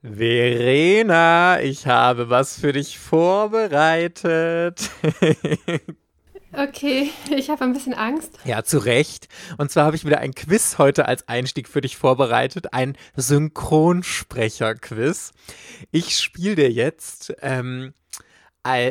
Verena, 0.00 1.60
ich 1.60 1.88
habe 1.88 2.30
was 2.30 2.60
für 2.60 2.72
dich 2.72 3.00
vorbereitet. 3.00 4.90
okay, 6.52 7.10
ich 7.36 7.50
habe 7.50 7.64
ein 7.64 7.72
bisschen 7.72 7.94
Angst. 7.94 8.38
Ja, 8.44 8.62
zu 8.62 8.78
Recht. 8.78 9.26
Und 9.56 9.72
zwar 9.72 9.86
habe 9.86 9.96
ich 9.96 10.04
wieder 10.04 10.20
ein 10.20 10.34
Quiz 10.34 10.78
heute 10.78 11.08
als 11.08 11.26
Einstieg 11.26 11.68
für 11.68 11.80
dich 11.80 11.96
vorbereitet. 11.96 12.72
Ein 12.72 12.96
Synchronsprecher-Quiz. 13.16 15.32
Ich 15.90 16.16
spiele 16.16 16.54
dir 16.54 16.70
jetzt 16.70 17.34
ähm, 17.42 17.92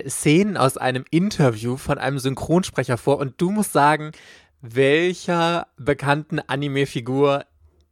Szenen 0.10 0.58
aus 0.58 0.76
einem 0.76 1.05
Interview 1.10 1.78
von 1.78 2.00
einem 2.00 2.20
Synchronsprecher 2.20 2.98
vor 2.98 3.20
und 3.20 3.39
du 3.39 3.52
musst 3.52 3.71
sagen, 3.71 4.12
welcher 4.60 5.68
bekannten 5.78 6.42
Anime-Figur 6.42 7.46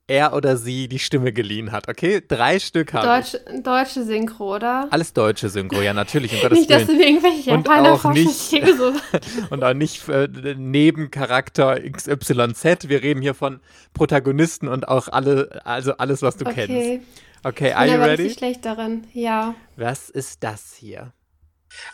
er 0.07 0.33
oder 0.33 0.55
sie 0.57 0.87
die 0.87 0.99
Stimme 0.99 1.33
geliehen 1.33 1.71
hat, 1.71 1.87
okay? 1.87 2.21
Drei 2.25 2.59
Stück 2.59 2.93
haben. 2.93 3.23
Deutsch, 3.23 3.63
deutsche 3.63 4.03
Synchro, 4.03 4.55
oder? 4.55 4.87
Alles 4.91 5.13
deutsche 5.13 5.49
Synchro, 5.49 5.81
ja, 5.81 5.93
natürlich. 5.93 6.43
Um 6.43 6.49
nicht, 6.53 6.69
dass 6.69 6.85
du 6.85 6.93
irgendwelche 6.93 7.51
und 7.51 7.67
auch 7.67 8.13
nicht, 8.13 8.37
so. 8.37 8.93
und 9.49 9.63
auch 9.63 9.73
nicht 9.73 10.07
äh, 10.07 10.27
Nebencharakter 10.55 11.79
XYZ. 11.79 12.87
Wir 12.87 13.01
reden 13.01 13.21
hier 13.21 13.33
von 13.33 13.61
Protagonisten 13.93 14.67
und 14.67 14.87
auch 14.87 15.07
alle, 15.07 15.61
also 15.65 15.97
alles, 15.97 16.21
was 16.21 16.37
du 16.37 16.45
okay. 16.45 16.67
kennst. 16.67 17.07
Okay, 17.43 17.73
are 17.73 17.87
you 17.87 17.93
ready? 17.95 18.23
Ich 18.23 18.29
bin 18.29 18.37
schlecht 18.37 18.65
darin, 18.65 19.07
ja. 19.13 19.55
Was 19.75 20.09
ist 20.09 20.43
das 20.43 20.75
hier? 20.75 21.13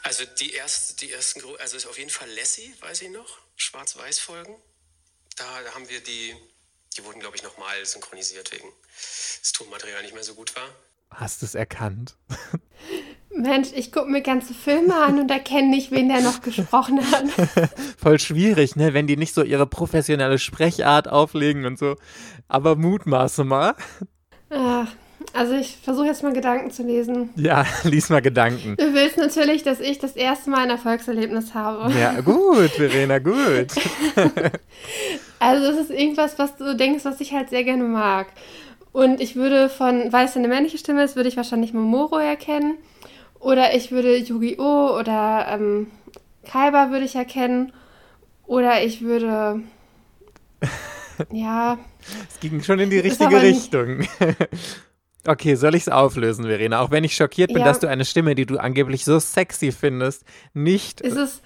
Also 0.03 0.23
die, 0.39 0.51
erst, 0.51 1.01
die 1.01 1.11
ersten, 1.11 1.41
also 1.59 1.77
ist 1.77 1.87
auf 1.87 1.97
jeden 1.97 2.09
Fall 2.09 2.27
Lassie, 2.37 2.73
weiß 2.81 3.01
ich 3.03 3.09
noch, 3.09 3.39
Schwarz-Weiß-Folgen. 3.55 4.55
Da, 5.37 5.43
da 5.65 5.73
haben 5.73 5.89
wir 5.89 6.01
die 6.01 6.35
die 6.97 7.05
wurden, 7.05 7.19
glaube 7.19 7.35
ich, 7.35 7.43
nochmal 7.43 7.85
synchronisiert, 7.85 8.51
wegen 8.51 8.67
das 9.39 9.51
Tonmaterial 9.53 10.01
nicht 10.01 10.13
mehr 10.13 10.23
so 10.23 10.33
gut 10.33 10.55
war. 10.55 10.67
Hast 11.11 11.41
du 11.41 11.45
es 11.45 11.55
erkannt? 11.55 12.15
Mensch, 13.35 13.69
ich 13.73 13.91
gucke 13.91 14.09
mir 14.09 14.21
ganze 14.21 14.53
Filme 14.53 14.95
an 14.95 15.19
und 15.19 15.31
erkenne 15.31 15.69
nicht, 15.69 15.91
wen 15.91 16.09
der 16.09 16.21
noch 16.21 16.41
gesprochen 16.41 16.99
hat. 17.11 17.25
Voll 17.97 18.19
schwierig, 18.19 18.75
ne? 18.75 18.93
Wenn 18.93 19.07
die 19.07 19.15
nicht 19.15 19.33
so 19.33 19.41
ihre 19.41 19.65
professionelle 19.65 20.37
Sprechart 20.37 21.07
auflegen 21.07 21.65
und 21.65 21.79
so. 21.79 21.95
Aber 22.49 22.75
mutmaße 22.75 23.45
mal. 23.45 23.75
Ach, 24.49 24.87
also 25.33 25.53
ich 25.53 25.77
versuche 25.81 26.07
jetzt 26.07 26.23
mal 26.23 26.33
Gedanken 26.33 26.71
zu 26.71 26.83
lesen. 26.83 27.29
Ja, 27.35 27.65
lies 27.83 28.09
mal 28.09 28.21
Gedanken. 28.21 28.75
Du 28.75 28.93
willst 28.93 29.17
natürlich, 29.17 29.63
dass 29.63 29.79
ich 29.79 29.97
das 29.99 30.17
erste 30.17 30.49
Mal 30.49 30.63
ein 30.63 30.69
Erfolgserlebnis 30.69 31.53
habe. 31.53 31.93
Ja, 31.97 32.19
gut, 32.19 32.71
Verena, 32.71 33.19
gut. 33.19 33.67
Also 35.41 35.71
es 35.71 35.89
ist 35.89 35.89
irgendwas, 35.89 36.37
was 36.37 36.55
du 36.55 36.75
denkst, 36.75 37.03
was 37.03 37.19
ich 37.19 37.33
halt 37.33 37.49
sehr 37.49 37.63
gerne 37.63 37.83
mag. 37.83 38.27
Und 38.91 39.19
ich 39.19 39.35
würde 39.35 39.69
von, 39.69 40.13
weil 40.13 40.25
es 40.25 40.37
eine 40.37 40.47
männliche 40.47 40.77
Stimme 40.77 41.03
ist, 41.03 41.15
würde 41.15 41.29
ich 41.29 41.37
wahrscheinlich 41.37 41.73
Momoro 41.73 42.17
erkennen. 42.17 42.77
Oder 43.39 43.73
ich 43.75 43.91
würde 43.91 44.17
Yu-Gi-Oh! 44.17 44.99
oder 44.99 45.47
ähm, 45.49 45.87
Kaiba 46.45 46.91
würde 46.91 47.05
ich 47.05 47.15
erkennen. 47.15 47.73
Oder 48.45 48.83
ich 48.83 49.01
würde. 49.01 49.61
ja. 51.31 51.77
Es 52.29 52.39
ging 52.39 52.63
schon 52.63 52.79
in 52.79 52.89
die 52.89 52.99
richtige 52.99 53.41
Richtung. 53.41 54.07
Okay, 55.27 55.53
soll 55.53 55.75
ich 55.75 55.83
es 55.83 55.87
auflösen, 55.87 56.45
Verena? 56.45 56.79
Auch 56.79 56.89
wenn 56.89 57.03
ich 57.03 57.15
schockiert 57.15 57.49
bin, 57.49 57.59
ja. 57.59 57.65
dass 57.65 57.79
du 57.79 57.87
eine 57.87 58.05
Stimme, 58.05 58.33
die 58.33 58.47
du 58.47 58.57
angeblich 58.57 59.05
so 59.05 59.19
sexy 59.19 59.71
findest, 59.71 60.25
nicht. 60.55 60.99
Ist 61.01 61.15
es. 61.15 61.43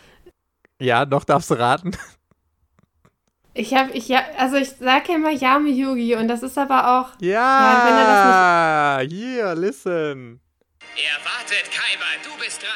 Ja, 0.80 1.04
doch 1.04 1.26
darfst 1.26 1.52
du 1.52 1.56
raten. 1.56 1.92
Ich 3.58 3.73
habe, 3.73 3.94
ich 3.94 4.09
ja, 4.09 4.22
also 4.38 4.58
ich 4.58 4.70
sage 4.72 5.14
immer 5.14 5.31
Yami 5.31 5.72
Yugi 5.72 6.16
und 6.16 6.28
das 6.28 6.44
ist 6.44 6.58
aber 6.58 7.00
auch. 7.00 7.22
Ja, 7.22 9.00
ja 9.00 9.08
hier, 9.08 9.56
listen. 9.56 10.42
Er 10.97 11.17
wartet, 11.23 11.72
Kaiba, 11.72 12.03
du 12.22 12.44
bist 12.44 12.62
dran. 12.62 12.70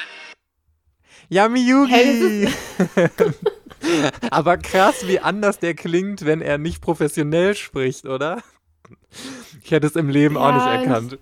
Yami 1.28 1.60
Yugi. 1.60 1.92
Hey, 1.92 2.50
aber 4.32 4.58
krass, 4.58 5.06
wie 5.06 5.20
anders 5.20 5.60
der 5.60 5.74
klingt, 5.74 6.26
wenn 6.26 6.42
er 6.42 6.58
nicht 6.58 6.82
professionell 6.82 7.56
spricht, 7.56 8.06
oder? 8.06 8.42
Ich 9.62 9.72
hätte 9.72 9.86
es 9.86 9.98
im 9.98 10.10
Leben 10.10 10.36
ja, 10.36 10.42
auch 10.42 10.54
nicht 10.54 10.66
erkannt. 10.66 11.20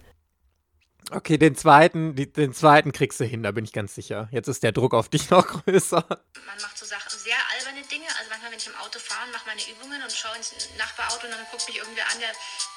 Okay, 1.09 1.38
den 1.38 1.56
zweiten, 1.56 2.16
die, 2.16 2.31
den 2.31 2.53
zweiten 2.53 2.91
kriegst 2.91 3.19
du 3.19 3.23
hin, 3.23 3.41
da 3.41 3.51
bin 3.51 3.63
ich 3.63 3.72
ganz 3.72 3.95
sicher. 3.95 4.28
Jetzt 4.31 4.47
ist 4.47 4.62
der 4.63 4.73
Druck 4.73 4.94
auf 4.94 5.07
dich 5.07 5.29
noch 5.31 5.47
größer. 5.47 6.03
Man 6.09 6.57
macht 6.62 6.78
so 6.78 6.85
Sachen, 6.85 7.18
sehr 7.18 7.38
alberne 7.56 7.85
Dinge. 7.88 8.07
Also 8.19 8.29
manchmal, 8.29 8.51
wenn 8.51 8.57
ich 8.57 8.68
im 8.68 8.75
Auto 8.75 9.00
fahre, 9.00 9.29
mache 9.31 9.47
meine 9.47 9.62
Übungen 9.72 10.01
und 10.01 10.12
schaue 10.12 10.35
ins 10.35 10.53
Nachbarauto 10.78 11.25
und 11.25 11.31
dann 11.31 11.45
guckt 11.50 11.68
mich 11.68 11.78
irgendwer 11.78 12.03
an, 12.12 12.19
der, 12.19 12.29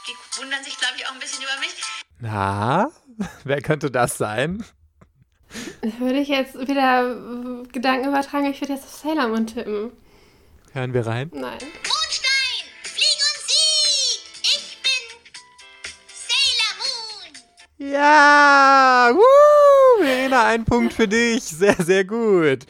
die 0.07 0.41
wundern 0.41 0.63
sich, 0.63 0.79
glaube 0.79 0.95
ich, 0.97 1.07
auch 1.07 1.13
ein 1.13 1.19
bisschen 1.19 1.43
über 1.43 1.59
mich. 1.59 1.75
Na, 2.21 2.91
wer 3.45 3.61
könnte 3.63 3.91
das 3.91 4.17
sein? 4.17 4.65
Würde 5.99 6.21
ich 6.21 6.29
jetzt 6.29 6.55
wieder 6.55 7.65
Gedanken 7.73 8.09
übertragen, 8.09 8.47
ich 8.47 8.61
würde 8.61 8.75
jetzt 8.75 8.85
auf 8.85 8.95
Sailor 8.95 9.29
Moon 9.29 9.49
tippen. 9.49 9.91
Hören 10.73 10.95
wir 10.95 11.05
rein? 11.05 11.31
Nein. 11.35 11.59
Ja! 17.83 19.11
Woo! 19.15 20.05
Verena, 20.05 20.45
ein 20.45 20.67
Punkt 20.67 20.93
für 20.93 21.09
dich. 21.09 21.43
Sehr, 21.43 21.77
sehr 21.77 22.05
gut. 22.05 22.67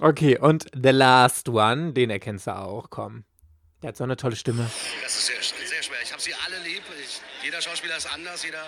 Okay, 0.00 0.38
und 0.38 0.64
The 0.72 0.92
Last 0.92 1.50
One, 1.50 1.92
den 1.92 2.08
erkennst 2.08 2.46
du 2.46 2.56
auch. 2.56 2.88
Komm. 2.88 3.24
Der 3.82 3.88
hat 3.88 3.98
so 3.98 4.04
eine 4.04 4.16
tolle 4.16 4.34
Stimme. 4.34 4.70
Das 5.02 5.14
ist 5.14 5.26
sehr, 5.26 5.36
sehr 5.66 5.82
schwer. 5.82 5.98
Ich 6.02 6.10
habe 6.10 6.22
sie 6.22 6.32
alle 6.46 6.56
lieb. 6.64 6.82
Ich, 6.98 7.20
jeder 7.44 7.60
Schauspieler 7.60 7.98
ist 7.98 8.10
anders, 8.10 8.44
jeder 8.44 8.64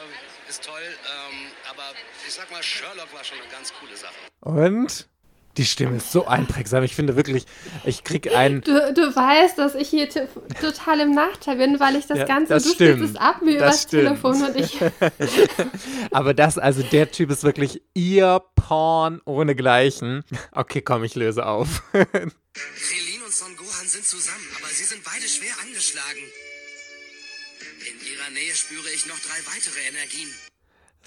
ist 0.46 0.62
toll. 0.62 0.82
Ähm, 0.82 1.46
aber 1.70 1.94
ich 2.26 2.34
sag 2.34 2.50
mal, 2.50 2.62
Sherlock 2.62 3.10
war 3.14 3.24
schon 3.24 3.38
eine 3.38 3.50
ganz 3.50 3.72
coole 3.80 3.96
Sache. 3.96 4.14
Und? 4.40 5.08
Die 5.58 5.64
Stimme 5.64 5.96
ist 5.96 6.12
so 6.12 6.24
einprägsam. 6.24 6.84
Ich 6.84 6.94
finde 6.94 7.16
wirklich, 7.16 7.44
ich 7.84 8.04
krieg 8.04 8.32
einen. 8.32 8.60
Du, 8.60 8.94
du 8.94 9.14
weißt, 9.14 9.58
dass 9.58 9.74
ich 9.74 9.88
hier 9.88 10.08
total 10.08 11.00
im 11.00 11.10
Nachteil 11.10 11.56
bin, 11.56 11.80
weil 11.80 11.96
ich 11.96 12.06
das 12.06 12.18
ja, 12.18 12.24
Ganze, 12.26 12.54
das 12.54 12.62
du 12.62 12.70
stimmt. 12.70 13.02
es 13.02 13.16
ab 13.16 13.42
mir 13.42 13.58
das 13.58 13.82
übers 13.82 13.86
Telefon 13.88 14.42
und 14.42 14.54
ich. 14.54 14.78
Aber 16.12 16.32
das, 16.32 16.58
also 16.58 16.84
der 16.84 17.10
Typ 17.10 17.30
ist 17.30 17.42
wirklich 17.42 17.82
ihr 17.92 18.40
Porn 18.54 19.20
ohnegleichen. 19.24 20.22
Okay, 20.52 20.80
komm, 20.80 21.02
ich 21.02 21.16
löse 21.16 21.44
auf. 21.44 21.82
Relin 21.92 23.22
und 23.24 23.32
Son 23.32 23.56
Gohan 23.56 23.86
sind 23.86 24.04
zusammen, 24.04 24.46
aber 24.58 24.68
sie 24.68 24.84
sind 24.84 25.02
beide 25.04 25.28
schwer 25.28 25.52
angeschlagen. 25.62 26.22
In 27.80 28.12
ihrer 28.12 28.30
Nähe 28.30 28.54
spüre 28.54 28.90
ich 28.94 29.06
noch 29.06 29.18
drei 29.18 29.38
weitere 29.46 29.80
Energien. 29.88 30.28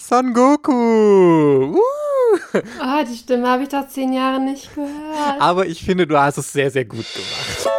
Son 0.04 0.34
Goku! 0.34 1.76
Uh! 1.76 1.80
Ah, 2.80 3.04
die 3.04 3.16
Stimme 3.16 3.48
habe 3.48 3.64
ich 3.64 3.70
doch 3.70 3.88
zehn 3.88 4.14
Jahre 4.14 4.42
nicht 4.42 4.74
gehört. 4.74 5.40
Aber 5.40 5.68
ich 5.68 5.84
finde, 5.86 6.08
du 6.08 6.20
hast 6.20 6.38
es 6.38 6.52
sehr, 6.52 6.72
sehr 6.72 6.86
gut 6.86 7.06
gemacht. 7.14 7.70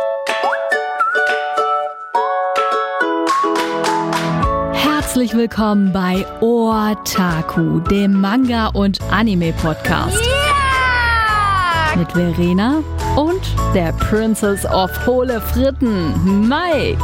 Herzlich 4.73 5.35
willkommen 5.35 5.93
bei 5.93 6.25
Otaku, 6.41 7.81
dem 7.81 8.21
Manga- 8.21 8.69
und 8.69 9.01
Anime-Podcast. 9.11 10.25
Yeah! 10.25 11.97
Mit 11.97 12.13
Verena 12.13 12.85
und 13.17 13.43
der 13.75 13.93
Princess 13.95 14.65
of 14.65 14.91
Hohle 15.07 15.41
Fritten, 15.41 16.49
Mike. 16.49 17.03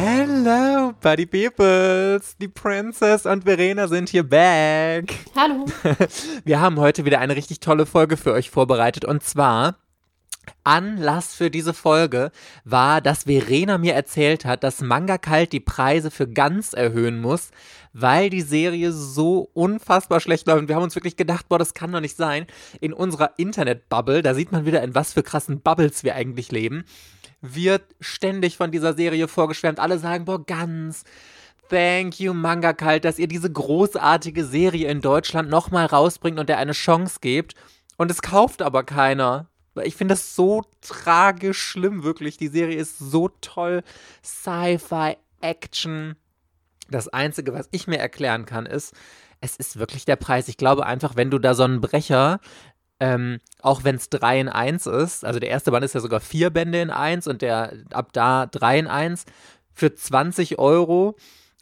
Hello, 0.00 0.92
Buddy 1.00 1.26
Peoples! 1.26 2.36
Die 2.40 2.46
Princess 2.46 3.26
und 3.26 3.42
Verena 3.42 3.88
sind 3.88 4.08
hier 4.08 4.22
back. 4.22 5.12
Hallo. 5.34 5.66
Wir 6.44 6.60
haben 6.60 6.78
heute 6.78 7.04
wieder 7.04 7.18
eine 7.18 7.34
richtig 7.34 7.58
tolle 7.58 7.84
Folge 7.84 8.16
für 8.16 8.32
euch 8.32 8.48
vorbereitet 8.48 9.04
und 9.04 9.24
zwar 9.24 9.74
Anlass 10.62 11.34
für 11.34 11.50
diese 11.50 11.74
Folge 11.74 12.30
war, 12.64 13.00
dass 13.00 13.24
Verena 13.24 13.76
mir 13.76 13.94
erzählt 13.94 14.44
hat, 14.44 14.62
dass 14.62 14.80
Manga 14.80 15.18
Kalt 15.18 15.52
die 15.52 15.58
Preise 15.58 16.12
für 16.12 16.28
Ganz 16.28 16.74
erhöhen 16.74 17.20
muss, 17.20 17.50
weil 17.92 18.30
die 18.30 18.42
Serie 18.42 18.92
so 18.92 19.50
unfassbar 19.52 20.20
schlecht 20.20 20.46
läuft. 20.46 20.60
Und 20.60 20.68
wir 20.68 20.76
haben 20.76 20.84
uns 20.84 20.94
wirklich 20.94 21.16
gedacht, 21.16 21.48
boah, 21.48 21.58
das 21.58 21.74
kann 21.74 21.90
doch 21.90 22.00
nicht 22.00 22.16
sein. 22.16 22.46
In 22.80 22.92
unserer 22.92 23.32
Internet-Bubble, 23.36 24.22
da 24.22 24.34
sieht 24.34 24.52
man 24.52 24.64
wieder, 24.64 24.80
in 24.82 24.94
was 24.94 25.14
für 25.14 25.24
krassen 25.24 25.60
Bubbles 25.60 26.04
wir 26.04 26.14
eigentlich 26.14 26.52
leben 26.52 26.84
wird 27.40 27.82
ständig 28.00 28.56
von 28.56 28.70
dieser 28.70 28.94
Serie 28.94 29.28
vorgeschwärmt. 29.28 29.80
Alle 29.80 29.98
sagen, 29.98 30.24
boah, 30.24 30.44
ganz. 30.44 31.04
Thank 31.68 32.18
you, 32.18 32.32
Manga 32.32 32.72
Kalt, 32.72 33.04
dass 33.04 33.18
ihr 33.18 33.28
diese 33.28 33.52
großartige 33.52 34.44
Serie 34.44 34.88
in 34.88 35.02
Deutschland 35.02 35.50
nochmal 35.50 35.86
rausbringt 35.86 36.38
und 36.38 36.48
der 36.48 36.58
eine 36.58 36.72
Chance 36.72 37.18
gebt. 37.20 37.54
Und 37.96 38.10
es 38.10 38.22
kauft 38.22 38.62
aber 38.62 38.84
keiner. 38.84 39.48
Ich 39.84 39.94
finde 39.94 40.12
das 40.12 40.34
so 40.34 40.64
tragisch 40.80 41.60
schlimm, 41.60 42.02
wirklich. 42.02 42.36
Die 42.36 42.48
Serie 42.48 42.76
ist 42.76 42.98
so 42.98 43.28
toll. 43.40 43.82
Sci-Fi, 44.24 45.16
Action. 45.40 46.16
Das 46.90 47.08
Einzige, 47.08 47.52
was 47.52 47.68
ich 47.70 47.86
mir 47.86 47.98
erklären 47.98 48.46
kann, 48.46 48.64
ist, 48.64 48.94
es 49.40 49.56
ist 49.56 49.78
wirklich 49.78 50.04
der 50.04 50.16
Preis. 50.16 50.48
Ich 50.48 50.56
glaube 50.56 50.86
einfach, 50.86 51.16
wenn 51.16 51.30
du 51.30 51.38
da 51.38 51.54
so 51.54 51.64
einen 51.64 51.80
Brecher 51.80 52.40
ähm, 53.00 53.38
auch 53.62 53.84
wenn 53.84 53.96
es 53.96 54.10
3 54.10 54.40
in 54.40 54.48
1 54.48 54.86
ist, 54.86 55.24
also 55.24 55.38
der 55.40 55.50
erste 55.50 55.70
Band 55.70 55.84
ist 55.84 55.94
ja 55.94 56.00
sogar 56.00 56.20
vier 56.20 56.50
Bände 56.50 56.80
in 56.80 56.90
1 56.90 57.26
und 57.26 57.42
der 57.42 57.72
ab 57.92 58.12
da 58.12 58.46
3 58.46 58.78
in 58.80 58.86
1 58.86 59.24
für 59.72 59.94
20 59.94 60.58
Euro 60.58 61.16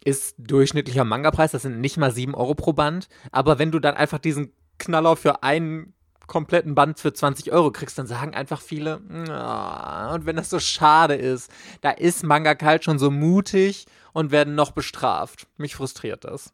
ist 0.05 0.37
durchschnittlicher 0.39 1.05
Manga-Preis. 1.05 1.51
Das 1.51 1.63
sind 1.63 1.81
nicht 1.81 1.97
mal 1.97 2.13
7 2.13 2.35
Euro 2.35 2.55
pro 2.55 2.73
Band. 2.73 3.09
Aber 3.33 3.59
wenn 3.59 3.73
du 3.73 3.81
dann 3.81 3.97
einfach 3.97 4.19
diesen 4.19 4.53
Knaller 4.79 5.17
für 5.17 5.43
einen 5.43 5.95
kompletten 6.27 6.75
Band 6.75 6.99
für 7.01 7.13
20 7.13 7.53
Euro 7.53 7.71
kriegst, 7.73 7.99
dann 7.99 8.07
sagen 8.07 8.35
einfach 8.35 8.61
viele, 8.61 9.01
"Ah", 9.31 10.15
und 10.15 10.27
wenn 10.27 10.37
das 10.37 10.51
so 10.51 10.59
schade 10.61 11.15
ist, 11.15 11.51
da 11.83 11.91
ist 11.91 12.25
Manga 12.25 12.55
Kalt 12.55 12.85
schon 12.85 12.99
so 12.99 13.11
mutig 13.11 13.87
und 14.13 14.31
werden 14.31 14.55
noch 14.55 14.71
bestraft. 14.73 15.47
Mich 15.57 15.75
frustriert 15.77 16.25
das. 16.25 16.53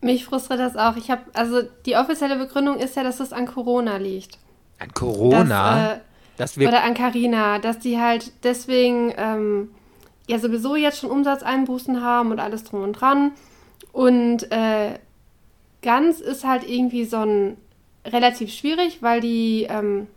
Mich 0.00 0.24
frustriert 0.24 0.60
das 0.60 0.76
auch. 0.76 0.96
Ich 0.96 1.10
habe, 1.10 1.22
also 1.34 1.62
die 1.84 1.96
offizielle 1.96 2.36
Begründung 2.36 2.78
ist 2.78 2.96
ja, 2.96 3.02
dass 3.02 3.20
es 3.20 3.32
an 3.32 3.46
Corona 3.46 3.96
liegt. 3.96 4.38
An 4.78 4.92
Corona, 4.94 5.88
Dass, 5.88 5.96
äh, 5.96 6.00
dass 6.36 6.58
wir 6.58 6.68
oder 6.68 6.82
an 6.84 6.94
Carina, 6.94 7.58
dass 7.58 7.78
die 7.78 7.98
halt 7.98 8.32
deswegen 8.42 9.12
ähm, 9.16 9.70
ja 10.26 10.38
sowieso 10.38 10.76
jetzt 10.76 11.00
schon 11.00 11.10
Umsatzeinbußen 11.10 12.02
haben 12.02 12.30
und 12.30 12.40
alles 12.40 12.64
drum 12.64 12.82
und 12.82 12.92
dran. 12.94 13.32
Und 13.92 14.50
äh, 14.50 14.98
Ganz 15.82 16.20
ist 16.20 16.44
halt 16.44 16.68
irgendwie 16.68 17.04
so 17.04 17.18
ein 17.18 17.56
relativ 18.04 18.52
schwierig, 18.52 19.02
weil 19.02 19.20
die, 19.20 19.66
ähm, 19.68 20.08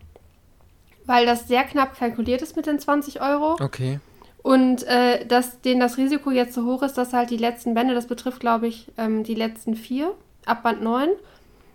weil 1.05 1.25
das 1.25 1.47
sehr 1.47 1.63
knapp 1.63 1.97
kalkuliert 1.97 2.41
ist 2.41 2.55
mit 2.55 2.65
den 2.65 2.79
20 2.79 3.21
Euro. 3.21 3.55
Okay. 3.61 3.99
Und 4.43 4.83
äh, 4.83 5.25
dass 5.25 5.61
denen 5.61 5.79
das 5.79 5.97
Risiko 5.97 6.29
jetzt 6.29 6.53
so 6.53 6.65
hoch 6.65 6.83
ist, 6.83 6.97
dass 6.97 7.13
halt 7.13 7.29
die 7.29 7.37
letzten 7.37 7.73
Bände, 7.73 7.95
das 7.95 8.07
betrifft, 8.07 8.41
glaube 8.41 8.67
ich, 8.67 8.91
ähm, 8.97 9.23
die 9.23 9.35
letzten 9.35 9.73
vier, 9.75 10.11
ab 10.45 10.63
Band 10.63 10.83
9, 10.83 11.09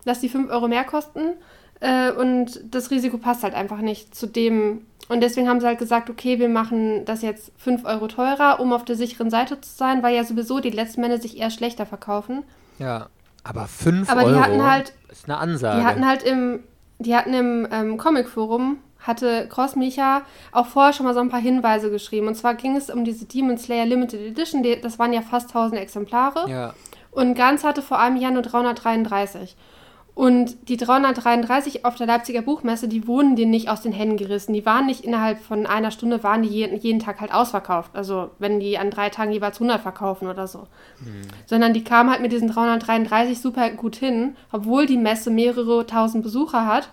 dass 0.05 0.21
die 0.21 0.29
5 0.29 0.51
Euro 0.51 0.69
mehr 0.69 0.85
kosten. 0.85 1.21
Äh, 1.81 2.13
und 2.13 2.61
das 2.71 2.91
Risiko 2.91 3.17
passt 3.19 3.43
halt 3.43 3.55
einfach 3.55 3.79
nicht 3.79 4.15
zu 4.15 4.27
dem. 4.27 4.83
Und 5.09 5.23
deswegen 5.23 5.49
haben 5.49 5.61
sie 5.61 5.67
halt 5.67 5.79
gesagt, 5.79 6.11
okay, 6.11 6.39
wir 6.39 6.51
machen 6.51 7.07
das 7.07 7.23
jetzt 7.23 7.53
5 7.57 7.87
Euro 7.87 8.07
teurer, 8.09 8.61
um 8.61 8.75
auf 8.75 8.85
der 8.85 8.97
sicheren 8.97 9.31
Seite 9.31 9.59
zu 9.61 9.71
sein, 9.75 10.03
weil 10.03 10.15
ja 10.15 10.25
sowieso 10.25 10.61
die 10.61 10.69
letzten 10.71 11.01
Bände 11.01 11.19
sich 11.21 11.39
eher 11.39 11.51
schlechter 11.51 11.87
verkaufen. 11.87 12.45
Ja. 12.79 13.07
Aber 13.45 13.67
5 13.67 14.11
Aber 14.11 14.25
die 14.25 14.27
Euro 14.27 14.41
hatten 14.41 14.63
halt- 14.71 14.93
ist 15.11 15.25
eine 15.25 15.39
Ansage. 15.39 15.81
Die 15.81 15.87
hatten 15.87 16.07
halt 16.07 16.23
im, 16.23 16.61
die 16.99 17.17
hatten 17.17 17.33
im 17.33 17.67
ähm, 17.73 17.97
Comicforum, 17.97 18.77
hatte 19.09 19.49
Cross 19.49 19.75
Micha 19.75 20.23
auch 20.53 20.67
vorher 20.67 20.93
schon 20.93 21.07
mal 21.07 21.15
so 21.15 21.21
ein 21.21 21.31
paar 21.31 21.41
Hinweise 21.41 21.91
geschrieben. 21.91 22.29
Und 22.29 22.37
zwar 22.37 22.55
ging 22.55 22.77
es 22.77 22.91
um 22.91 23.05
diese 23.05 23.25
Demon 23.25 23.59
Slayer 23.59 23.87
Limited 23.87 24.21
Edition, 24.21 24.65
das 24.81 25.01
waren 25.01 25.13
ja 25.13 25.23
fast 25.23 25.49
1000 25.49 25.81
Exemplare. 25.81 26.49
ja. 26.49 26.75
Und 27.11 27.35
Ganz 27.35 27.65
hatte 27.65 27.83
vor 27.83 27.99
einem 27.99 28.17
Jahr 28.17 28.31
nur 28.31 28.43
333. 28.43 29.57
Und 30.15 30.69
die 30.69 30.77
333 30.77 31.85
auf 31.85 31.95
der 31.95 32.09
Leipziger 32.09 32.43
Buchmesse, 32.43 32.89
die 32.89 33.07
wurden 33.07 33.37
denen 33.37 33.53
nicht 33.53 33.69
aus 33.69 33.83
den 33.83 33.93
Händen 33.93 34.17
gerissen. 34.17 34.53
Die 34.53 34.67
waren 34.67 34.87
nicht 34.87 35.05
innerhalb 35.05 35.41
von 35.41 35.65
einer 35.65 35.93
Stunde, 35.93 36.25
waren 36.25 36.43
die 36.43 36.49
jeden, 36.49 36.77
jeden 36.77 36.99
Tag 36.99 37.21
halt 37.21 37.33
ausverkauft. 37.33 37.93
Also 37.95 38.31
wenn 38.41 38.59
die 38.59 38.79
an 38.79 38.91
drei 38.91 39.11
Tagen 39.11 39.31
jeweils 39.31 39.59
100 39.59 39.81
verkaufen 39.81 40.27
oder 40.27 40.49
so. 40.49 40.67
Sondern 41.47 41.73
die 41.73 41.85
kamen 41.85 42.11
halt 42.11 42.21
mit 42.21 42.33
diesen 42.33 42.49
333 42.51 43.41
super 43.41 43.71
gut 43.71 43.95
hin, 43.95 44.37
obwohl 44.51 44.87
die 44.87 44.97
Messe 44.97 45.31
mehrere 45.31 45.87
tausend 45.87 46.25
Besucher 46.25 46.67
hat. 46.67 46.91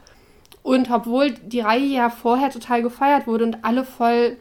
Und 0.65 0.89
obwohl 0.89 1.29
die 1.29 1.59
Reihe 1.59 1.85
ja 1.85 2.09
vorher 2.09 2.50
total 2.50 2.81
gefeiert 2.81 3.27
wurde 3.27 3.44
und 3.44 3.63
alle 3.63 3.85
voll 3.85 4.35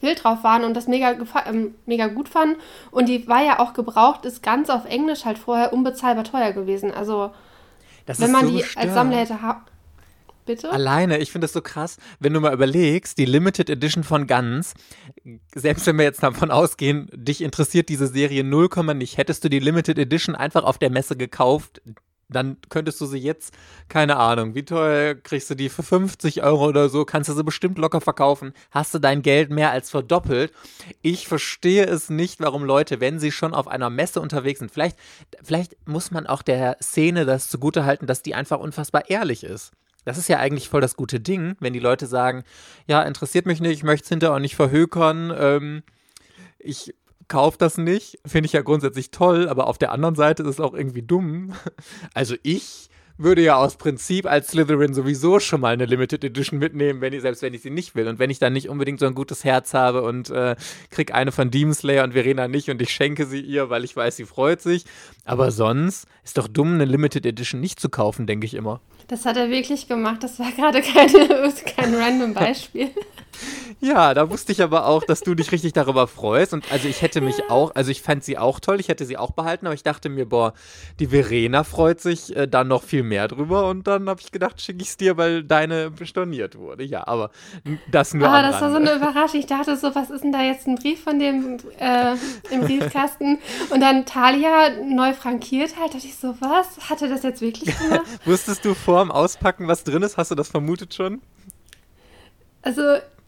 wild 0.00 0.22
drauf 0.22 0.44
waren 0.44 0.62
und 0.62 0.74
das 0.74 0.86
mega, 0.86 1.16
ähm, 1.44 1.74
mega 1.86 2.06
gut 2.06 2.28
fanden. 2.28 2.54
Und 2.92 3.08
die 3.08 3.26
war 3.26 3.42
ja 3.42 3.58
auch 3.58 3.72
gebraucht, 3.72 4.24
ist 4.26 4.44
ganz 4.44 4.70
auf 4.70 4.84
Englisch 4.84 5.24
halt 5.24 5.38
vorher 5.38 5.72
unbezahlbar 5.72 6.22
teuer 6.22 6.52
gewesen. 6.52 6.92
Also 6.92 7.32
Das 8.06 8.20
wenn 8.20 8.30
man 8.30 8.46
so 8.46 8.52
die 8.52 8.58
gestört. 8.58 8.84
als 8.84 8.94
Sammler 8.94 9.16
hätte 9.16 9.42
Bitte? 10.46 10.70
Alleine, 10.70 11.18
ich 11.18 11.32
finde 11.32 11.46
das 11.46 11.52
so 11.52 11.62
krass, 11.62 11.96
wenn 12.20 12.32
du 12.32 12.38
mal 12.38 12.54
überlegst, 12.54 13.18
die 13.18 13.24
Limited 13.24 13.70
Edition 13.70 14.04
von 14.04 14.28
Guns, 14.28 14.74
selbst 15.52 15.84
wenn 15.88 15.98
wir 15.98 16.04
jetzt 16.04 16.22
davon 16.22 16.52
ausgehen, 16.52 17.08
dich 17.12 17.42
interessiert 17.42 17.88
diese 17.88 18.06
Serie 18.06 18.44
0, 18.44 18.68
nicht, 18.94 19.18
hättest 19.18 19.42
du 19.42 19.48
die 19.48 19.58
Limited 19.58 19.98
Edition 19.98 20.36
einfach 20.36 20.62
auf 20.62 20.78
der 20.78 20.90
Messe 20.90 21.16
gekauft, 21.16 21.82
dann 22.32 22.56
könntest 22.68 23.00
du 23.00 23.06
sie 23.06 23.18
jetzt, 23.18 23.54
keine 23.88 24.16
Ahnung, 24.16 24.54
wie 24.54 24.64
teuer 24.64 25.14
kriegst 25.14 25.50
du 25.50 25.54
die 25.54 25.68
für 25.68 25.82
50 25.82 26.42
Euro 26.42 26.66
oder 26.66 26.88
so, 26.88 27.04
kannst 27.04 27.28
du 27.28 27.34
sie 27.34 27.44
bestimmt 27.44 27.78
locker 27.78 28.00
verkaufen, 28.00 28.52
hast 28.70 28.94
du 28.94 28.98
dein 28.98 29.22
Geld 29.22 29.50
mehr 29.50 29.70
als 29.70 29.90
verdoppelt. 29.90 30.52
Ich 31.02 31.28
verstehe 31.28 31.84
es 31.84 32.10
nicht, 32.10 32.40
warum 32.40 32.64
Leute, 32.64 33.00
wenn 33.00 33.18
sie 33.18 33.32
schon 33.32 33.54
auf 33.54 33.68
einer 33.68 33.90
Messe 33.90 34.20
unterwegs 34.20 34.58
sind, 34.60 34.70
vielleicht, 34.70 34.96
vielleicht 35.42 35.76
muss 35.86 36.10
man 36.10 36.26
auch 36.26 36.42
der 36.42 36.76
Szene 36.82 37.24
das 37.24 37.48
zugutehalten, 37.48 38.06
dass 38.06 38.22
die 38.22 38.34
einfach 38.34 38.58
unfassbar 38.58 39.08
ehrlich 39.08 39.44
ist. 39.44 39.72
Das 40.04 40.18
ist 40.18 40.28
ja 40.28 40.38
eigentlich 40.38 40.68
voll 40.68 40.80
das 40.80 40.96
gute 40.96 41.20
Ding, 41.20 41.56
wenn 41.60 41.72
die 41.72 41.78
Leute 41.78 42.06
sagen, 42.06 42.42
ja, 42.86 43.02
interessiert 43.02 43.46
mich 43.46 43.60
nicht, 43.60 43.72
ich 43.72 43.84
möchte 43.84 44.04
es 44.04 44.08
hinterher 44.08 44.34
auch 44.34 44.40
nicht 44.40 44.56
verhökern, 44.56 45.32
ähm, 45.36 45.82
ich 46.58 46.94
kaufe 47.32 47.56
das 47.56 47.78
nicht, 47.78 48.18
finde 48.26 48.44
ich 48.44 48.52
ja 48.52 48.60
grundsätzlich 48.60 49.10
toll, 49.10 49.48
aber 49.48 49.66
auf 49.66 49.78
der 49.78 49.90
anderen 49.90 50.14
Seite 50.14 50.42
ist 50.42 50.50
es 50.50 50.60
auch 50.60 50.74
irgendwie 50.74 51.02
dumm. 51.02 51.54
Also 52.12 52.34
ich 52.42 52.90
würde 53.22 53.42
ja 53.42 53.56
aus 53.56 53.76
Prinzip 53.76 54.26
als 54.26 54.48
Slytherin 54.48 54.94
sowieso 54.94 55.40
schon 55.40 55.60
mal 55.60 55.72
eine 55.72 55.86
Limited 55.86 56.24
Edition 56.24 56.58
mitnehmen, 56.58 57.00
wenn 57.00 57.12
ich, 57.12 57.22
selbst 57.22 57.42
wenn 57.42 57.54
ich 57.54 57.62
sie 57.62 57.70
nicht 57.70 57.94
will. 57.94 58.08
Und 58.08 58.18
wenn 58.18 58.30
ich 58.30 58.38
dann 58.38 58.52
nicht 58.52 58.68
unbedingt 58.68 59.00
so 59.00 59.06
ein 59.06 59.14
gutes 59.14 59.44
Herz 59.44 59.74
habe 59.74 60.02
und 60.02 60.30
äh, 60.30 60.56
krieg 60.90 61.14
eine 61.14 61.32
von 61.32 61.50
Demon 61.50 61.74
Slayer 61.74 62.04
und 62.04 62.12
Verena 62.12 62.48
nicht 62.48 62.70
und 62.70 62.80
ich 62.82 62.90
schenke 62.90 63.26
sie 63.26 63.40
ihr, 63.40 63.70
weil 63.70 63.84
ich 63.84 63.96
weiß, 63.96 64.16
sie 64.16 64.24
freut 64.24 64.60
sich. 64.60 64.84
Aber 65.24 65.50
sonst 65.50 66.06
ist 66.24 66.38
doch 66.38 66.48
dumm, 66.48 66.74
eine 66.74 66.84
Limited 66.84 67.26
Edition 67.26 67.60
nicht 67.60 67.80
zu 67.80 67.88
kaufen, 67.88 68.26
denke 68.26 68.46
ich 68.46 68.54
immer. 68.54 68.80
Das 69.08 69.26
hat 69.26 69.36
er 69.36 69.50
wirklich 69.50 69.88
gemacht. 69.88 70.22
Das 70.22 70.38
war 70.38 70.50
gerade 70.52 70.80
keine, 70.94 71.52
kein 71.76 71.94
random 71.94 72.34
Beispiel. 72.34 72.90
Ja, 73.80 74.14
da 74.14 74.30
wusste 74.30 74.52
ich 74.52 74.62
aber 74.62 74.86
auch, 74.86 75.02
dass 75.02 75.20
du 75.22 75.34
dich 75.34 75.50
richtig 75.50 75.72
darüber 75.72 76.06
freust. 76.06 76.52
Und 76.52 76.70
also 76.70 76.88
ich 76.88 77.02
hätte 77.02 77.20
mich 77.20 77.50
auch, 77.50 77.74
also 77.74 77.90
ich 77.90 78.00
fand 78.00 78.22
sie 78.22 78.38
auch 78.38 78.60
toll, 78.60 78.78
ich 78.78 78.88
hätte 78.88 79.04
sie 79.04 79.16
auch 79.16 79.32
behalten, 79.32 79.66
aber 79.66 79.74
ich 79.74 79.82
dachte 79.82 80.08
mir, 80.08 80.26
boah, 80.26 80.54
die 81.00 81.08
Verena 81.08 81.64
freut 81.64 82.00
sich 82.00 82.34
äh, 82.36 82.46
dann 82.46 82.68
noch 82.68 82.82
viel 82.84 83.02
mehr 83.02 83.11
drüber. 83.28 83.68
Und 83.68 83.86
dann 83.86 84.08
habe 84.08 84.20
ich 84.20 84.32
gedacht, 84.32 84.60
schicke 84.60 84.82
ich 84.82 84.88
es 84.88 84.96
dir, 84.96 85.16
weil 85.16 85.42
deine 85.44 85.92
storniert 86.04 86.56
wurde. 86.58 86.84
Ja, 86.84 87.06
aber 87.06 87.30
das 87.90 88.14
nur 88.14 88.26
Aber 88.28 88.38
am 88.38 88.50
das 88.50 88.60
war 88.60 88.70
so 88.70 88.76
eine 88.76 88.94
Überraschung. 88.94 89.40
Ich 89.40 89.46
dachte 89.46 89.76
so, 89.76 89.94
was 89.94 90.10
ist 90.10 90.24
denn 90.24 90.32
da 90.32 90.42
jetzt 90.42 90.66
ein 90.66 90.74
Brief 90.76 91.02
von 91.02 91.18
dem 91.18 91.58
äh, 91.78 92.14
im 92.50 92.60
Briefkasten? 92.62 93.38
Und 93.70 93.80
dann 93.80 94.04
Talia 94.06 94.70
neu 94.84 95.12
frankiert 95.12 95.78
halt. 95.80 95.94
dachte 95.94 96.06
ich 96.06 96.16
so, 96.16 96.34
was? 96.40 96.88
Hat 96.90 97.02
er 97.02 97.08
das 97.08 97.22
jetzt 97.22 97.40
wirklich 97.40 97.76
gemacht? 97.78 98.02
Wusstest 98.24 98.64
du 98.64 98.74
vor 98.74 99.00
dem 99.02 99.10
Auspacken, 99.10 99.68
was 99.68 99.84
drin 99.84 100.02
ist? 100.02 100.16
Hast 100.16 100.30
du 100.30 100.34
das 100.34 100.48
vermutet 100.48 100.94
schon? 100.94 101.20
Also, 102.62 102.82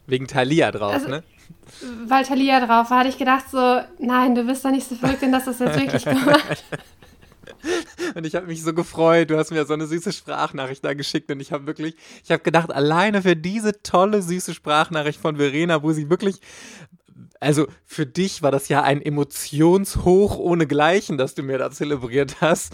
Wegen 0.07 0.27
Thalia 0.27 0.71
drauf, 0.71 0.93
Also- 0.93 1.07
ne? 1.09 1.23
weil 2.07 2.23
Talia 2.23 2.59
drauf 2.59 2.89
war, 2.89 2.99
hatte 2.99 3.09
ich 3.09 3.17
gedacht 3.17 3.45
so, 3.51 3.81
nein, 3.99 4.33
du 4.35 4.43
bist 4.43 4.63
doch 4.63 4.71
nicht 4.71 4.87
so 4.87 4.95
verrückt, 4.95 5.21
denn 5.21 5.31
das 5.31 5.45
ist 5.47 5.59
jetzt 5.59 5.77
wirklich 5.79 6.05
gemacht. 6.05 6.63
Und 8.15 8.25
ich 8.25 8.35
habe 8.35 8.47
mich 8.47 8.63
so 8.63 8.73
gefreut. 8.73 9.29
Du 9.29 9.37
hast 9.37 9.51
mir 9.51 9.65
so 9.65 9.73
eine 9.73 9.87
süße 9.87 10.11
Sprachnachricht 10.11 10.83
da 10.83 10.93
geschickt 10.93 11.29
und 11.31 11.39
ich 11.39 11.51
habe 11.51 11.65
wirklich, 11.67 11.95
ich 12.23 12.31
habe 12.31 12.43
gedacht, 12.43 12.71
alleine 12.71 13.21
für 13.21 13.35
diese 13.35 13.81
tolle 13.81 14.21
süße 14.21 14.53
Sprachnachricht 14.53 15.19
von 15.19 15.37
Verena, 15.37 15.83
wo 15.83 15.91
sie 15.91 16.09
wirklich, 16.09 16.39
also 17.39 17.67
für 17.85 18.05
dich 18.05 18.41
war 18.41 18.51
das 18.51 18.69
ja 18.69 18.83
ein 18.83 19.01
Emotionshoch 19.01 20.37
ohnegleichen, 20.37 21.17
das 21.17 21.35
du 21.35 21.43
mir 21.43 21.57
da 21.57 21.71
zelebriert 21.71 22.41
hast. 22.41 22.73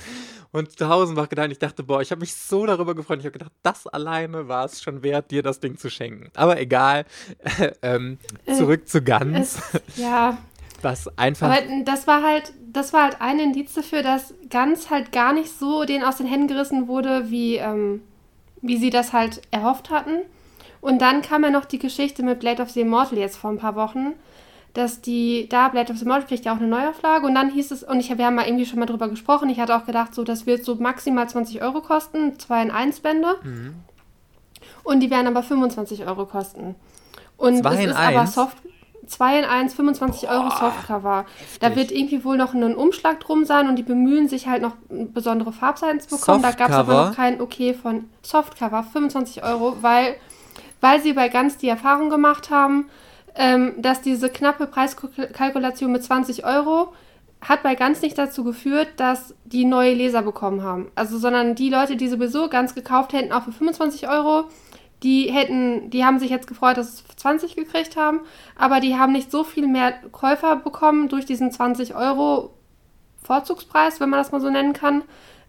Und 0.53 0.77
tausendfach 0.77 1.29
gedacht, 1.29 1.50
ich 1.50 1.60
dachte, 1.60 1.81
boah, 1.81 2.01
ich 2.01 2.12
habe 2.12 2.19
mich 2.19 2.36
so 2.36 2.65
darüber 2.65 2.93
gefreut. 2.93 3.19
Ich 3.19 3.25
habe 3.25 3.31
gedacht, 3.31 3.53
das 3.63 3.88
alleine 3.88 4.50
war 4.50 4.65
es 4.65 4.81
schon 4.81 5.01
wert, 5.01 5.31
dir 5.31 5.43
das 5.43 5.62
Ding 5.62 5.77
zu 5.77 5.89
schenken. 5.89 6.29
Aber 6.36 6.60
egal. 6.60 7.05
ähm, 7.81 8.17
zurück 8.57 8.88
zu 8.88 9.01
Gans, 9.01 9.60
Es, 9.74 9.98
ja, 9.98 10.38
was 10.83 11.17
einfach. 11.17 11.50
aber 11.50 11.61
das 11.85 12.07
war 12.07 12.23
halt, 12.23 12.53
das 12.71 12.93
war 12.93 13.03
halt 13.03 13.17
ein 13.21 13.39
Indiz 13.39 13.73
dafür, 13.73 14.03
dass 14.03 14.33
ganz 14.50 14.89
halt 14.89 15.11
gar 15.11 15.33
nicht 15.33 15.50
so 15.57 15.83
denen 15.85 16.03
aus 16.03 16.17
den 16.17 16.27
Händen 16.27 16.47
gerissen 16.47 16.88
wurde, 16.88 17.29
wie, 17.29 17.55
ähm, 17.55 18.01
wie 18.61 18.77
sie 18.77 18.89
das 18.89 19.13
halt 19.13 19.41
erhofft 19.51 19.89
hatten. 19.89 20.19
Und 20.81 21.01
dann 21.01 21.21
kam 21.21 21.43
ja 21.43 21.50
noch 21.50 21.65
die 21.65 21.79
Geschichte 21.79 22.23
mit 22.23 22.39
Blade 22.39 22.61
of 22.61 22.71
the 22.71 22.81
Immortal 22.81 23.17
jetzt 23.17 23.38
vor 23.38 23.51
ein 23.51 23.57
paar 23.57 23.75
Wochen, 23.75 24.13
dass 24.73 25.01
die, 25.01 25.47
da 25.50 25.67
Blade 25.69 25.91
of 25.91 26.00
the 26.00 26.05
Immortal 26.05 26.27
kriegt 26.27 26.45
ja 26.45 26.53
auch 26.53 26.57
eine 26.57 26.67
Neuauflage 26.67 27.25
und 27.25 27.35
dann 27.35 27.51
hieß 27.51 27.71
es, 27.71 27.83
und 27.83 28.00
ich, 28.00 28.15
wir 28.17 28.25
haben 28.25 28.35
mal 28.35 28.47
irgendwie 28.47 28.65
schon 28.65 28.79
mal 28.79 28.85
drüber 28.85 29.09
gesprochen, 29.09 29.50
ich 29.50 29.59
hatte 29.59 29.75
auch 29.75 29.85
gedacht, 29.85 30.15
so, 30.15 30.23
das 30.23 30.45
wird 30.45 30.63
so 30.65 30.75
maximal 30.75 31.29
20 31.29 31.61
Euro 31.61 31.81
kosten, 31.81 32.39
zwei 32.39 32.61
in 32.63 32.71
1 32.71 33.01
Bände. 33.01 33.35
Und 34.83 35.01
die 35.01 35.11
werden 35.11 35.27
aber 35.27 35.43
25 35.43 36.07
Euro 36.07 36.25
kosten. 36.25 36.75
Und 37.38 37.61
Zwei 37.61 37.73
es 37.75 37.91
ist 37.91 37.95
aber 37.95 38.21
eins? 38.21 38.33
Soft, 38.33 38.57
2 39.12 39.39
in 39.39 39.46
1, 39.46 39.74
25 39.74 40.30
Euro 40.30 40.50
Softcover. 40.50 41.25
Da 41.60 41.75
wird 41.75 41.91
irgendwie 41.91 42.24
wohl 42.24 42.38
noch 42.38 42.53
ein 42.53 42.75
Umschlag 42.75 43.20
drum 43.20 43.46
sein 43.46 43.68
und 43.68 43.75
die 43.75 43.84
bemühen 43.84 44.30
sich 44.30 44.48
halt 44.48 44.62
noch 44.62 44.75
besondere 44.89 45.51
Farbseiten 45.51 46.00
zu 46.00 46.15
bekommen. 46.15 46.41
Da 46.41 46.51
gab 46.51 46.70
es 46.70 46.75
aber 46.75 46.94
Softcover? 46.94 47.10
noch 47.10 47.15
kein 47.15 47.41
Okay 47.41 47.74
von 47.74 48.06
Softcover, 48.22 48.84
25 48.84 49.44
Euro, 49.44 49.77
weil, 49.82 50.15
weil 50.80 51.01
sie 51.01 51.13
bei 51.13 51.27
ganz 51.27 51.58
die 51.58 51.68
Erfahrung 51.68 52.10
gemacht 52.10 52.50
haben, 52.50 52.89
ähm, 53.36 53.74
dass 53.77 54.01
diese 54.01 54.30
knappe 54.30 54.68
Preiskalkulation 54.68 55.91
mit 55.91 56.03
20 56.03 56.46
Euro 56.46 56.94
hat 57.41 57.63
bei 57.63 57.75
ganz 57.75 58.01
nicht 58.01 58.18
dazu 58.18 58.44
geführt, 58.44 58.88
dass 58.98 59.34
die 59.46 59.65
neue 59.65 59.94
Leser 59.94 60.22
bekommen 60.22 60.63
haben. 60.63 60.91
Also, 60.96 61.18
sondern 61.18 61.56
die 61.56 61.70
Leute, 61.70 61.96
die 61.96 62.08
sowieso 62.08 62.50
ganz 62.50 62.75
gekauft 62.75 63.13
hätten, 63.13 63.32
auch 63.34 63.44
für 63.44 63.51
25 63.51 64.08
Euro, 64.08 64.46
die 65.03 65.31
hätten, 65.31 65.89
die 65.89 66.05
haben 66.05 66.20
sich 66.20 66.29
jetzt 66.29 66.48
gefreut, 66.48 66.77
dass 66.77 66.98
sie 66.98 67.03
20 67.15 67.55
gekriegt 67.55 67.98
haben, 67.98 68.22
aber 68.55 68.79
die 68.79 68.98
haben 68.98 69.13
nicht 69.13 69.31
so 69.31 69.43
viel 69.43 69.67
mehr 69.67 69.93
Käufer 70.12 70.58
bekommen 70.58 71.10
durch 71.10 71.25
diesen 71.25 71.51
20 71.51 71.96
Euro 71.96 72.53
Vorzugspreis, 73.24 74.00
wenn 74.00 74.10
man 74.10 74.20
das 74.20 74.31
mal 74.31 74.41
so 74.41 74.50
nennen 74.50 74.74
kann, 74.74 75.03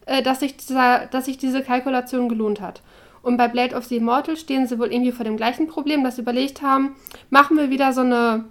äh, 0.05 0.21
dass, 0.21 0.39
sich 0.39 0.57
dieser, 0.57 1.07
dass 1.07 1.25
sich 1.25 1.37
diese 1.37 1.61
Kalkulation 1.61 2.29
gelohnt 2.29 2.61
hat. 2.61 2.81
Und 3.21 3.37
bei 3.37 3.47
Blade 3.47 3.75
of 3.75 3.85
the 3.85 3.97
Immortal 3.97 4.37
stehen 4.37 4.67
sie 4.67 4.79
wohl 4.79 4.91
irgendwie 4.91 5.11
vor 5.11 5.23
dem 5.23 5.37
gleichen 5.37 5.67
Problem, 5.67 6.03
dass 6.03 6.17
sie 6.17 6.21
überlegt 6.21 6.61
haben, 6.61 6.95
machen 7.29 7.57
wir 7.57 7.69
wieder 7.69 7.93
so 7.93 8.01
eine 8.01 8.45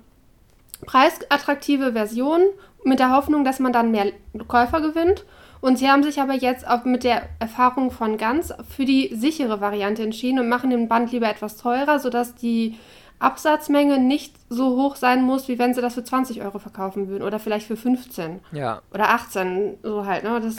preisattraktive 0.87 1.93
Version 1.93 2.41
mit 2.85 2.99
der 2.99 3.15
Hoffnung, 3.15 3.45
dass 3.45 3.61
man 3.61 3.73
dann 3.73 3.91
mehr 3.91 4.13
Käufer 4.49 4.81
gewinnt. 4.81 5.25
Und 5.63 5.79
sie 5.79 5.89
haben 5.89 6.03
sich 6.03 6.21
aber 6.21 6.35
jetzt 6.35 6.67
auch 6.67 6.85
mit 6.85 7.05
der 7.05 7.23
Erfahrung 7.39 7.93
von 7.93 8.19
Ganz 8.19 8.53
für 8.69 8.85
die 8.85 9.15
sichere 9.15 9.61
Variante 9.61 10.03
entschieden 10.03 10.41
und 10.41 10.49
machen 10.49 10.71
den 10.71 10.89
Band 10.89 11.13
lieber 11.13 11.31
etwas 11.31 11.57
teurer, 11.57 12.01
sodass 12.01 12.35
die 12.35 12.77
Absatzmenge 13.21 14.01
nicht 14.01 14.35
so 14.49 14.77
hoch 14.77 14.97
sein 14.97 15.23
muss, 15.23 15.47
wie 15.47 15.61
wenn 15.61 15.73
sie 15.73 15.81
das 15.81 15.95
für 15.95 16.03
20 16.03 16.43
Euro 16.43 16.59
verkaufen 16.59 17.07
würden 17.07 17.23
oder 17.23 17.39
vielleicht 17.39 17.69
für 17.69 17.77
15 17.77 18.41
Ja. 18.51 18.83
oder 18.93 19.11
18, 19.11 19.79
so 19.85 20.05
halt. 20.05 20.25
Ne? 20.25 20.41
Das, 20.41 20.57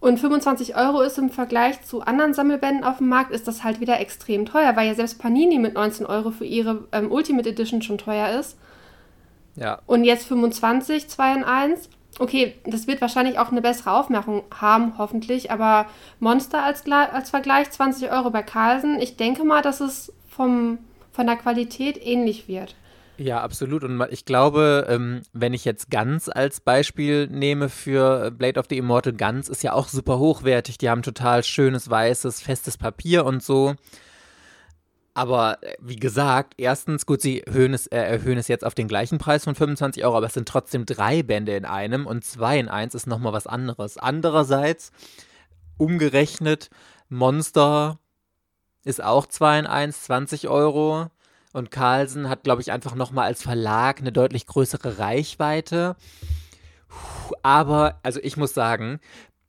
und 0.00 0.18
25 0.18 0.74
Euro 0.74 1.02
ist 1.02 1.16
im 1.16 1.30
Vergleich 1.30 1.80
zu 1.82 2.00
anderen 2.00 2.34
Sammelbänden 2.34 2.82
auf 2.82 2.98
dem 2.98 3.08
Markt, 3.08 3.30
ist 3.30 3.46
das 3.46 3.62
halt 3.62 3.78
wieder 3.78 4.00
extrem 4.00 4.44
teuer, 4.44 4.74
weil 4.74 4.88
ja 4.88 4.94
selbst 4.96 5.20
Panini 5.20 5.60
mit 5.60 5.74
19 5.74 6.04
Euro 6.06 6.32
für 6.32 6.44
ihre 6.46 6.88
ähm, 6.90 7.12
Ultimate 7.12 7.48
Edition 7.48 7.80
schon 7.80 7.98
teuer 7.98 8.30
ist. 8.40 8.58
Ja. 9.54 9.78
Und 9.86 10.02
jetzt 10.02 10.26
25, 10.26 11.08
2 11.08 11.34
in 11.34 11.44
1. 11.44 11.88
Okay, 12.18 12.54
das 12.66 12.86
wird 12.86 13.00
wahrscheinlich 13.00 13.38
auch 13.38 13.50
eine 13.50 13.62
bessere 13.62 13.92
Aufmachung 13.92 14.42
haben, 14.54 14.94
hoffentlich. 14.98 15.50
Aber 15.50 15.86
Monster 16.18 16.62
als, 16.62 16.84
als 16.90 17.30
Vergleich 17.30 17.70
20 17.70 18.10
Euro 18.10 18.30
bei 18.30 18.42
Carlsen. 18.42 19.00
Ich 19.00 19.16
denke 19.16 19.44
mal, 19.44 19.62
dass 19.62 19.80
es 19.80 20.12
vom, 20.28 20.78
von 21.12 21.26
der 21.26 21.36
Qualität 21.36 21.98
ähnlich 22.04 22.48
wird. 22.48 22.74
Ja, 23.20 23.42
absolut. 23.42 23.84
Und 23.84 24.02
ich 24.10 24.24
glaube, 24.24 24.86
ähm, 24.88 25.20
wenn 25.34 25.52
ich 25.52 25.66
jetzt 25.66 25.90
Guns 25.90 26.30
als 26.30 26.60
Beispiel 26.60 27.26
nehme 27.26 27.68
für 27.68 28.30
Blade 28.30 28.58
of 28.58 28.64
the 28.70 28.78
Immortal, 28.78 29.12
Guns 29.12 29.50
ist 29.50 29.62
ja 29.62 29.74
auch 29.74 29.88
super 29.88 30.18
hochwertig. 30.18 30.78
Die 30.78 30.88
haben 30.88 31.02
total 31.02 31.44
schönes, 31.44 31.90
weißes, 31.90 32.40
festes 32.40 32.78
Papier 32.78 33.26
und 33.26 33.42
so. 33.42 33.74
Aber 35.20 35.62
äh, 35.62 35.76
wie 35.80 35.96
gesagt, 35.96 36.54
erstens, 36.56 37.04
gut, 37.04 37.20
sie 37.20 37.42
erhöhen 37.42 37.74
es, 37.74 37.86
äh, 37.88 37.98
erhöhen 37.98 38.38
es 38.38 38.48
jetzt 38.48 38.64
auf 38.64 38.74
den 38.74 38.88
gleichen 38.88 39.18
Preis 39.18 39.44
von 39.44 39.54
25 39.54 40.02
Euro, 40.02 40.16
aber 40.16 40.28
es 40.28 40.32
sind 40.32 40.48
trotzdem 40.48 40.86
drei 40.86 41.22
Bände 41.22 41.54
in 41.54 41.66
einem 41.66 42.06
und 42.06 42.24
zwei 42.24 42.58
in 42.58 42.70
eins 42.70 42.94
ist 42.94 43.06
nochmal 43.06 43.34
was 43.34 43.46
anderes. 43.46 43.98
Andererseits, 43.98 44.92
umgerechnet, 45.76 46.70
Monster 47.10 47.98
ist 48.82 49.04
auch 49.04 49.26
2 49.26 49.58
in 49.58 49.66
1, 49.66 50.04
20 50.04 50.48
Euro. 50.48 51.10
Und 51.52 51.70
Carlsen 51.70 52.30
hat, 52.30 52.42
glaube 52.42 52.62
ich, 52.62 52.72
einfach 52.72 52.94
nochmal 52.94 53.26
als 53.26 53.42
Verlag 53.42 54.00
eine 54.00 54.12
deutlich 54.12 54.46
größere 54.46 54.98
Reichweite. 54.98 55.96
Aber, 57.42 58.00
also 58.02 58.20
ich 58.22 58.38
muss 58.38 58.54
sagen, 58.54 59.00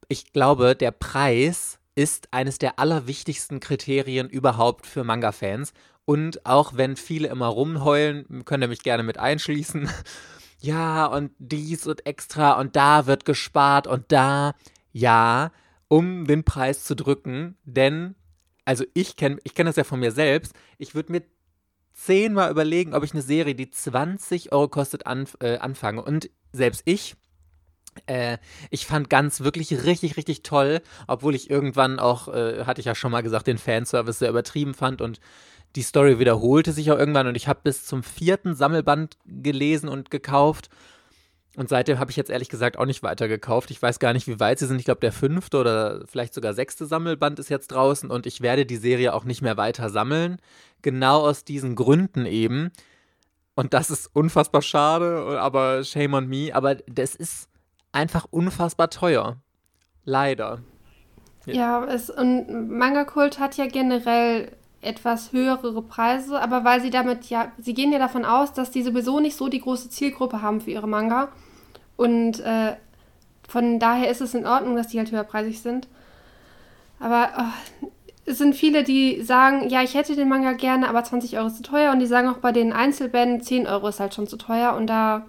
ich 0.10 0.34
glaube, 0.34 0.75
der 0.75 0.92
Preis 0.92 1.80
ist 1.95 2.29
eines 2.31 2.57
der 2.57 2.79
allerwichtigsten 2.79 3.60
Kriterien 3.60 4.29
überhaupt 4.29 4.86
für 4.86 5.03
Manga-Fans. 5.03 5.74
Und 6.05 6.45
auch 6.45 6.75
wenn 6.75 6.95
viele 6.95 7.27
immer 7.27 7.48
rumheulen, 7.48 8.43
könnt 8.45 8.63
ihr 8.63 8.67
mich 8.67 8.83
gerne 8.83 9.03
mit 9.03 9.17
einschließen. 9.17 9.89
Ja, 10.63 11.07
und 11.07 11.31
dies 11.39 11.88
und 11.88 12.05
extra 12.05 12.60
und 12.60 12.75
da 12.75 13.07
wird 13.07 13.25
gespart 13.25 13.88
und 13.88 14.12
da, 14.12 14.53
ja, 14.91 15.51
um 15.88 16.27
den 16.27 16.43
Preis 16.43 16.83
zu 16.83 16.95
drücken. 16.95 17.57
Denn, 17.63 18.13
also 18.63 18.86
ich 18.93 19.15
kenne 19.15 19.38
ich 19.43 19.55
kenn 19.55 19.65
das 19.65 19.75
ja 19.75 19.83
von 19.83 20.00
mir 20.00 20.12
selbst, 20.12 20.53
ich 20.77 20.93
würde 20.93 21.13
mir 21.13 21.24
zehnmal 21.93 22.51
überlegen, 22.51 22.93
ob 22.93 23.03
ich 23.03 23.13
eine 23.13 23.24
Serie, 23.24 23.55
die 23.55 23.71
20 23.71 24.51
Euro 24.51 24.67
kostet, 24.67 25.07
anf 25.07 25.36
äh, 25.39 25.57
anfange. 25.57 26.03
Und 26.03 26.29
selbst 26.53 26.83
ich, 26.86 27.15
äh, 28.05 28.38
ich 28.69 28.86
fand 28.86 29.10
ganz 29.10 29.41
wirklich 29.41 29.83
richtig, 29.83 30.17
richtig 30.17 30.43
toll, 30.43 30.81
obwohl 31.07 31.36
ich 31.36 31.50
irgendwann 31.50 32.00
auch, 32.00 32.27
äh, 32.27 32.65
hatte 32.65 32.81
ich 32.81 32.86
ja 32.86 32.95
schon 32.95 33.12
mal 33.12 33.21
gesagt, 33.21 33.48
den 33.48 33.57
Fanservice 33.57 34.19
sehr 34.19 34.29
übertrieben 34.29 34.74
fand 34.74 35.01
und 35.01 35.19
die 35.75 35.83
Story 35.83 36.19
wiederholte 36.19 36.74
sich 36.74 36.91
auch 36.91 36.98
irgendwann 36.98 37.27
und 37.27 37.36
ich 37.36 37.48
habe 37.48 37.62
bis 37.63 37.86
zum 37.86 38.03
vierten 38.03 38.55
Sammelband 38.55 39.17
gelesen 39.25 39.89
und 39.89 40.12
gekauft. 40.12 40.69
Und 41.57 41.67
seitdem 41.67 42.00
habe 42.00 42.12
ich 42.12 42.17
jetzt 42.17 42.29
ehrlich 42.29 42.48
gesagt 42.48 42.77
auch 42.77 42.86
nicht 42.86 43.03
weiter 43.03 43.27
gekauft. 43.27 43.71
Ich 43.71 43.81
weiß 43.81 44.00
gar 44.00 44.13
nicht, 44.13 44.25
wie 44.27 44.39
weit 44.39 44.60
sie 44.60 44.67
sind. 44.67 44.79
Ich 44.79 44.86
glaube, 44.86 45.01
der 45.01 45.12
fünfte 45.12 45.57
oder 45.57 46.05
vielleicht 46.07 46.33
sogar 46.33 46.53
sechste 46.53 46.86
Sammelband 46.86 47.39
ist 47.39 47.50
jetzt 47.50 47.74
draußen 47.74 48.10
und 48.10 48.25
ich 48.25 48.39
werde 48.39 48.65
die 48.65 48.77
Serie 48.77 49.13
auch 49.13 49.25
nicht 49.25 49.41
mehr 49.41 49.57
weiter 49.57 49.89
sammeln. 49.89 50.38
Genau 50.81 51.19
aus 51.19 51.43
diesen 51.43 51.75
Gründen 51.75 52.25
eben. 52.25 52.71
Und 53.53 53.74
das 53.74 53.89
ist 53.89 54.10
unfassbar 54.13 54.62
schade, 54.62 55.39
aber 55.41 55.83
shame 55.83 56.13
on 56.13 56.27
me. 56.27 56.51
Aber 56.53 56.75
das 56.75 57.15
ist 57.15 57.50
einfach 57.91 58.27
unfassbar 58.29 58.89
teuer. 58.89 59.38
Leider. 60.03 60.60
Ja, 61.45 61.83
es, 61.86 62.10
und 62.10 62.69
Manga-Kult 62.69 63.39
hat 63.39 63.57
ja 63.57 63.65
generell 63.67 64.51
etwas 64.81 65.31
höhere 65.31 65.81
Preise, 65.81 66.41
aber 66.41 66.63
weil 66.63 66.81
sie 66.81 66.89
damit 66.89 67.25
ja, 67.25 67.51
sie 67.60 67.74
gehen 67.74 67.91
ja 67.91 68.00
davon 68.00 68.25
aus, 68.25 68.53
dass 68.53 68.71
die 68.71 68.81
sowieso 68.83 69.19
nicht 69.19 69.36
so 69.36 69.48
die 69.48 69.62
große 69.62 69.89
Zielgruppe 69.89 70.41
haben 70.41 70.62
für 70.62 70.71
ihre 70.71 70.88
Manga. 70.88 71.29
Und 71.98 72.39
äh, 72.39 72.75
von 73.48 73.79
daher 73.79 74.10
ist 74.10 74.21
es 74.21 74.33
in 74.33 74.48
Ordnung, 74.48 74.75
dass 74.75 74.88
die 74.88 74.98
halt 74.98 75.12
höherpreisig 75.12 75.62
sind. 75.62 75.88
Aber 77.00 77.29
oh, 77.38 77.88
es 78.25 78.38
sind 78.38 78.55
viele, 78.55 78.83
die 78.83 79.21
sagen, 79.21 79.69
ja, 79.69 79.83
ich 79.83 79.93
hätte 79.93 80.15
den 80.15 80.29
Manga 80.29 80.53
gerne, 80.53 80.88
aber 80.88 81.03
20 81.03 81.38
Euro 81.38 81.48
ist 81.48 81.57
zu 81.57 81.63
teuer. 81.63 81.91
Und 81.91 82.00
die 82.00 82.05
sagen 82.05 82.29
auch 82.29 82.38
bei 82.38 82.51
den 82.51 82.74
Einzelbänden, 82.74 83.41
10 83.41 83.67
Euro 83.67 83.88
ist 83.88 84.00
halt 84.00 84.13
schon 84.13 84.27
zu 84.27 84.38
teuer. 84.38 84.75
Und 84.75 84.88
da. 84.88 85.25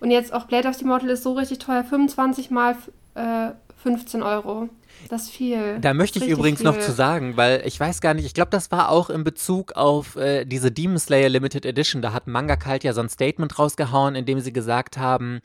Und 0.00 0.10
jetzt 0.10 0.32
auch 0.32 0.44
Blade 0.44 0.68
of 0.68 0.74
the 0.76 0.84
Immortal 0.84 1.10
ist 1.10 1.22
so 1.22 1.34
richtig 1.34 1.58
teuer, 1.58 1.84
25 1.84 2.50
mal 2.50 2.76
äh, 3.14 3.50
15 3.82 4.22
Euro. 4.22 4.68
Das 5.08 5.22
ist 5.22 5.30
viel. 5.30 5.78
Da 5.80 5.94
möchte 5.94 6.18
ich 6.18 6.28
übrigens 6.28 6.62
noch 6.62 6.74
viel. 6.74 6.82
zu 6.82 6.92
sagen, 6.92 7.36
weil 7.36 7.62
ich 7.64 7.80
weiß 7.80 8.00
gar 8.00 8.14
nicht, 8.14 8.26
ich 8.26 8.34
glaube, 8.34 8.50
das 8.50 8.70
war 8.70 8.90
auch 8.90 9.08
in 9.08 9.24
Bezug 9.24 9.72
auf 9.72 10.16
äh, 10.16 10.44
diese 10.44 10.70
Demon 10.70 10.98
Slayer 10.98 11.28
Limited 11.28 11.64
Edition. 11.64 12.02
Da 12.02 12.12
hat 12.12 12.26
Manga 12.26 12.56
Kalt 12.56 12.84
ja 12.84 12.92
so 12.92 13.00
ein 13.00 13.08
Statement 13.08 13.58
rausgehauen, 13.58 14.14
in 14.14 14.26
dem 14.26 14.40
sie 14.40 14.52
gesagt 14.52 14.98
haben, 14.98 15.40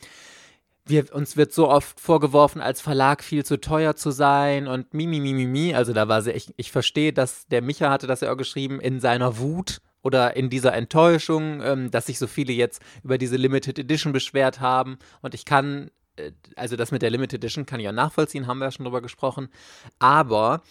wir, 0.85 1.13
uns 1.15 1.35
wird 1.35 1.51
so 1.51 1.69
oft 1.69 1.99
vorgeworfen, 1.99 2.61
als 2.61 2.81
Verlag 2.81 3.23
viel 3.23 3.43
zu 3.43 3.59
teuer 3.59 3.95
zu 3.95 4.11
sein 4.11 4.67
und 4.67 4.93
mi, 4.93 5.07
mi, 5.07 5.19
mi, 5.19 5.33
mi, 5.33 5.47
mi. 5.47 5.73
Also 5.73 5.93
da 5.93 6.07
war 6.07 6.21
sie, 6.21 6.31
ich, 6.31 6.53
ich 6.57 6.71
verstehe, 6.71 7.11
dass 7.11 7.47
der 7.47 7.61
Micha 7.61 7.89
hatte 7.89 8.07
das 8.07 8.21
ja 8.21 8.31
auch 8.31 8.37
geschrieben, 8.37 8.79
in 8.79 8.99
seiner 8.99 9.39
Wut 9.39 9.81
oder 10.05 10.35
in 10.35 10.51
dieser 10.51 10.73
Enttäuschung, 10.75 11.63
ähm, 11.63 11.89
dass 11.89 12.05
sich 12.05 12.19
so 12.19 12.27
viele 12.27 12.53
jetzt 12.53 12.79
über 13.03 13.17
diese 13.17 13.37
Limited 13.37 13.79
Edition 13.79 14.13
beschwert 14.13 14.59
haben. 14.59 14.99
Und 15.23 15.33
ich 15.33 15.45
kann, 15.45 15.89
äh, 16.15 16.31
also 16.55 16.75
das 16.75 16.91
mit 16.91 17.01
der 17.01 17.09
Limited 17.09 17.43
Edition 17.43 17.65
kann 17.65 17.79
ich 17.79 17.89
auch 17.89 17.91
nachvollziehen, 17.91 18.45
haben 18.45 18.59
wir 18.59 18.65
ja 18.65 18.71
schon 18.71 18.85
drüber 18.85 19.01
gesprochen. 19.01 19.49
Aber 19.97 20.61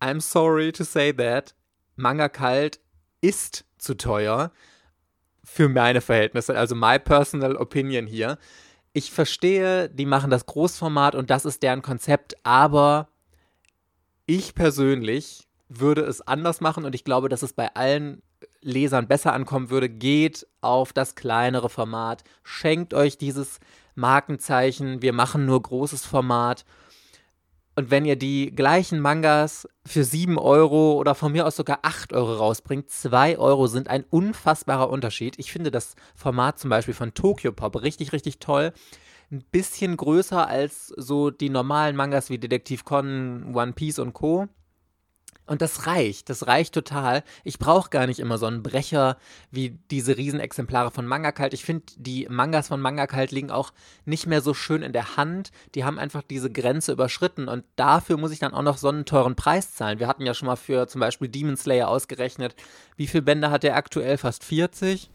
I'm 0.00 0.20
sorry 0.20 0.72
to 0.72 0.82
say 0.82 1.12
that, 1.12 1.54
Manga 1.94 2.28
Kalt 2.28 2.80
ist 3.20 3.64
zu 3.78 3.96
teuer 3.96 4.50
für 5.44 5.68
meine 5.68 6.00
Verhältnisse. 6.00 6.58
Also 6.58 6.74
my 6.74 6.98
personal 6.98 7.54
opinion 7.54 8.08
hier. 8.08 8.38
Ich 8.92 9.12
verstehe, 9.12 9.88
die 9.88 10.06
machen 10.06 10.32
das 10.32 10.46
Großformat 10.46 11.14
und 11.14 11.30
das 11.30 11.44
ist 11.44 11.62
deren 11.62 11.80
Konzept, 11.82 12.34
aber 12.42 13.06
ich 14.26 14.56
persönlich 14.56 15.46
würde 15.70 16.02
es 16.02 16.20
anders 16.20 16.60
machen 16.60 16.84
und 16.84 16.94
ich 16.94 17.04
glaube, 17.04 17.28
dass 17.28 17.42
es 17.42 17.52
bei 17.52 17.74
allen 17.74 18.22
Lesern 18.60 19.06
besser 19.06 19.32
ankommen 19.32 19.70
würde. 19.70 19.88
Geht 19.88 20.46
auf 20.60 20.92
das 20.92 21.14
kleinere 21.14 21.70
Format, 21.70 22.24
schenkt 22.42 22.92
euch 22.92 23.16
dieses 23.16 23.60
Markenzeichen, 23.94 25.00
wir 25.00 25.12
machen 25.12 25.46
nur 25.46 25.62
großes 25.62 26.04
Format. 26.04 26.64
Und 27.76 27.90
wenn 27.90 28.04
ihr 28.04 28.16
die 28.16 28.54
gleichen 28.54 29.00
Mangas 29.00 29.66
für 29.86 30.04
7 30.04 30.38
Euro 30.38 30.94
oder 30.94 31.14
von 31.14 31.32
mir 31.32 31.46
aus 31.46 31.56
sogar 31.56 31.78
8 31.82 32.12
Euro 32.12 32.34
rausbringt, 32.34 32.90
2 32.90 33.38
Euro 33.38 33.68
sind 33.68 33.88
ein 33.88 34.04
unfassbarer 34.10 34.90
Unterschied. 34.90 35.38
Ich 35.38 35.52
finde 35.52 35.70
das 35.70 35.94
Format 36.14 36.58
zum 36.58 36.68
Beispiel 36.68 36.94
von 36.94 37.14
Tokyo 37.14 37.52
Pop 37.52 37.80
richtig, 37.80 38.12
richtig 38.12 38.40
toll. 38.40 38.72
Ein 39.30 39.44
bisschen 39.52 39.96
größer 39.96 40.48
als 40.48 40.88
so 40.88 41.30
die 41.30 41.48
normalen 41.48 41.94
Mangas 41.94 42.28
wie 42.28 42.38
Detektiv 42.38 42.84
Conan, 42.84 43.54
One 43.54 43.72
Piece 43.72 44.00
und 44.00 44.12
Co. 44.12 44.48
Und 45.50 45.62
das 45.62 45.88
reicht, 45.88 46.30
das 46.30 46.46
reicht 46.46 46.74
total. 46.74 47.24
Ich 47.42 47.58
brauche 47.58 47.90
gar 47.90 48.06
nicht 48.06 48.20
immer 48.20 48.38
so 48.38 48.46
einen 48.46 48.62
Brecher 48.62 49.16
wie 49.50 49.70
diese 49.90 50.16
Riesenexemplare 50.16 50.92
von 50.92 51.08
Manga 51.08 51.32
Kalt. 51.32 51.54
Ich 51.54 51.64
finde, 51.64 51.86
die 51.96 52.28
Mangas 52.30 52.68
von 52.68 52.80
Manga 52.80 53.08
Kalt 53.08 53.32
liegen 53.32 53.50
auch 53.50 53.72
nicht 54.04 54.28
mehr 54.28 54.42
so 54.42 54.54
schön 54.54 54.82
in 54.82 54.92
der 54.92 55.16
Hand. 55.16 55.50
Die 55.74 55.82
haben 55.82 55.98
einfach 55.98 56.22
diese 56.22 56.52
Grenze 56.52 56.92
überschritten 56.92 57.48
und 57.48 57.64
dafür 57.74 58.16
muss 58.16 58.30
ich 58.30 58.38
dann 58.38 58.54
auch 58.54 58.62
noch 58.62 58.78
so 58.78 58.90
einen 58.90 59.06
teuren 59.06 59.34
Preis 59.34 59.74
zahlen. 59.74 59.98
Wir 59.98 60.06
hatten 60.06 60.24
ja 60.24 60.34
schon 60.34 60.46
mal 60.46 60.54
für 60.54 60.86
zum 60.86 61.00
Beispiel 61.00 61.28
Demon 61.28 61.56
Slayer 61.56 61.88
ausgerechnet. 61.88 62.54
Wie 62.94 63.08
viele 63.08 63.22
Bände 63.22 63.50
hat 63.50 63.64
der 63.64 63.74
aktuell? 63.74 64.18
Fast 64.18 64.44
40? 64.44 65.10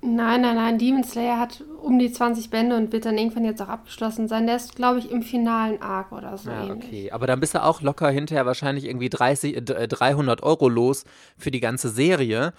Nein, 0.00 0.42
nein, 0.42 0.54
nein. 0.54 0.78
Demon 0.78 1.02
Slayer 1.02 1.38
hat 1.38 1.64
um 1.82 1.98
die 1.98 2.12
20 2.12 2.50
Bände 2.50 2.76
und 2.76 2.92
wird 2.92 3.04
dann 3.04 3.18
irgendwann 3.18 3.44
jetzt 3.44 3.60
auch 3.60 3.68
abgeschlossen 3.68 4.28
sein. 4.28 4.46
Der 4.46 4.56
ist, 4.56 4.76
glaube 4.76 5.00
ich, 5.00 5.10
im 5.10 5.22
finalen 5.22 5.82
Arc 5.82 6.12
oder 6.12 6.38
so. 6.38 6.50
Ja, 6.50 6.66
ähnlich. 6.66 6.84
okay. 6.84 7.10
Aber 7.10 7.26
dann 7.26 7.40
bist 7.40 7.54
du 7.54 7.62
auch 7.64 7.82
locker 7.82 8.08
hinterher 8.08 8.46
wahrscheinlich 8.46 8.84
irgendwie 8.84 9.08
30, 9.08 9.56
äh, 9.56 9.88
300 9.88 10.42
Euro 10.42 10.68
los 10.68 11.04
für 11.36 11.50
die 11.50 11.60
ganze 11.60 11.88
Serie. 11.88 12.52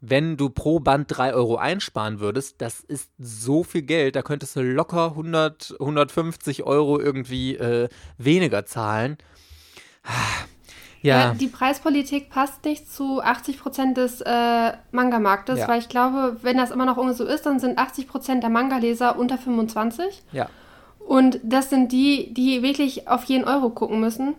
Wenn 0.00 0.36
du 0.36 0.50
pro 0.50 0.78
Band 0.78 1.06
3 1.08 1.34
Euro 1.34 1.56
einsparen 1.56 2.20
würdest, 2.20 2.60
das 2.60 2.80
ist 2.80 3.10
so 3.18 3.64
viel 3.64 3.82
Geld, 3.82 4.14
da 4.14 4.22
könntest 4.22 4.54
du 4.54 4.62
locker 4.62 5.06
100, 5.10 5.74
150 5.80 6.62
Euro 6.62 7.00
irgendwie 7.00 7.56
äh, 7.56 7.88
weniger 8.16 8.64
zahlen. 8.64 9.18
Ja. 11.02 11.18
Ja, 11.28 11.34
die 11.34 11.46
Preispolitik 11.46 12.28
passt 12.30 12.64
nicht 12.64 12.92
zu 12.92 13.22
80 13.22 13.60
Prozent 13.60 13.96
des 13.96 14.20
äh, 14.20 14.72
Manga-Marktes, 14.90 15.60
Ja. 15.60 15.68
weil 15.68 15.78
ich 15.78 15.88
glaube, 15.88 16.36
wenn 16.42 16.56
das 16.56 16.70
immer 16.70 16.84
noch 16.86 16.96
so 17.12 17.24
ist, 17.24 17.46
dann 17.46 17.60
sind 17.60 17.78
80 17.78 18.08
Prozent 18.08 18.42
der 18.42 18.50
Manga-Leser 18.50 19.18
unter 19.18 19.38
25. 19.38 20.22
ja. 20.32 20.48
Und 21.06 21.40
das 21.42 21.70
sind 21.70 21.90
die, 21.90 22.34
die 22.34 22.62
wirklich 22.62 23.08
auf 23.08 23.24
jeden 23.24 23.44
Euro 23.44 23.70
gucken 23.70 23.98
müssen. 23.98 24.34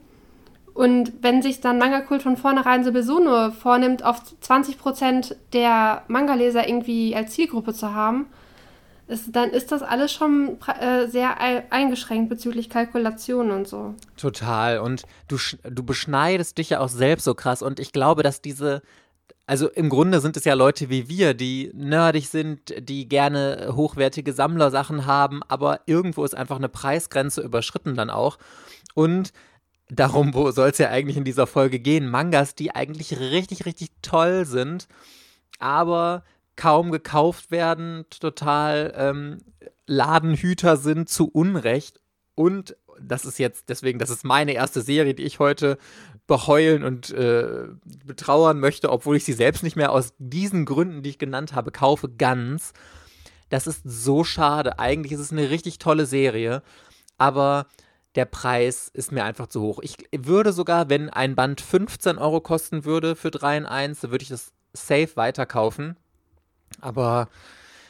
Und 0.75 1.13
wenn 1.21 1.41
sich 1.41 1.61
dann 1.61 1.79
Manga-Kult 1.79 2.21
von 2.21 2.37
vornherein 2.37 2.83
sowieso 2.83 3.19
nur 3.19 3.51
vornimmt, 3.51 4.03
auf 4.03 4.21
20% 4.43 5.35
der 5.51 6.03
Manga-Leser 6.07 6.69
irgendwie 6.69 7.15
als 7.15 7.31
Zielgruppe 7.33 7.73
zu 7.73 7.95
haben, 7.95 8.27
ist, 9.09 9.35
dann 9.35 9.49
ist 9.49 9.71
das 9.71 9.81
alles 9.81 10.11
schon 10.11 10.57
äh, 10.79 11.07
sehr 11.07 11.41
ei- 11.41 11.63
eingeschränkt 11.71 12.29
bezüglich 12.29 12.69
Kalkulationen 12.69 13.51
und 13.51 13.67
so. 13.67 13.95
Total. 14.17 14.79
Und 14.79 15.03
du, 15.27 15.37
du 15.63 15.83
beschneidest 15.83 16.57
dich 16.57 16.69
ja 16.69 16.79
auch 16.79 16.89
selbst 16.89 17.25
so 17.25 17.33
krass. 17.33 17.61
Und 17.61 17.79
ich 17.79 17.91
glaube, 17.91 18.23
dass 18.23 18.41
diese, 18.41 18.81
also 19.47 19.67
im 19.67 19.89
Grunde 19.89 20.21
sind 20.21 20.37
es 20.37 20.45
ja 20.45 20.53
Leute 20.53 20.89
wie 20.89 21.09
wir, 21.09 21.33
die 21.33 21.71
nerdig 21.73 22.29
sind, 22.29 22.73
die 22.87 23.09
gerne 23.09 23.73
hochwertige 23.75 24.31
Sammlersachen 24.31 25.05
haben, 25.05 25.41
aber 25.47 25.81
irgendwo 25.87 26.23
ist 26.23 26.35
einfach 26.35 26.57
eine 26.57 26.69
Preisgrenze 26.69 27.41
überschritten 27.41 27.95
dann 27.95 28.09
auch. 28.11 28.37
Und 28.93 29.33
darum 29.89 30.31
soll 30.51 30.69
es 30.69 30.77
ja 30.77 30.89
eigentlich 30.89 31.17
in 31.17 31.23
dieser 31.23 31.47
Folge 31.47 31.79
gehen. 31.79 32.07
Mangas, 32.09 32.53
die 32.53 32.75
eigentlich 32.75 33.19
richtig, 33.19 33.65
richtig 33.65 33.89
toll 34.03 34.45
sind, 34.45 34.87
aber 35.57 36.23
kaum 36.59 36.91
gekauft 36.91 37.51
werden, 37.51 38.03
total 38.09 38.93
ähm, 38.97 39.37
Ladenhüter 39.87 40.75
sind 40.75 41.07
zu 41.07 41.29
Unrecht. 41.29 42.01
Und 42.35 42.75
das 43.01 43.23
ist 43.23 43.39
jetzt, 43.39 43.69
deswegen, 43.69 43.97
das 43.97 44.09
ist 44.09 44.25
meine 44.25 44.51
erste 44.51 44.81
Serie, 44.81 45.15
die 45.15 45.23
ich 45.23 45.39
heute 45.39 45.77
beheulen 46.27 46.83
und 46.83 47.11
äh, 47.11 47.69
betrauern 48.05 48.59
möchte, 48.59 48.91
obwohl 48.91 49.15
ich 49.15 49.23
sie 49.23 49.33
selbst 49.33 49.63
nicht 49.63 49.77
mehr 49.77 49.93
aus 49.93 50.11
diesen 50.17 50.65
Gründen, 50.65 51.01
die 51.01 51.11
ich 51.11 51.17
genannt 51.17 51.55
habe, 51.55 51.71
kaufe, 51.71 52.09
ganz. 52.09 52.73
Das 53.47 53.65
ist 53.65 53.81
so 53.85 54.25
schade. 54.25 54.79
Eigentlich 54.79 55.13
ist 55.13 55.21
es 55.21 55.31
eine 55.31 55.49
richtig 55.49 55.79
tolle 55.79 56.05
Serie, 56.05 56.61
aber 57.17 57.67
der 58.15 58.25
Preis 58.25 58.91
ist 58.93 59.13
mir 59.13 59.23
einfach 59.23 59.47
zu 59.47 59.61
hoch. 59.61 59.79
Ich 59.81 59.95
würde 60.13 60.51
sogar, 60.51 60.89
wenn 60.89 61.09
ein 61.09 61.35
Band 61.35 61.61
15 61.61 62.17
Euro 62.17 62.41
kosten 62.41 62.83
würde 62.83 63.15
für 63.15 63.31
3 63.31 63.59
in 63.59 63.65
1, 63.65 64.01
dann 64.01 64.11
würde 64.11 64.23
ich 64.23 64.29
das 64.29 64.51
safe 64.73 65.11
weiterkaufen. 65.15 65.95
Aber 66.81 67.29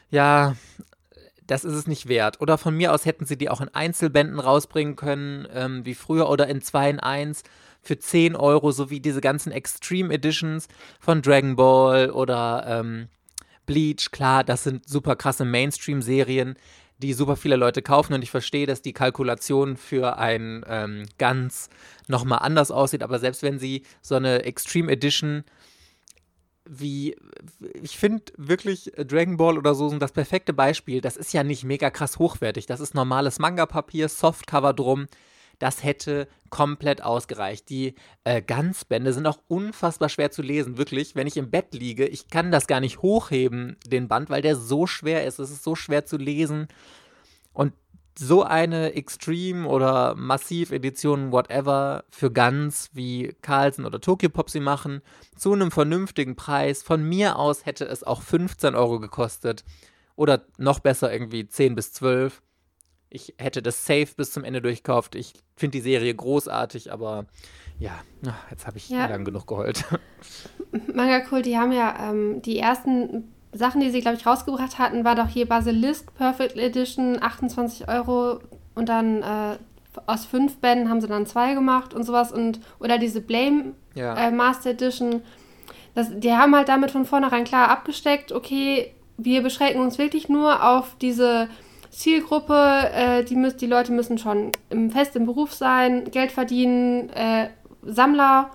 ja, 0.10 0.56
das 1.50 1.64
ist 1.66 1.74
es 1.74 1.88
nicht 1.88 2.08
wert. 2.08 2.42
Oder 2.42 2.58
von 2.58 2.76
mir 2.76 2.94
aus 2.94 3.06
hätten 3.06 3.26
sie 3.26 3.38
die 3.38 3.50
auch 3.50 3.62
in 3.62 3.74
Einzelbänden 3.74 4.40
rausbringen 4.40 4.96
können, 4.96 5.48
ähm, 5.54 5.86
wie 5.86 5.96
früher, 5.96 6.30
oder 6.30 6.48
in 6.48 6.62
2 6.62 6.90
in 6.92 7.00
1 7.00 7.44
für 7.82 7.98
10 7.98 8.36
Euro, 8.36 8.72
so 8.72 8.90
wie 8.90 9.00
diese 9.00 9.22
ganzen 9.22 9.52
Extreme 9.52 10.14
Editions 10.14 10.68
von 11.00 11.22
Dragon 11.22 11.56
Ball 11.56 12.12
oder 12.12 12.66
ähm, 12.68 13.08
Bleach. 13.66 14.12
Klar, 14.12 14.44
das 14.44 14.64
sind 14.64 14.88
super 14.88 15.16
krasse 15.16 15.46
Mainstream-Serien, 15.46 16.56
die 17.00 17.14
super 17.14 17.36
viele 17.36 17.56
Leute 17.56 17.82
kaufen 17.82 18.14
und 18.14 18.22
ich 18.22 18.32
verstehe, 18.32 18.68
dass 18.68 18.82
die 18.82 18.94
Kalkulation 18.94 19.78
für 19.78 20.18
ein 20.18 20.64
ähm, 20.68 21.06
Ganz 21.18 21.70
nochmal 22.08 22.40
anders 22.40 22.72
aussieht, 22.72 23.04
aber 23.04 23.20
selbst 23.20 23.42
wenn 23.42 23.58
sie 23.58 23.84
so 24.02 24.16
eine 24.16 24.44
Extreme 24.44 24.92
Edition 24.92 25.46
wie, 26.72 27.16
ich 27.82 27.98
finde 27.98 28.32
wirklich 28.38 28.92
Dragon 28.96 29.38
Ball 29.38 29.58
oder 29.58 29.74
so 29.74 29.90
sind 29.90 30.02
das 30.02 30.12
perfekte 30.12 30.54
Beispiel. 30.54 31.02
Das 31.02 31.18
ist 31.18 31.34
ja 31.34 31.44
nicht 31.44 31.64
mega 31.64 31.90
krass 31.90 32.20
hochwertig. 32.20 32.68
Das 32.68 32.80
ist 32.80 32.94
normales 32.94 33.40
Manga-Papier, 33.40 34.08
Softcover 34.08 34.74
drum. 34.74 35.08
Das 35.58 35.84
hätte 35.84 36.28
komplett 36.52 37.02
ausgereicht. 37.02 37.70
Die 37.70 37.96
äh, 38.24 38.42
Ganzbände 38.42 39.14
sind 39.14 39.26
auch 39.26 39.40
unfassbar 39.48 40.10
schwer 40.10 40.30
zu 40.30 40.44
lesen, 40.44 40.78
wirklich. 40.78 41.16
Wenn 41.16 41.28
ich 41.28 41.38
im 41.38 41.50
Bett 41.50 41.74
liege, 41.74 42.06
ich 42.06 42.30
kann 42.30 42.52
das 42.52 42.68
gar 42.68 42.80
nicht 42.80 43.02
hochheben, 43.02 43.76
den 43.88 44.08
Band, 44.08 44.30
weil 44.30 44.44
der 44.44 44.56
so 44.56 44.86
schwer 44.86 45.26
ist. 45.26 45.40
Es 45.40 45.50
ist 45.50 45.64
so 45.64 45.76
schwer 45.76 46.06
zu 46.06 46.18
lesen. 46.18 46.68
Und 47.52 47.74
so 48.20 48.44
eine 48.44 48.94
Extreme 48.94 49.68
oder 49.68 50.14
Massiv-Edition, 50.16 51.32
whatever, 51.32 52.04
für 52.10 52.32
Guns 52.32 52.90
wie 52.94 53.34
Carlsen 53.42 53.86
oder 53.86 54.02
Tokyo 54.02 54.30
Pop 54.30 54.50
sie 54.50 54.60
machen, 54.60 55.02
zu 55.38 55.54
einem 55.54 55.72
vernünftigen 55.72 56.36
Preis. 56.36 56.84
Von 56.84 57.04
mir 57.08 57.38
aus 57.38 57.66
hätte 57.66 57.86
es 57.86 58.04
auch 58.04 58.22
15 58.22 58.76
Euro 58.76 59.00
gekostet. 59.00 59.64
Oder 60.16 60.44
noch 60.58 60.80
besser 60.80 61.14
irgendwie 61.14 61.48
10 61.48 61.76
bis 61.76 61.94
12. 61.94 62.42
Ich 63.10 63.34
hätte 63.38 63.62
das 63.62 63.86
safe 63.86 64.10
bis 64.18 64.34
zum 64.34 64.44
Ende 64.44 64.62
durchkauft. 64.62 65.16
Ich 65.16 65.34
finde 65.56 65.78
die 65.78 65.82
Serie 65.84 66.14
großartig, 66.14 66.92
aber 66.92 67.26
ja, 67.80 67.94
jetzt 68.52 68.68
habe 68.68 68.78
ich 68.78 68.90
Ja. 68.90 69.08
lang 69.08 69.24
genug 69.24 69.48
geheult. 69.48 69.86
Manga 70.94 71.22
Kult, 71.22 71.46
die 71.46 71.58
haben 71.58 71.72
ja 71.72 72.12
ähm, 72.12 72.42
die 72.42 72.60
ersten 72.60 73.34
Sachen, 73.52 73.82
die 73.82 73.90
sie, 73.90 74.02
glaube 74.02 74.18
ich, 74.18 74.26
rausgebracht 74.26 74.78
hatten, 74.78 75.04
war 75.04 75.16
doch 75.16 75.28
hier 75.28 75.48
Basilisk 75.48 76.14
Perfect 76.16 76.58
Edition, 76.58 77.22
28 77.22 77.88
Euro 77.88 78.40
und 78.76 78.90
dann 78.90 79.24
äh, 79.24 79.58
aus 80.06 80.26
fünf 80.26 80.58
Bänden 80.58 80.90
haben 80.90 81.02
sie 81.02 81.08
dann 81.08 81.26
zwei 81.26 81.54
gemacht 81.54 81.94
und 81.94 82.04
sowas 82.04 82.32
und 82.32 82.60
oder 82.80 82.98
diese 82.98 83.22
Blame 83.22 83.74
Ja. 83.96 84.16
äh, 84.16 84.32
Master 84.32 84.72
Edition. 84.72 85.22
Das, 85.96 86.10
die 86.14 86.32
haben 86.32 86.56
halt 86.56 86.70
damit 86.70 86.92
von 86.92 87.06
vornherein 87.06 87.44
klar 87.44 87.70
abgesteckt, 87.70 88.32
okay, 88.32 88.94
wir 89.18 89.42
beschränken 89.42 89.82
uns 89.82 89.98
wirklich 89.98 90.30
nur 90.30 90.64
auf 90.66 90.96
diese 91.02 91.50
Zielgruppe, 91.90 92.90
äh, 92.94 93.24
die, 93.24 93.36
müß, 93.36 93.58
die 93.58 93.66
Leute 93.66 93.92
müssen 93.92 94.18
schon 94.18 94.52
im, 94.70 94.92
fest 94.92 95.16
im 95.16 95.26
Beruf 95.26 95.54
sein, 95.54 96.10
Geld 96.12 96.32
verdienen, 96.32 97.10
äh, 97.10 97.50
Sammler, 97.82 98.52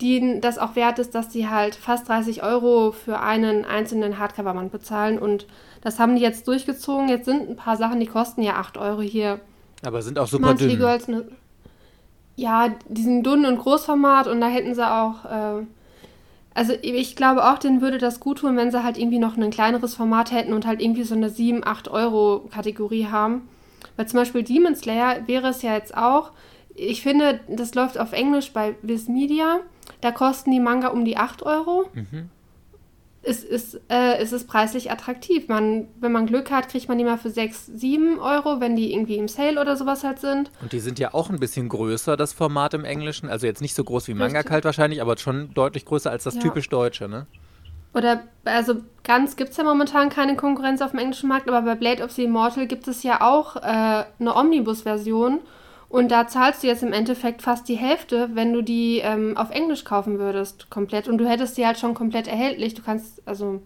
denen 0.00 0.40
das 0.40 0.58
auch 0.58 0.76
wert 0.76 0.98
ist, 0.98 1.14
dass 1.14 1.32
sie 1.32 1.48
halt 1.48 1.74
fast 1.74 2.08
30 2.08 2.42
Euro 2.42 2.92
für 2.92 3.20
einen 3.20 3.64
einzelnen 3.64 4.18
Hardcover-Band 4.18 4.70
bezahlen 4.70 5.18
und 5.18 5.46
das 5.82 5.98
haben 5.98 6.16
die 6.16 6.22
jetzt 6.22 6.46
durchgezogen. 6.48 7.08
Jetzt 7.08 7.24
sind 7.24 7.48
ein 7.48 7.56
paar 7.56 7.76
Sachen, 7.76 8.00
die 8.00 8.06
kosten 8.06 8.42
ja 8.42 8.54
8 8.54 8.78
Euro 8.78 9.00
hier. 9.00 9.40
aber 9.84 10.02
sind 10.02 10.18
auch 10.18 10.26
super 10.26 10.48
Monthly 10.48 10.70
dünn. 10.70 10.78
Girls, 10.78 11.08
ne, 11.08 11.24
ja, 12.36 12.72
die 12.88 13.02
sind 13.02 13.24
dünn 13.24 13.44
und 13.44 13.58
Großformat 13.58 14.28
und 14.28 14.40
da 14.40 14.46
hätten 14.46 14.74
sie 14.74 14.88
auch, 14.88 15.24
äh, 15.24 15.64
also 16.54 16.72
ich 16.82 17.16
glaube 17.16 17.44
auch, 17.44 17.58
denen 17.58 17.80
würde 17.80 17.98
das 17.98 18.20
gut 18.20 18.38
tun, 18.38 18.56
wenn 18.56 18.70
sie 18.70 18.84
halt 18.84 18.96
irgendwie 18.96 19.18
noch 19.18 19.36
ein 19.36 19.50
kleineres 19.50 19.96
Format 19.96 20.30
hätten 20.30 20.52
und 20.52 20.64
halt 20.64 20.80
irgendwie 20.80 21.02
so 21.02 21.16
eine 21.16 21.30
7, 21.30 21.66
8 21.66 21.88
Euro 21.88 22.48
Kategorie 22.52 23.06
haben. 23.06 23.48
Weil 23.96 24.06
zum 24.06 24.20
Beispiel 24.20 24.44
Demon 24.44 24.76
Slayer 24.76 25.26
wäre 25.26 25.48
es 25.48 25.62
ja 25.62 25.74
jetzt 25.74 25.96
auch, 25.96 26.30
ich 26.76 27.02
finde, 27.02 27.40
das 27.48 27.74
läuft 27.74 27.98
auf 27.98 28.12
Englisch 28.12 28.52
bei 28.52 28.76
Viz 28.82 29.08
Media, 29.08 29.58
da 30.00 30.10
kosten 30.12 30.50
die 30.50 30.60
Manga 30.60 30.88
um 30.88 31.04
die 31.04 31.16
8 31.16 31.42
Euro. 31.42 31.86
Es 33.22 33.42
ist, 33.44 33.80
äh, 33.88 34.16
es 34.18 34.32
ist 34.32 34.46
preislich 34.46 34.90
attraktiv. 34.90 35.48
Man, 35.48 35.88
wenn 36.00 36.12
man 36.12 36.26
Glück 36.26 36.50
hat, 36.50 36.68
kriegt 36.68 36.88
man 36.88 36.96
die 36.98 37.04
mal 37.04 37.18
für 37.18 37.30
6, 37.30 37.66
7 37.66 38.18
Euro, 38.20 38.60
wenn 38.60 38.76
die 38.76 38.92
irgendwie 38.92 39.16
im 39.16 39.28
Sale 39.28 39.60
oder 39.60 39.76
sowas 39.76 40.04
halt 40.04 40.20
sind. 40.20 40.50
Und 40.62 40.72
die 40.72 40.78
sind 40.80 40.98
ja 40.98 41.12
auch 41.12 41.28
ein 41.28 41.38
bisschen 41.40 41.68
größer, 41.68 42.16
das 42.16 42.32
Format 42.32 42.74
im 42.74 42.84
Englischen. 42.84 43.28
Also 43.28 43.46
jetzt 43.46 43.60
nicht 43.60 43.74
so 43.74 43.82
groß 43.84 44.08
wie 44.08 44.14
Manga. 44.14 44.42
Kalt 44.44 44.64
wahrscheinlich, 44.64 45.02
aber 45.02 45.16
schon 45.18 45.52
deutlich 45.52 45.84
größer 45.84 46.10
als 46.10 46.24
das 46.24 46.36
Ja. 46.36 46.40
typisch 46.42 46.68
Deutsche, 46.68 47.08
ne? 47.08 47.26
Oder, 47.92 48.22
also 48.44 48.76
ganz 49.02 49.34
gibt 49.36 49.50
es 49.50 49.56
ja 49.56 49.64
momentan 49.64 50.10
keine 50.10 50.36
Konkurrenz 50.36 50.80
auf 50.80 50.92
dem 50.92 51.00
englischen 51.00 51.28
Markt, 51.28 51.48
aber 51.48 51.62
bei 51.62 51.74
Blade 51.74 52.04
of 52.04 52.12
the 52.12 52.24
Immortal 52.24 52.66
gibt 52.66 52.86
es 52.86 53.02
ja 53.02 53.20
auch 53.22 53.56
äh, 53.56 53.60
eine 54.20 54.34
Omnibus-Version. 54.36 55.40
Und 55.88 56.10
da 56.10 56.26
zahlst 56.26 56.62
du 56.62 56.66
jetzt 56.66 56.82
im 56.82 56.92
Endeffekt 56.92 57.40
fast 57.40 57.68
die 57.68 57.76
Hälfte, 57.76 58.30
wenn 58.34 58.52
du 58.52 58.62
die 58.62 58.98
ähm, 59.02 59.36
auf 59.36 59.50
Englisch 59.50 59.84
kaufen 59.84 60.18
würdest, 60.18 60.68
komplett. 60.68 61.08
Und 61.08 61.18
du 61.18 61.26
hättest 61.26 61.56
die 61.56 61.64
halt 61.64 61.78
schon 61.78 61.94
komplett 61.94 62.28
erhältlich. 62.28 62.74
Du 62.74 62.82
kannst, 62.82 63.22
also. 63.26 63.62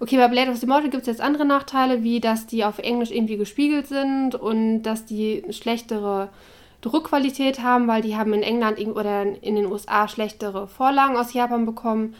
Okay, 0.00 0.16
bei 0.16 0.28
Blade 0.28 0.50
of 0.50 0.58
the 0.58 0.66
Immortal 0.66 0.90
gibt 0.90 1.02
es 1.02 1.08
jetzt 1.08 1.20
andere 1.20 1.44
Nachteile, 1.44 2.04
wie 2.04 2.20
dass 2.20 2.46
die 2.46 2.64
auf 2.64 2.78
Englisch 2.78 3.10
irgendwie 3.10 3.36
gespiegelt 3.36 3.88
sind 3.88 4.36
und 4.36 4.82
dass 4.82 5.06
die 5.06 5.42
schlechtere 5.50 6.28
Druckqualität 6.82 7.62
haben, 7.62 7.88
weil 7.88 8.02
die 8.02 8.16
haben 8.16 8.32
in 8.32 8.44
England 8.44 8.78
oder 8.86 9.22
in 9.22 9.56
den 9.56 9.66
USA 9.66 10.06
schlechtere 10.06 10.68
Vorlagen 10.68 11.16
aus 11.16 11.32
Japan 11.32 11.66
bekommen. 11.66 12.14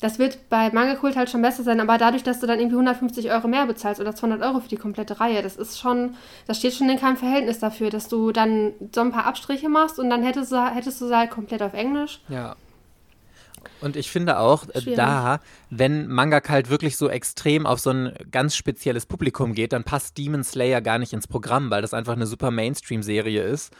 Das 0.00 0.18
wird 0.18 0.48
bei 0.48 0.70
Manga 0.70 0.94
Kult 0.94 1.16
halt 1.16 1.28
schon 1.28 1.42
besser 1.42 1.64
sein, 1.64 1.80
aber 1.80 1.98
dadurch, 1.98 2.22
dass 2.22 2.38
du 2.38 2.46
dann 2.46 2.60
irgendwie 2.60 2.76
150 2.76 3.30
Euro 3.30 3.48
mehr 3.48 3.66
bezahlst 3.66 4.00
oder 4.00 4.14
200 4.14 4.42
Euro 4.42 4.60
für 4.60 4.68
die 4.68 4.76
komplette 4.76 5.18
Reihe, 5.18 5.42
das 5.42 5.56
ist 5.56 5.78
schon, 5.78 6.14
das 6.46 6.58
steht 6.58 6.74
schon 6.74 6.88
in 6.88 7.00
keinem 7.00 7.16
Verhältnis 7.16 7.58
dafür, 7.58 7.90
dass 7.90 8.08
du 8.08 8.30
dann 8.30 8.72
so 8.94 9.00
ein 9.00 9.10
paar 9.10 9.26
Abstriche 9.26 9.68
machst 9.68 9.98
und 9.98 10.08
dann 10.08 10.22
hättest 10.22 10.52
du, 10.52 10.64
hättest 10.74 11.00
du 11.00 11.08
sie 11.08 11.16
halt 11.16 11.30
komplett 11.30 11.62
auf 11.62 11.74
Englisch. 11.74 12.20
Ja. 12.28 12.54
Und 13.80 13.96
ich 13.96 14.10
finde 14.10 14.38
auch, 14.38 14.68
äh, 14.68 14.80
Schwierig. 14.80 14.96
da, 14.96 15.40
wenn 15.70 16.08
Mangaka 16.08 16.52
halt 16.52 16.70
wirklich 16.70 16.96
so 16.96 17.08
extrem 17.08 17.66
auf 17.66 17.80
so 17.80 17.90
ein 17.90 18.12
ganz 18.30 18.56
spezielles 18.56 19.06
Publikum 19.06 19.54
geht, 19.54 19.72
dann 19.72 19.84
passt 19.84 20.18
Demon 20.18 20.44
Slayer 20.44 20.80
gar 20.80 20.98
nicht 20.98 21.12
ins 21.12 21.28
Programm, 21.28 21.70
weil 21.70 21.82
das 21.82 21.94
einfach 21.94 22.14
eine 22.14 22.26
super 22.26 22.50
Mainstream-Serie 22.50 23.42
ist. 23.42 23.72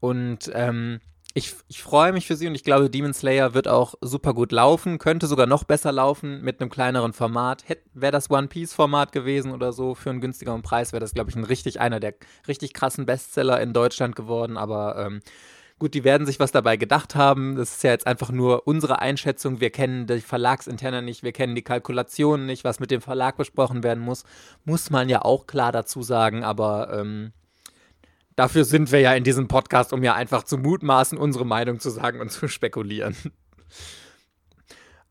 Und 0.00 0.50
ähm, 0.54 1.00
ich, 1.34 1.54
ich 1.68 1.82
freue 1.82 2.12
mich 2.12 2.26
für 2.26 2.34
sie 2.34 2.48
und 2.48 2.56
ich 2.56 2.64
glaube, 2.64 2.90
Demon 2.90 3.14
Slayer 3.14 3.54
wird 3.54 3.68
auch 3.68 3.94
super 4.00 4.34
gut 4.34 4.50
laufen, 4.50 4.98
könnte 4.98 5.28
sogar 5.28 5.46
noch 5.46 5.62
besser 5.62 5.92
laufen 5.92 6.42
mit 6.42 6.60
einem 6.60 6.70
kleineren 6.70 7.12
Format. 7.12 7.64
Wäre 7.94 8.12
das 8.12 8.30
One 8.30 8.48
Piece-Format 8.48 9.12
gewesen 9.12 9.52
oder 9.52 9.72
so, 9.72 9.94
für 9.94 10.10
einen 10.10 10.20
günstigeren 10.20 10.62
Preis 10.62 10.92
wäre 10.92 11.00
das, 11.00 11.14
glaube 11.14 11.30
ich, 11.30 11.36
ein 11.36 11.44
richtig, 11.44 11.80
einer 11.80 12.00
der 12.00 12.14
richtig 12.48 12.74
krassen 12.74 13.06
Bestseller 13.06 13.60
in 13.60 13.72
Deutschland 13.72 14.16
geworden. 14.16 14.56
Aber 14.56 14.98
ähm, 14.98 15.20
gut, 15.78 15.94
die 15.94 16.02
werden 16.02 16.26
sich 16.26 16.40
was 16.40 16.50
dabei 16.50 16.76
gedacht 16.76 17.14
haben. 17.14 17.54
Das 17.54 17.76
ist 17.76 17.84
ja 17.84 17.90
jetzt 17.90 18.08
einfach 18.08 18.32
nur 18.32 18.66
unsere 18.66 18.98
Einschätzung. 18.98 19.60
Wir 19.60 19.70
kennen 19.70 20.08
die 20.08 20.20
Verlagsinterne 20.20 21.00
nicht, 21.00 21.22
wir 21.22 21.32
kennen 21.32 21.54
die 21.54 21.62
Kalkulationen 21.62 22.46
nicht, 22.46 22.64
was 22.64 22.80
mit 22.80 22.90
dem 22.90 23.02
Verlag 23.02 23.36
besprochen 23.36 23.84
werden 23.84 24.02
muss. 24.02 24.24
Muss 24.64 24.90
man 24.90 25.08
ja 25.08 25.22
auch 25.22 25.46
klar 25.46 25.70
dazu 25.70 26.02
sagen, 26.02 26.42
aber 26.42 26.92
ähm, 26.92 27.32
Dafür 28.36 28.64
sind 28.64 28.92
wir 28.92 29.00
ja 29.00 29.14
in 29.14 29.24
diesem 29.24 29.48
Podcast, 29.48 29.92
um 29.92 30.02
ja 30.02 30.14
einfach 30.14 30.44
zu 30.44 30.58
mutmaßen, 30.58 31.18
unsere 31.18 31.44
Meinung 31.44 31.80
zu 31.80 31.90
sagen 31.90 32.20
und 32.20 32.30
zu 32.30 32.48
spekulieren. 32.48 33.16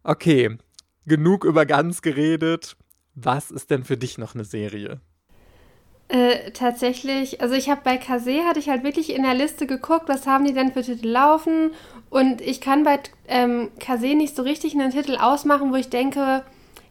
Okay, 0.03 0.57
genug 1.05 1.43
über 1.43 1.65
ganz 1.65 2.01
geredet. 2.01 2.77
Was 3.15 3.51
ist 3.51 3.69
denn 3.69 3.83
für 3.83 3.97
dich 3.97 4.17
noch 4.17 4.33
eine 4.33 4.45
Serie? 4.45 5.01
Äh, 6.07 6.51
tatsächlich, 6.53 7.39
also 7.39 7.53
ich 7.53 7.69
habe 7.69 7.81
bei 7.83 7.97
Kase 7.97 8.43
hatte 8.45 8.59
ich 8.59 8.69
halt 8.69 8.83
wirklich 8.83 9.13
in 9.13 9.21
der 9.21 9.35
Liste 9.35 9.67
geguckt, 9.67 10.09
was 10.09 10.25
haben 10.25 10.43
die 10.43 10.53
denn 10.53 10.73
für 10.73 10.81
Titel 10.81 11.07
laufen 11.07 11.71
und 12.09 12.41
ich 12.41 12.61
kann 12.61 12.83
bei 12.83 12.99
ähm, 13.27 13.69
Kase 13.79 14.15
nicht 14.15 14.35
so 14.35 14.41
richtig 14.41 14.73
einen 14.73 14.89
Titel 14.89 15.17
ausmachen, 15.17 15.71
wo 15.71 15.75
ich 15.75 15.89
denke, 15.89 16.43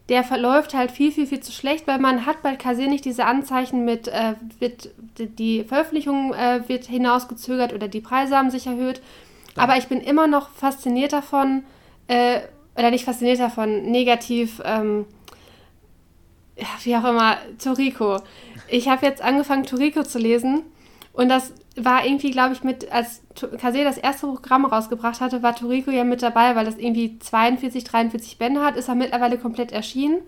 der 0.09 0.23
verläuft 0.23 0.73
halt 0.73 0.91
viel, 0.91 1.11
viel, 1.11 1.27
viel 1.27 1.39
zu 1.39 1.51
schlecht, 1.51 1.87
weil 1.87 1.99
man 1.99 2.25
hat 2.25 2.41
bei 2.41 2.55
Kase 2.55 2.87
nicht 2.87 3.05
diese 3.05 3.25
Anzeichen 3.25 3.85
mit, 3.85 4.07
äh, 4.07 4.33
wird, 4.57 4.89
die 5.17 5.63
Veröffentlichung 5.63 6.33
äh, 6.33 6.67
wird 6.67 6.85
hinausgezögert 6.85 7.73
oder 7.73 7.87
die 7.87 8.01
Preise 8.01 8.35
haben 8.35 8.49
sich 8.49 8.65
erhöht. 8.65 9.01
Aber 9.55 9.77
ich 9.77 9.87
bin 9.87 10.01
immer 10.01 10.25
noch 10.25 10.49
fasziniert 10.49 11.13
davon, 11.13 11.63
äh, 12.07 12.39
oder 12.75 12.89
nicht 12.89 13.05
fasziniert 13.05 13.39
davon, 13.39 13.83
negativ, 13.91 14.61
ähm, 14.65 15.05
ja, 16.57 16.67
wie 16.83 16.95
auch 16.95 17.05
immer, 17.05 17.37
Toriko. 17.63 18.17
Ich 18.67 18.89
habe 18.89 19.05
jetzt 19.05 19.21
angefangen, 19.21 19.63
Toriko 19.63 20.03
zu 20.03 20.17
lesen 20.17 20.63
und 21.13 21.29
das 21.29 21.53
war 21.85 22.05
irgendwie, 22.05 22.31
glaube 22.31 22.53
ich, 22.53 22.63
mit, 22.63 22.91
als 22.91 23.21
Kase 23.59 23.83
das 23.83 23.97
erste 23.97 24.27
Programm 24.27 24.65
rausgebracht 24.65 25.21
hatte, 25.21 25.43
war 25.43 25.55
Toriko 25.55 25.91
ja 25.91 26.03
mit 26.03 26.21
dabei, 26.21 26.55
weil 26.55 26.65
das 26.65 26.77
irgendwie 26.77 27.19
42, 27.19 27.83
43 27.83 28.37
Bände 28.37 28.61
hat, 28.61 28.75
ist 28.75 28.89
er 28.89 28.95
mittlerweile 28.95 29.37
komplett 29.37 29.71
erschienen. 29.71 30.21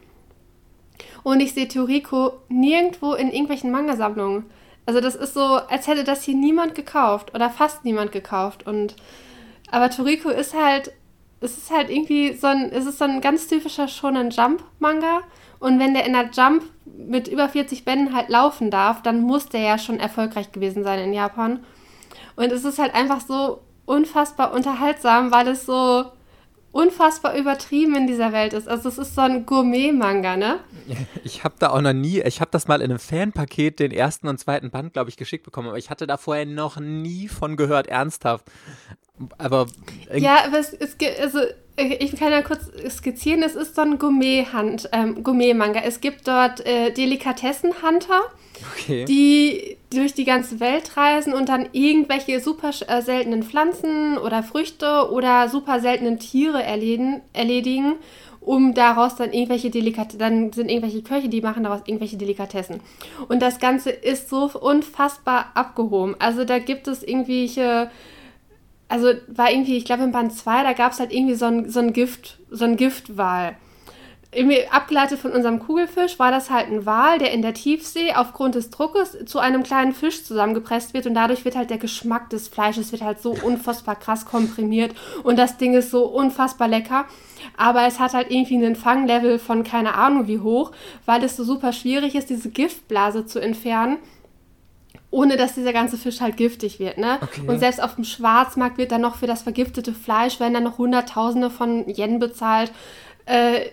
Und 1.24 1.40
ich 1.40 1.54
sehe 1.54 1.68
Toriko 1.68 2.34
nirgendwo 2.50 3.14
in 3.14 3.30
irgendwelchen 3.30 3.72
Manga-Sammlungen. 3.72 4.46
Also 4.86 5.00
das 5.00 5.16
ist 5.16 5.34
so, 5.34 5.42
als 5.42 5.88
hätte 5.88 6.04
das 6.04 6.24
hier 6.24 6.36
niemand 6.36 6.76
gekauft 6.76 7.36
oder 7.36 7.50
fast 7.50 7.86
niemand 7.86 8.12
gekauft. 8.12 8.66
Und 8.66 8.96
aber 9.70 9.90
Toriko 9.90 10.30
ist 10.30 10.54
halt, 10.54 10.92
es 11.40 11.58
ist 11.58 11.72
halt 11.72 11.90
irgendwie 11.90 12.34
so 12.34 12.48
ein, 12.48 12.72
es 12.72 12.86
ist 12.86 12.98
so 12.98 13.06
ein 13.06 13.22
ganz 13.22 13.48
typischer 13.48 13.88
Shonen 13.88 14.32
Jump 14.32 14.64
Manga. 14.80 15.22
Und 15.60 15.80
wenn 15.80 15.94
der 15.94 16.06
in 16.06 16.14
der 16.14 16.30
Jump 16.32 16.64
mit 17.08 17.28
über 17.28 17.50
40 17.50 17.86
Bänden 17.86 18.16
halt 18.16 18.30
laufen 18.30 18.72
darf, 18.72 19.02
dann 19.02 19.22
muss 19.22 19.48
der 19.48 19.62
ja 19.62 19.78
schon 19.78 20.00
erfolgreich 20.00 20.52
gewesen 20.52 20.84
sein 20.84 21.00
in 21.00 21.14
Japan. 21.14 21.64
Und 22.36 22.52
es 22.52 22.66
ist 22.66 22.80
halt 22.80 22.94
einfach 22.94 23.22
so 23.22 23.62
unfassbar 23.86 24.54
unterhaltsam, 24.54 25.32
weil 25.32 25.48
es 25.48 25.66
so 25.66 26.06
unfassbar 26.72 27.36
übertrieben 27.36 27.96
in 27.96 28.08
dieser 28.08 28.32
Welt 28.32 28.54
ist. 28.54 28.68
Also 28.68 28.88
es 28.90 28.98
ist 28.98 29.16
so 29.16 29.22
ein 29.22 29.46
Gourmet-Manga, 29.46 30.38
ne? 30.38 30.60
Ich 31.24 31.44
habe 31.44 31.56
da 31.60 31.70
auch 31.70 31.82
noch 31.82 31.94
nie, 31.94 32.22
ich 32.22 32.40
habe 32.40 32.52
das 32.52 32.68
mal 32.68 32.82
in 32.82 32.90
einem 32.90 33.00
Fanpaket, 33.00 33.80
den 33.80 33.92
ersten 33.92 34.28
und 34.28 34.40
zweiten 34.40 34.72
Band, 34.72 34.94
glaube 34.94 35.10
ich, 35.10 35.18
geschickt 35.18 35.44
bekommen, 35.44 35.68
aber 35.68 35.78
ich 35.78 35.90
hatte 35.90 36.08
da 36.08 36.18
vorher 36.18 36.46
noch 36.46 36.80
nie 36.80 37.28
von 37.28 37.58
gehört, 37.58 37.88
ernsthaft. 37.88 38.46
Aber 39.38 39.68
ja, 40.16 40.46
aber 40.46 40.60
es, 40.60 40.74
es 40.74 40.98
gibt, 40.98 41.20
also 41.20 41.40
ich 41.78 42.16
kann 42.16 42.32
ja 42.32 42.42
kurz 42.42 42.70
skizzieren, 42.90 43.44
es 43.44 43.56
ist 43.56 43.76
so 43.76 43.82
ein 43.82 43.98
Gourmet-Manga. 43.98 44.90
Ähm, 44.92 45.24
Gourmet 45.24 45.56
es 45.84 46.02
gibt 46.02 46.28
dort 46.28 46.66
äh, 46.66 46.92
Delikatessen-Hunter, 46.92 48.22
okay. 48.74 49.06
die 49.06 49.78
durch 49.90 50.14
die 50.14 50.26
ganze 50.26 50.60
Welt 50.60 50.96
reisen 50.98 51.34
und 51.34 51.50
dann 51.50 51.70
irgendwelche 51.72 52.40
super 52.40 52.72
äh, 52.88 53.02
seltenen 53.02 53.44
Pflanzen 53.44 54.18
oder 54.18 54.44
Früchte 54.44 55.12
oder 55.12 55.50
super 55.50 55.80
seltenen 55.80 56.20
Tiere 56.20 56.62
erledigen, 56.62 57.22
erledigen 57.34 57.96
um 58.42 58.74
daraus 58.74 59.16
dann 59.16 59.34
irgendwelche 59.34 59.70
Delikatessen, 59.70 60.20
dann 60.20 60.52
sind 60.52 60.70
irgendwelche 60.70 61.04
Köche, 61.04 61.30
die 61.30 61.42
machen 61.42 61.64
daraus 61.64 61.82
irgendwelche 61.86 62.18
Delikatessen. 62.18 62.82
Und 63.30 63.40
das 63.42 63.60
Ganze 63.60 63.92
ist 63.92 64.30
so 64.30 64.50
unfassbar 64.60 65.52
abgehoben. 65.54 66.16
Also 66.18 66.44
da 66.44 66.58
gibt 66.58 66.88
es 66.88 67.04
irgendwelche 67.04 67.92
also 68.92 69.14
war 69.28 69.50
irgendwie, 69.50 69.78
ich 69.78 69.86
glaube 69.86 70.04
in 70.04 70.12
Band 70.12 70.34
2, 70.34 70.64
da 70.64 70.74
gab 70.74 70.92
es 70.92 71.00
halt 71.00 71.14
irgendwie 71.14 71.36
so 71.36 71.46
ein, 71.46 71.70
so 71.70 71.80
ein 71.80 71.94
Gift, 71.94 72.40
so 72.50 72.66
ein 72.66 72.76
Giftwal. 72.76 73.56
Irgendwie 74.34 74.68
abgeleitet 74.70 75.20
von 75.20 75.32
unserem 75.32 75.60
Kugelfisch 75.60 76.20
war 76.20 76.32
das 76.32 76.50
halt 76.50 76.68
ein 76.68 76.86
Wal, 76.86 77.18
der 77.18 77.32
in 77.32 77.42
der 77.42 77.54
Tiefsee 77.54 78.14
aufgrund 78.14 78.56
des 78.56 78.70
Druckes 78.70 79.18
zu 79.26 79.40
einem 79.40 79.64
kleinen 79.64 79.94
Fisch 79.94 80.24
zusammengepresst 80.24 80.94
wird 80.94 81.06
und 81.06 81.14
dadurch 81.14 81.44
wird 81.44 81.56
halt 81.56 81.70
der 81.70 81.78
Geschmack 81.78 82.30
des 82.30 82.50
Fleisches 82.50 82.92
wird 82.92 83.02
halt 83.02 83.22
so 83.22 83.32
unfassbar 83.32 83.96
krass 83.96 84.26
komprimiert 84.26 84.94
und 85.24 85.38
das 85.38 85.58
Ding 85.58 85.74
ist 85.74 85.92
so 85.92 86.06
unfassbar 86.06 86.68
lecker. 86.68 87.06
Aber 87.58 87.86
es 87.88 88.00
hat 88.00 88.14
halt 88.14 88.30
irgendwie 88.30 88.56
einen 88.56 88.76
Fanglevel 88.76 89.40
von 89.40 89.64
keine 89.64 89.96
Ahnung 89.96 90.28
wie 90.28 90.40
hoch, 90.40 90.72
weil 91.06 91.24
es 91.24 91.38
so 91.38 91.44
super 91.44 91.74
schwierig 91.74 92.16
ist, 92.16 92.30
diese 92.30 92.50
Giftblase 92.50 93.26
zu 93.26 93.40
entfernen 93.40 94.00
ohne 95.12 95.36
dass 95.36 95.54
dieser 95.54 95.74
ganze 95.74 95.98
Fisch 95.98 96.22
halt 96.22 96.38
giftig 96.38 96.80
wird. 96.80 96.98
Ne? 96.98 97.20
Okay. 97.22 97.42
Und 97.46 97.60
selbst 97.60 97.84
auf 97.84 97.96
dem 97.96 98.06
Schwarzmarkt 98.06 98.78
wird 98.78 98.94
dann 98.94 99.02
noch 99.02 99.18
für 99.18 99.28
das 99.28 99.44
vergiftete 99.44 99.94
Fleisch, 99.94 100.40
werden 100.40 100.54
dann 100.54 100.64
noch 100.64 100.78
Hunderttausende 100.78 101.50
von 101.50 101.88
Yen 101.88 102.20
bezahlt. 102.20 102.72
Äh, 103.26 103.70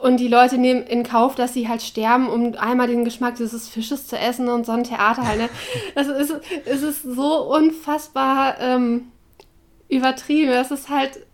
und 0.00 0.18
die 0.18 0.28
Leute 0.28 0.58
nehmen 0.58 0.82
in 0.82 1.02
Kauf, 1.02 1.34
dass 1.34 1.54
sie 1.54 1.68
halt 1.68 1.82
sterben, 1.82 2.28
um 2.28 2.54
einmal 2.54 2.86
den 2.86 3.04
Geschmack 3.04 3.36
dieses 3.36 3.68
Fisches 3.68 4.06
zu 4.06 4.18
essen 4.18 4.48
und 4.48 4.64
so 4.66 4.72
ein 4.72 4.84
Theater 4.84 5.26
halt. 5.26 5.38
Ne? 5.38 5.48
Das 5.94 6.08
ist, 6.08 6.34
es 6.66 6.82
ist 6.82 7.02
so 7.02 7.42
unfassbar 7.54 8.60
ähm, 8.60 9.08
übertrieben. 9.88 10.52
Das 10.52 10.70
ist 10.70 10.88
halt 10.88 11.25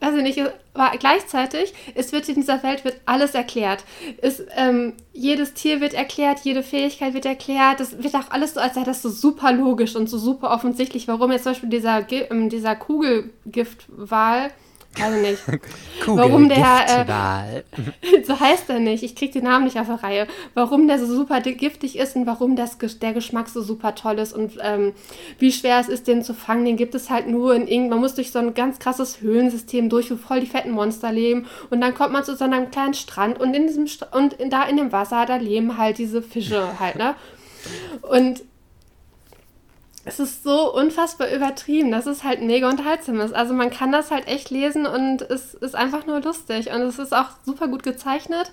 weiß 0.00 0.14
ich 0.16 0.22
nicht, 0.22 0.40
aber 0.74 0.96
gleichzeitig, 0.98 1.74
es 1.94 2.12
wird 2.12 2.28
in 2.28 2.36
dieser 2.36 2.62
Welt 2.62 2.84
wird 2.84 3.00
alles 3.04 3.34
erklärt. 3.34 3.84
Es, 4.22 4.42
ähm, 4.56 4.94
jedes 5.12 5.54
Tier 5.54 5.80
wird 5.80 5.94
erklärt, 5.94 6.40
jede 6.44 6.62
Fähigkeit 6.62 7.14
wird 7.14 7.26
erklärt. 7.26 7.80
Das 7.80 8.02
wird 8.02 8.14
auch 8.14 8.30
alles 8.30 8.54
so, 8.54 8.60
als 8.60 8.74
sei 8.74 8.84
das 8.84 9.02
so 9.02 9.08
super 9.08 9.52
logisch 9.52 9.96
und 9.96 10.08
so 10.08 10.18
super 10.18 10.50
offensichtlich, 10.50 11.08
warum 11.08 11.32
jetzt 11.32 11.44
zum 11.44 11.52
Beispiel 11.52 11.70
dieser, 11.70 12.06
ähm, 12.10 12.48
dieser 12.48 12.76
Kugelgiftwal 12.76 14.50
Weiß 14.98 15.14
ich 15.14 15.22
nicht. 15.22 15.42
Warum 16.06 16.48
der, 16.48 16.62
äh, 17.08 18.22
so 18.24 18.38
heißt 18.38 18.70
er 18.70 18.78
nicht, 18.78 19.02
ich 19.02 19.14
krieg 19.14 19.32
den 19.32 19.44
Namen 19.44 19.64
nicht 19.64 19.78
auf 19.78 19.88
der 19.88 20.02
Reihe, 20.02 20.26
warum 20.54 20.86
der 20.86 20.98
so 20.98 21.06
super 21.06 21.40
giftig 21.40 21.98
ist 21.98 22.16
und 22.16 22.26
warum 22.26 22.56
das, 22.56 22.78
der 22.78 23.12
Geschmack 23.12 23.48
so 23.48 23.60
super 23.62 23.94
toll 23.94 24.18
ist 24.18 24.32
und 24.32 24.58
ähm, 24.62 24.92
wie 25.38 25.52
schwer 25.52 25.80
es 25.80 25.88
ist, 25.88 26.06
den 26.06 26.22
zu 26.22 26.34
fangen, 26.34 26.64
den 26.64 26.76
gibt 26.76 26.94
es 26.94 27.10
halt 27.10 27.28
nur 27.28 27.54
in 27.54 27.62
irgendeinem, 27.62 27.90
man 27.90 27.98
muss 28.00 28.14
durch 28.14 28.30
so 28.30 28.38
ein 28.38 28.54
ganz 28.54 28.78
krasses 28.78 29.20
Höhlensystem 29.20 29.88
durch, 29.88 30.10
wo 30.10 30.16
voll 30.16 30.40
die 30.40 30.46
fetten 30.46 30.70
Monster 30.70 31.12
leben 31.12 31.46
und 31.68 31.80
dann 31.80 31.94
kommt 31.94 32.12
man 32.12 32.24
zu 32.24 32.36
so 32.36 32.44
einem 32.44 32.70
kleinen 32.70 32.94
Strand 32.94 33.40
und 33.40 33.54
in 33.54 33.66
diesem, 33.66 33.86
St 33.86 34.06
und 34.12 34.34
in, 34.34 34.50
da 34.50 34.64
in 34.64 34.76
dem 34.76 34.92
Wasser, 34.92 35.26
da 35.26 35.36
leben 35.36 35.76
halt 35.76 35.98
diese 35.98 36.22
Fische 36.22 36.78
halt, 36.78 36.96
ne? 36.96 37.14
Und 38.02 38.42
es 40.04 40.20
ist 40.20 40.42
so 40.42 40.74
unfassbar 40.74 41.30
übertrieben, 41.30 41.90
dass 41.90 42.06
es 42.06 42.24
halt 42.24 42.42
mega 42.42 42.68
unterhaltsam 42.68 43.20
ist. 43.20 43.34
Also 43.34 43.54
man 43.54 43.70
kann 43.70 43.92
das 43.92 44.10
halt 44.10 44.26
echt 44.26 44.50
lesen 44.50 44.86
und 44.86 45.22
es 45.22 45.54
ist 45.54 45.74
einfach 45.74 46.06
nur 46.06 46.20
lustig. 46.20 46.70
Und 46.70 46.80
es 46.82 46.98
ist 46.98 47.14
auch 47.14 47.30
super 47.44 47.68
gut 47.68 47.82
gezeichnet. 47.82 48.52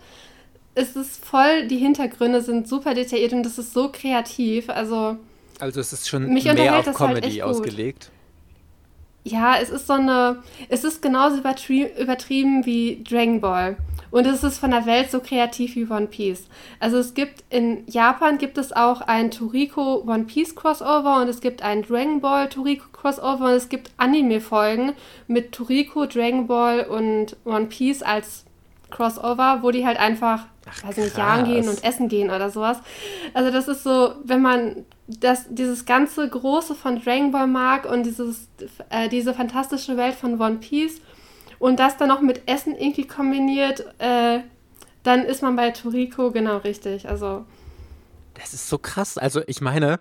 Es 0.74 0.96
ist 0.96 1.24
voll, 1.24 1.68
die 1.68 1.78
Hintergründe 1.78 2.42
sind 2.42 2.68
super 2.68 2.94
detailliert 2.94 3.34
und 3.34 3.46
es 3.46 3.58
ist 3.58 3.74
so 3.74 3.90
kreativ. 3.92 4.70
Also, 4.70 5.18
also 5.60 5.80
es 5.80 5.94
ist 5.94 6.10
schon 6.10 6.34
mehr 6.34 6.80
auf 6.80 6.86
halt 6.86 6.98
Comedy 6.98 7.32
halt 7.32 7.44
ausgelegt. 7.44 8.12
Ja, 9.24 9.58
es 9.58 9.70
ist 9.70 9.88
so 9.88 9.94
eine, 9.94 10.44
es 10.70 10.84
ist 10.84 11.02
genauso 11.02 11.38
übertrieben 11.38 12.66
wie 12.66 13.04
Dragon 13.04 13.40
Ball. 13.42 13.78
Und 14.16 14.26
es 14.28 14.46
ist 14.46 14.60
von 14.60 14.72
der 14.72 14.86
Welt 14.86 15.12
so 15.12 15.20
kreativ 15.20 15.76
wie 15.76 15.92
One 15.92 16.08
Piece. 16.08 16.48
Also 16.80 17.00
es 17.00 17.16
gibt 17.16 17.44
in 17.50 17.84
Japan 17.86 18.38
gibt 18.38 18.58
es 18.58 18.72
auch 18.72 19.02
ein 19.02 19.30
Toriko 19.30 20.06
One 20.08 20.24
Piece 20.24 20.56
Crossover 20.56 21.20
und 21.20 21.28
es 21.28 21.42
gibt 21.42 21.62
ein 21.62 21.82
Dragon 21.82 22.22
Ball 22.22 22.48
Toriko 22.48 22.86
Crossover 22.94 23.48
und 23.48 23.56
es 23.56 23.68
gibt 23.68 23.92
Anime-Folgen 23.98 24.94
mit 25.28 25.52
Toriko, 25.52 26.06
Dragon 26.06 26.48
Ball 26.48 26.86
und 26.86 27.36
One 27.44 27.66
Piece 27.66 28.04
als 28.04 28.46
Crossover, 28.90 29.60
wo 29.64 29.72
die 29.72 29.86
halt 29.86 30.00
einfach, 30.00 30.46
Ach, 30.66 30.88
weiß 30.88 30.96
nicht, 30.96 31.18
jagen 31.18 31.44
gehen 31.44 31.68
und 31.68 31.84
essen 31.84 32.08
gehen 32.08 32.30
oder 32.30 32.50
sowas. 32.50 32.78
Also 33.34 33.52
das 33.52 33.68
ist 33.68 33.84
so, 33.84 34.14
wenn 34.24 34.42
man 34.42 34.86
das, 35.08 35.48
dieses 35.50 35.86
ganze 35.86 36.30
Große 36.30 36.74
von 36.74 37.02
Dragon 37.02 37.32
Ball 37.32 37.48
mag 37.48 37.84
und 37.84 38.04
dieses, 38.04 38.48
äh, 38.90 39.10
diese 39.10 39.34
fantastische 39.34 39.98
Welt 39.98 40.16
von 40.16 40.40
One 40.40 40.60
Piece 40.60 41.02
und 41.60 41.80
das 41.80 41.98
dann 41.98 42.10
noch 42.10 42.22
mit 42.22 42.48
Essen 42.48 42.76
irgendwie 42.76 43.08
kombiniert, 43.08 43.86
äh, 44.00 44.40
dann 45.04 45.24
ist 45.24 45.42
man 45.42 45.56
bei 45.56 45.72
Toriko 45.72 46.32
genau 46.32 46.58
richtig. 46.58 47.08
Also. 47.08 47.46
Das 48.34 48.54
ist 48.54 48.70
so 48.70 48.78
krass. 48.78 49.18
Also 49.18 49.42
ich 49.48 49.62
meine, 49.62 50.00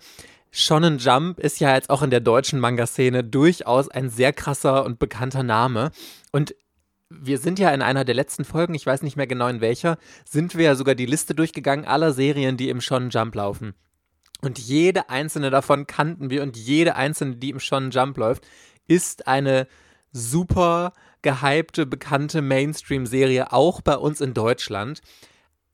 Shonen 0.50 0.98
Jump 0.98 1.38
ist 1.38 1.60
ja 1.60 1.74
jetzt 1.74 1.90
auch 1.90 2.02
in 2.02 2.10
der 2.10 2.20
deutschen 2.20 2.60
Manga-Szene 2.60 3.24
durchaus 3.24 3.88
ein 3.88 4.08
sehr 4.08 4.32
krasser 4.32 4.84
und 4.84 4.98
bekannter 4.98 5.42
Name. 5.42 5.90
Und 6.32 6.54
wir 7.10 7.38
sind 7.38 7.58
ja 7.58 7.70
in 7.70 7.82
einer 7.82 8.04
der 8.04 8.14
letzten 8.14 8.44
Folgen, 8.44 8.74
ich 8.74 8.86
weiß 8.86 9.02
nicht 9.02 9.16
mehr 9.16 9.26
genau 9.26 9.48
in 9.48 9.60
welcher, 9.60 9.98
sind 10.24 10.56
wir 10.56 10.64
ja 10.64 10.74
sogar 10.74 10.94
die 10.94 11.06
Liste 11.06 11.34
durchgegangen 11.34 11.84
aller 11.84 12.12
Serien, 12.12 12.56
die 12.56 12.68
im 12.68 12.80
Shonen 12.80 13.10
Jump 13.10 13.34
laufen. 13.34 13.74
Und 14.42 14.58
jede 14.58 15.08
einzelne 15.10 15.50
davon 15.50 15.86
kannten 15.86 16.30
wir 16.30 16.42
und 16.42 16.56
jede 16.56 16.96
einzelne, 16.96 17.36
die 17.36 17.50
im 17.50 17.60
Shonen 17.60 17.90
Jump 17.90 18.16
läuft, 18.16 18.46
ist 18.86 19.26
eine 19.26 19.66
super 20.12 20.92
gehypte, 21.24 21.86
bekannte 21.86 22.40
Mainstream-Serie, 22.42 23.52
auch 23.52 23.80
bei 23.80 23.96
uns 23.96 24.20
in 24.20 24.34
Deutschland. 24.34 25.00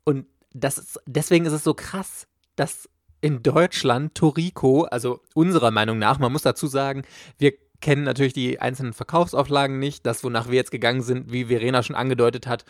Und 0.05 0.25
das 0.55 0.79
ist, 0.79 1.01
deswegen 1.05 1.45
ist 1.45 1.53
es 1.53 1.65
so 1.65 1.75
krass, 1.75 2.27
dass 2.57 2.89
in 3.21 3.43
Deutschland 3.43 4.15
Toriko, 4.15 4.85
also 4.85 5.21
unserer 5.35 5.71
Meinung 5.71 5.99
nach, 5.99 6.19
man 6.19 6.33
muss 6.33 6.43
dazu 6.43 6.67
sagen, 6.67 7.03
wir 7.37 7.53
kennen 7.81 8.05
natürlich 8.05 8.33
die 8.33 8.61
einzelnen 8.61 8.93
Verkaufsauflagen 8.93 9.79
nicht. 9.79 10.07
Das, 10.07 10.25
wonach 10.25 10.49
wir 10.49 10.55
jetzt 10.55 10.71
gegangen 10.71 11.03
sind, 11.03 11.33
wie 11.33 11.47
Verena 11.47 11.83
schon 11.83 11.97
angedeutet 11.97 12.47
hat, 12.47 12.65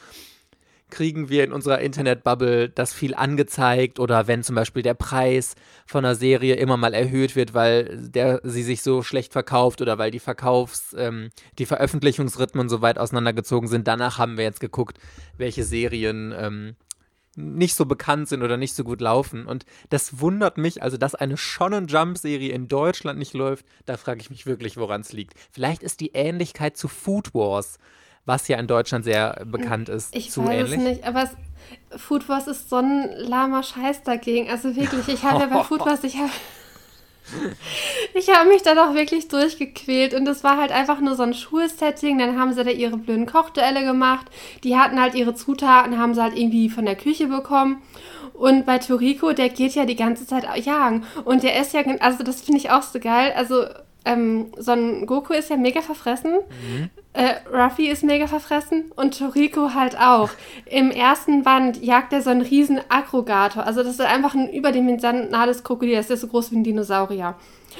kriegen 0.90 1.28
wir 1.28 1.44
in 1.44 1.52
unserer 1.52 1.80
Internetbubble 1.80 2.68
das 2.68 2.92
viel 2.92 3.14
angezeigt 3.14 3.98
oder 3.98 4.26
wenn 4.26 4.42
zum 4.42 4.56
Beispiel 4.56 4.82
der 4.82 4.94
Preis 4.94 5.54
von 5.86 6.04
einer 6.04 6.14
Serie 6.14 6.56
immer 6.56 6.76
mal 6.76 6.94
erhöht 6.94 7.36
wird, 7.36 7.54
weil 7.54 8.08
der, 8.08 8.40
sie 8.44 8.62
sich 8.62 8.82
so 8.82 9.02
schlecht 9.02 9.32
verkauft 9.32 9.80
oder 9.80 9.98
weil 9.98 10.10
die 10.10 10.20
Verkaufs-, 10.20 10.94
ähm, 10.98 11.30
die 11.58 11.66
Veröffentlichungsrhythmen 11.66 12.68
so 12.68 12.82
weit 12.82 12.98
auseinandergezogen 12.98 13.68
sind. 13.68 13.88
Danach 13.88 14.18
haben 14.18 14.36
wir 14.36 14.44
jetzt 14.44 14.60
geguckt, 14.60 14.98
welche 15.38 15.64
Serien 15.64 16.34
ähm, 16.36 16.76
nicht 17.36 17.74
so 17.74 17.86
bekannt 17.86 18.28
sind 18.28 18.42
oder 18.42 18.56
nicht 18.56 18.74
so 18.74 18.84
gut 18.84 19.00
laufen. 19.00 19.46
Und 19.46 19.64
das 19.88 20.20
wundert 20.20 20.58
mich, 20.58 20.82
also 20.82 20.96
dass 20.96 21.14
eine 21.14 21.36
Shonen 21.36 21.86
Jump 21.86 22.18
Serie 22.18 22.52
in 22.52 22.68
Deutschland 22.68 23.18
nicht 23.18 23.34
läuft, 23.34 23.64
da 23.86 23.96
frage 23.96 24.20
ich 24.20 24.30
mich 24.30 24.46
wirklich, 24.46 24.76
woran 24.76 25.02
es 25.02 25.12
liegt. 25.12 25.34
Vielleicht 25.50 25.82
ist 25.82 26.00
die 26.00 26.12
Ähnlichkeit 26.14 26.76
zu 26.76 26.88
Food 26.88 27.34
Wars, 27.34 27.78
was 28.26 28.48
ja 28.48 28.58
in 28.58 28.66
Deutschland 28.66 29.04
sehr 29.04 29.42
bekannt 29.44 29.88
ist, 29.88 30.14
ich 30.14 30.30
zu 30.30 30.44
weiß 30.44 30.70
ähnlich. 30.70 30.72
es 30.72 30.78
nicht, 30.78 31.04
aber 31.04 31.24
es, 31.24 32.00
Food 32.00 32.28
Wars 32.28 32.46
ist 32.46 32.68
so 32.70 32.76
ein 32.76 33.10
lahmer 33.16 33.62
Scheiß 33.62 34.02
dagegen. 34.02 34.48
Also 34.50 34.76
wirklich, 34.76 35.08
ich 35.08 35.24
habe 35.24 35.40
ja 35.40 35.46
bei 35.46 35.64
Food 35.64 35.80
Wars, 35.80 36.04
ich 36.04 36.16
habe 36.16 36.30
ich 38.14 38.28
habe 38.28 38.48
mich 38.48 38.62
da 38.62 38.74
doch 38.74 38.94
wirklich 38.94 39.28
durchgequält 39.28 40.14
und 40.14 40.26
es 40.26 40.42
war 40.44 40.56
halt 40.56 40.72
einfach 40.72 41.00
nur 41.00 41.14
so 41.16 41.22
ein 41.22 41.34
Schulsetting. 41.34 42.18
Dann 42.18 42.38
haben 42.38 42.52
sie 42.52 42.64
da 42.64 42.70
ihre 42.70 42.96
blöden 42.96 43.26
Kochduelle 43.26 43.84
gemacht. 43.84 44.26
Die 44.64 44.76
hatten 44.76 45.00
halt 45.00 45.14
ihre 45.14 45.34
Zutaten, 45.34 45.98
haben 45.98 46.14
sie 46.14 46.22
halt 46.22 46.36
irgendwie 46.36 46.68
von 46.68 46.86
der 46.86 46.96
Küche 46.96 47.26
bekommen. 47.26 47.82
Und 48.34 48.64
bei 48.64 48.78
Toriko, 48.78 49.32
der 49.32 49.50
geht 49.50 49.74
ja 49.74 49.84
die 49.84 49.96
ganze 49.96 50.26
Zeit 50.26 50.44
jagen. 50.64 51.04
Und 51.24 51.42
der 51.42 51.60
ist 51.60 51.74
ja, 51.74 51.82
also 52.00 52.24
das 52.24 52.40
finde 52.40 52.58
ich 52.58 52.70
auch 52.70 52.82
so 52.82 52.98
geil. 52.98 53.32
Also 53.36 53.66
ähm, 54.04 54.52
Son 54.56 55.06
Goku 55.06 55.32
ist 55.32 55.50
ja 55.50 55.56
mega 55.56 55.82
verfressen, 55.82 56.32
mhm. 56.32 56.90
äh, 57.12 57.34
Ruffy 57.52 57.88
ist 57.88 58.02
mega 58.02 58.26
verfressen 58.26 58.92
und 58.96 59.18
Toriko 59.18 59.74
halt 59.74 59.98
auch. 59.98 60.30
Im 60.66 60.90
ersten 60.90 61.42
Band 61.42 61.82
jagt 61.82 62.12
er 62.12 62.22
so 62.22 62.30
einen 62.30 62.42
riesen 62.42 62.80
Aggregator, 62.88 63.64
also 63.64 63.82
das 63.82 63.94
ist 63.94 64.00
einfach 64.00 64.34
ein 64.34 64.50
überdimensionales 64.50 65.64
Krokodil, 65.64 65.96
das 65.96 66.10
ist 66.10 66.22
so 66.22 66.28
groß 66.28 66.50
wie 66.52 66.56
ein 66.56 66.64
Dinosaurier. 66.64 67.36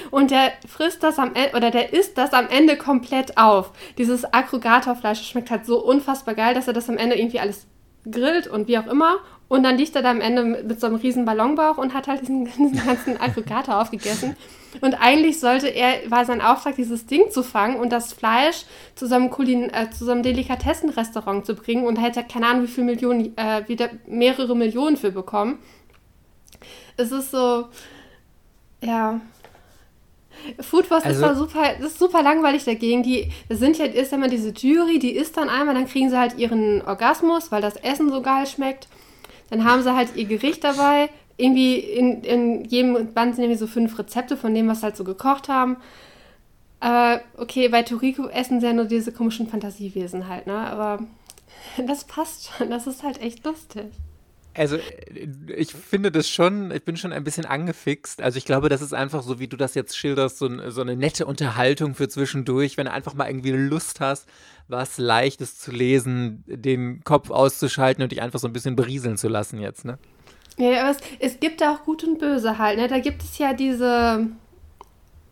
Und 0.09 0.31
der 0.31 0.53
frisst 0.67 1.03
das 1.03 1.19
am 1.19 1.33
Ende, 1.33 1.55
oder 1.55 1.71
der 1.71 1.93
isst 1.93 2.17
das 2.17 2.33
am 2.33 2.47
Ende 2.47 2.77
komplett 2.77 3.37
auf. 3.37 3.71
Dieses 3.97 4.31
Aggregatorfleisch 4.33 5.27
schmeckt 5.27 5.51
halt 5.51 5.65
so 5.65 5.83
unfassbar 5.83 6.35
geil, 6.35 6.53
dass 6.53 6.67
er 6.67 6.73
das 6.73 6.89
am 6.89 6.97
Ende 6.97 7.17
irgendwie 7.17 7.39
alles 7.39 7.67
grillt 8.09 8.47
und 8.47 8.67
wie 8.67 8.77
auch 8.77 8.87
immer. 8.87 9.17
Und 9.51 9.63
dann 9.63 9.77
liegt 9.77 9.97
er 9.97 10.01
da 10.01 10.11
am 10.11 10.21
Ende 10.21 10.45
mit, 10.45 10.79
so 10.79 10.87
einem 10.87 10.95
riesen 10.95 11.25
Ballonbauch 11.25 11.77
und 11.77 11.93
hat 11.93 12.07
halt 12.07 12.21
diesen, 12.21 12.45
diesen 12.57 12.85
ganzen 12.85 13.19
Aggregator 13.19 13.81
aufgegessen. 13.81 14.37
Und 14.79 14.93
eigentlich 14.93 15.41
sollte 15.41 15.67
er, 15.67 16.09
war 16.09 16.23
sein 16.23 16.39
Auftrag, 16.39 16.77
dieses 16.77 17.05
Ding 17.05 17.29
zu 17.31 17.43
fangen 17.43 17.75
und 17.75 17.91
das 17.91 18.13
Fleisch 18.13 18.63
zu 18.95 19.07
so 19.07 19.15
einem, 19.15 19.29
Kulin, 19.29 19.69
äh, 19.69 19.89
zu 19.89 20.05
so 20.05 20.11
einem 20.11 20.23
Delikatessenrestaurant 20.23 21.45
zu 21.45 21.55
bringen. 21.55 21.85
Und 21.85 21.97
da 21.97 22.01
hätte 22.01 22.21
er 22.21 22.25
keine 22.25 22.47
Ahnung, 22.47 22.63
wie 22.63 22.67
viele 22.69 22.85
Millionen, 22.85 23.37
äh, 23.37 23.67
wieder 23.67 23.89
mehrere 24.07 24.55
Millionen 24.55 24.95
für 24.95 25.11
bekommen. 25.11 25.59
Es 26.95 27.11
ist 27.11 27.31
so, 27.31 27.67
ja. 28.81 29.19
Food 30.61 30.89
Wars 30.89 31.03
also, 31.03 31.25
ist, 31.25 31.37
super, 31.37 31.77
ist 31.77 31.99
super 31.99 32.23
langweilig 32.23 32.63
dagegen. 32.63 33.03
Die, 33.03 33.29
das 33.49 33.59
sind 33.59 33.77
ja, 33.77 33.83
ist 33.83 34.13
ja 34.13 34.17
immer 34.17 34.29
diese 34.29 34.51
Jury, 34.51 34.97
die 34.97 35.11
isst 35.11 35.35
dann 35.35 35.49
einmal, 35.49 35.75
dann 35.75 35.87
kriegen 35.87 36.09
sie 36.09 36.17
halt 36.17 36.37
ihren 36.37 36.81
Orgasmus, 36.83 37.51
weil 37.51 37.61
das 37.61 37.75
Essen 37.75 38.09
so 38.09 38.21
geil 38.21 38.47
schmeckt. 38.47 38.87
Dann 39.51 39.63
haben 39.63 39.83
sie 39.83 39.95
halt 39.95 40.15
ihr 40.15 40.25
Gericht 40.25 40.63
dabei 40.63 41.09
irgendwie 41.41 41.79
in, 41.79 42.23
in 42.23 42.65
jedem 42.65 43.13
Band 43.13 43.35
sind 43.35 43.45
irgendwie 43.45 43.59
so 43.59 43.67
fünf 43.67 43.97
Rezepte 43.97 44.37
von 44.37 44.53
dem, 44.53 44.67
was 44.67 44.79
sie 44.79 44.85
halt 44.85 44.97
so 44.97 45.03
gekocht 45.03 45.49
haben. 45.49 45.77
Aber 46.79 47.21
okay, 47.37 47.67
bei 47.69 47.83
Toriko 47.83 48.27
essen 48.27 48.59
sie 48.59 48.67
ja 48.67 48.73
nur 48.73 48.85
diese 48.85 49.11
komischen 49.11 49.47
Fantasiewesen 49.47 50.27
halt, 50.27 50.47
ne? 50.47 50.57
Aber 50.57 50.99
das 51.87 52.05
passt 52.05 52.49
schon. 52.49 52.69
Das 52.69 52.87
ist 52.87 53.03
halt 53.03 53.21
echt 53.21 53.43
lustig. 53.45 53.91
Also, 54.53 54.77
ich 55.55 55.73
finde 55.73 56.11
das 56.11 56.29
schon, 56.29 56.71
ich 56.71 56.83
bin 56.83 56.97
schon 56.97 57.13
ein 57.13 57.23
bisschen 57.23 57.45
angefixt. 57.45 58.21
Also, 58.21 58.37
ich 58.37 58.45
glaube, 58.45 58.69
das 58.69 58.81
ist 58.81 58.93
einfach 58.93 59.23
so, 59.23 59.39
wie 59.39 59.47
du 59.47 59.55
das 59.55 59.75
jetzt 59.75 59.97
schilderst, 59.97 60.37
so, 60.37 60.69
so 60.69 60.81
eine 60.81 60.95
nette 60.95 61.25
Unterhaltung 61.25 61.95
für 61.95 62.09
zwischendurch, 62.09 62.77
wenn 62.77 62.85
du 62.85 62.91
einfach 62.91 63.13
mal 63.13 63.27
irgendwie 63.27 63.51
Lust 63.51 64.01
hast, 64.01 64.27
was 64.67 64.97
Leichtes 64.97 65.57
zu 65.57 65.71
lesen, 65.71 66.43
den 66.47 67.03
Kopf 67.03 67.29
auszuschalten 67.29 68.03
und 68.03 68.11
dich 68.11 68.21
einfach 68.21 68.39
so 68.39 68.47
ein 68.47 68.53
bisschen 68.53 68.75
berieseln 68.75 69.17
zu 69.17 69.29
lassen 69.29 69.59
jetzt, 69.59 69.85
ne? 69.85 69.97
Ja, 70.57 70.81
aber 70.81 70.91
es, 70.91 70.97
es 71.19 71.39
gibt 71.39 71.63
auch 71.63 71.83
Gut 71.83 72.03
und 72.03 72.19
Böse 72.19 72.57
halt. 72.57 72.77
Ne? 72.77 72.87
Da 72.87 72.99
gibt 72.99 73.23
es 73.23 73.37
ja 73.37 73.53
diese 73.53 74.27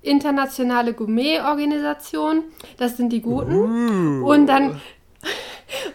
internationale 0.01 0.93
Gourmet-Organisation. 0.93 2.43
Das 2.77 2.97
sind 2.97 3.11
die 3.11 3.21
Guten. 3.21 3.53
Uh. 3.53 4.31
Und 4.31 4.47
dann. 4.47 4.79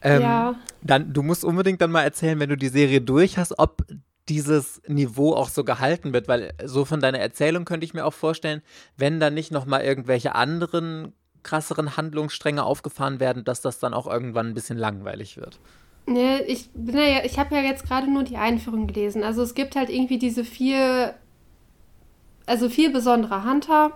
Ähm, 0.03 0.23
ja. 0.23 0.55
Dann, 0.83 1.12
du 1.12 1.23
musst 1.23 1.44
unbedingt 1.44 1.81
dann 1.81 1.90
mal 1.90 2.03
erzählen, 2.03 2.38
wenn 2.40 2.49
du 2.49 2.57
die 2.57 2.68
Serie 2.68 3.01
durch 3.01 3.37
hast, 3.37 3.59
ob 3.59 3.85
dieses 4.29 4.81
Niveau 4.87 5.35
auch 5.35 5.49
so 5.49 5.64
gehalten 5.64 6.12
wird, 6.12 6.29
weil 6.29 6.53
so 6.64 6.85
von 6.85 7.01
deiner 7.01 7.18
Erzählung 7.18 7.64
könnte 7.64 7.85
ich 7.85 7.94
mir 7.94 8.07
auch 8.07 8.14
vorstellen, 8.14 8.62
wenn 8.96 9.20
da 9.20 9.29
nicht 9.29 9.51
noch 9.51 9.66
mal 9.66 9.83
irgendwelche 9.83 10.35
anderen 10.35 11.12
krasseren 11.42 11.96
Handlungsstränge 11.96 12.62
aufgefahren 12.62 13.18
werden, 13.18 13.44
dass 13.44 13.61
das 13.61 13.79
dann 13.79 13.94
auch 13.94 14.07
irgendwann 14.07 14.49
ein 14.49 14.55
bisschen 14.55 14.79
langweilig 14.79 15.37
wird. 15.37 15.59
Nee, 16.07 16.38
ich 16.46 16.70
ja, 16.75 17.25
ich 17.25 17.38
habe 17.38 17.55
ja 17.55 17.62
jetzt 17.62 17.87
gerade 17.87 18.11
nur 18.11 18.25
die 18.25 18.37
Einführung 18.37 18.87
gelesen. 18.87 19.23
Also 19.23 19.42
es 19.42 19.55
gibt 19.55 19.77
halt 19.77 19.90
irgendwie 19.90 20.18
diese 20.18 20.44
vier 20.44 21.14
also 22.50 22.68
viel 22.68 22.90
besondere 22.90 23.44
Hunter, 23.44 23.92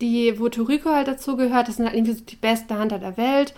die, 0.00 0.38
wo 0.38 0.48
Toriko 0.48 0.90
halt 0.90 1.08
dazu 1.08 1.36
gehört, 1.36 1.68
das 1.68 1.76
sind 1.76 1.86
halt 1.86 1.96
irgendwie 1.96 2.14
so 2.14 2.24
die 2.24 2.36
besten 2.36 2.78
Hunter 2.78 2.98
der 2.98 3.16
Welt. 3.16 3.54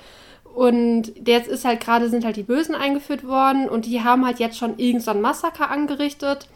Und 0.54 1.12
jetzt 1.26 1.48
ist 1.48 1.64
halt 1.64 1.80
gerade 1.80 2.08
sind 2.08 2.24
halt 2.24 2.36
die 2.36 2.42
Bösen 2.44 2.74
eingeführt 2.74 3.26
worden 3.26 3.68
und 3.68 3.86
die 3.86 4.02
haben 4.02 4.24
halt 4.24 4.38
jetzt 4.38 4.56
schon 4.56 4.78
irgendein 4.78 5.00
so 5.00 5.14
Massaker 5.14 5.70
angerichtet. 5.70 6.48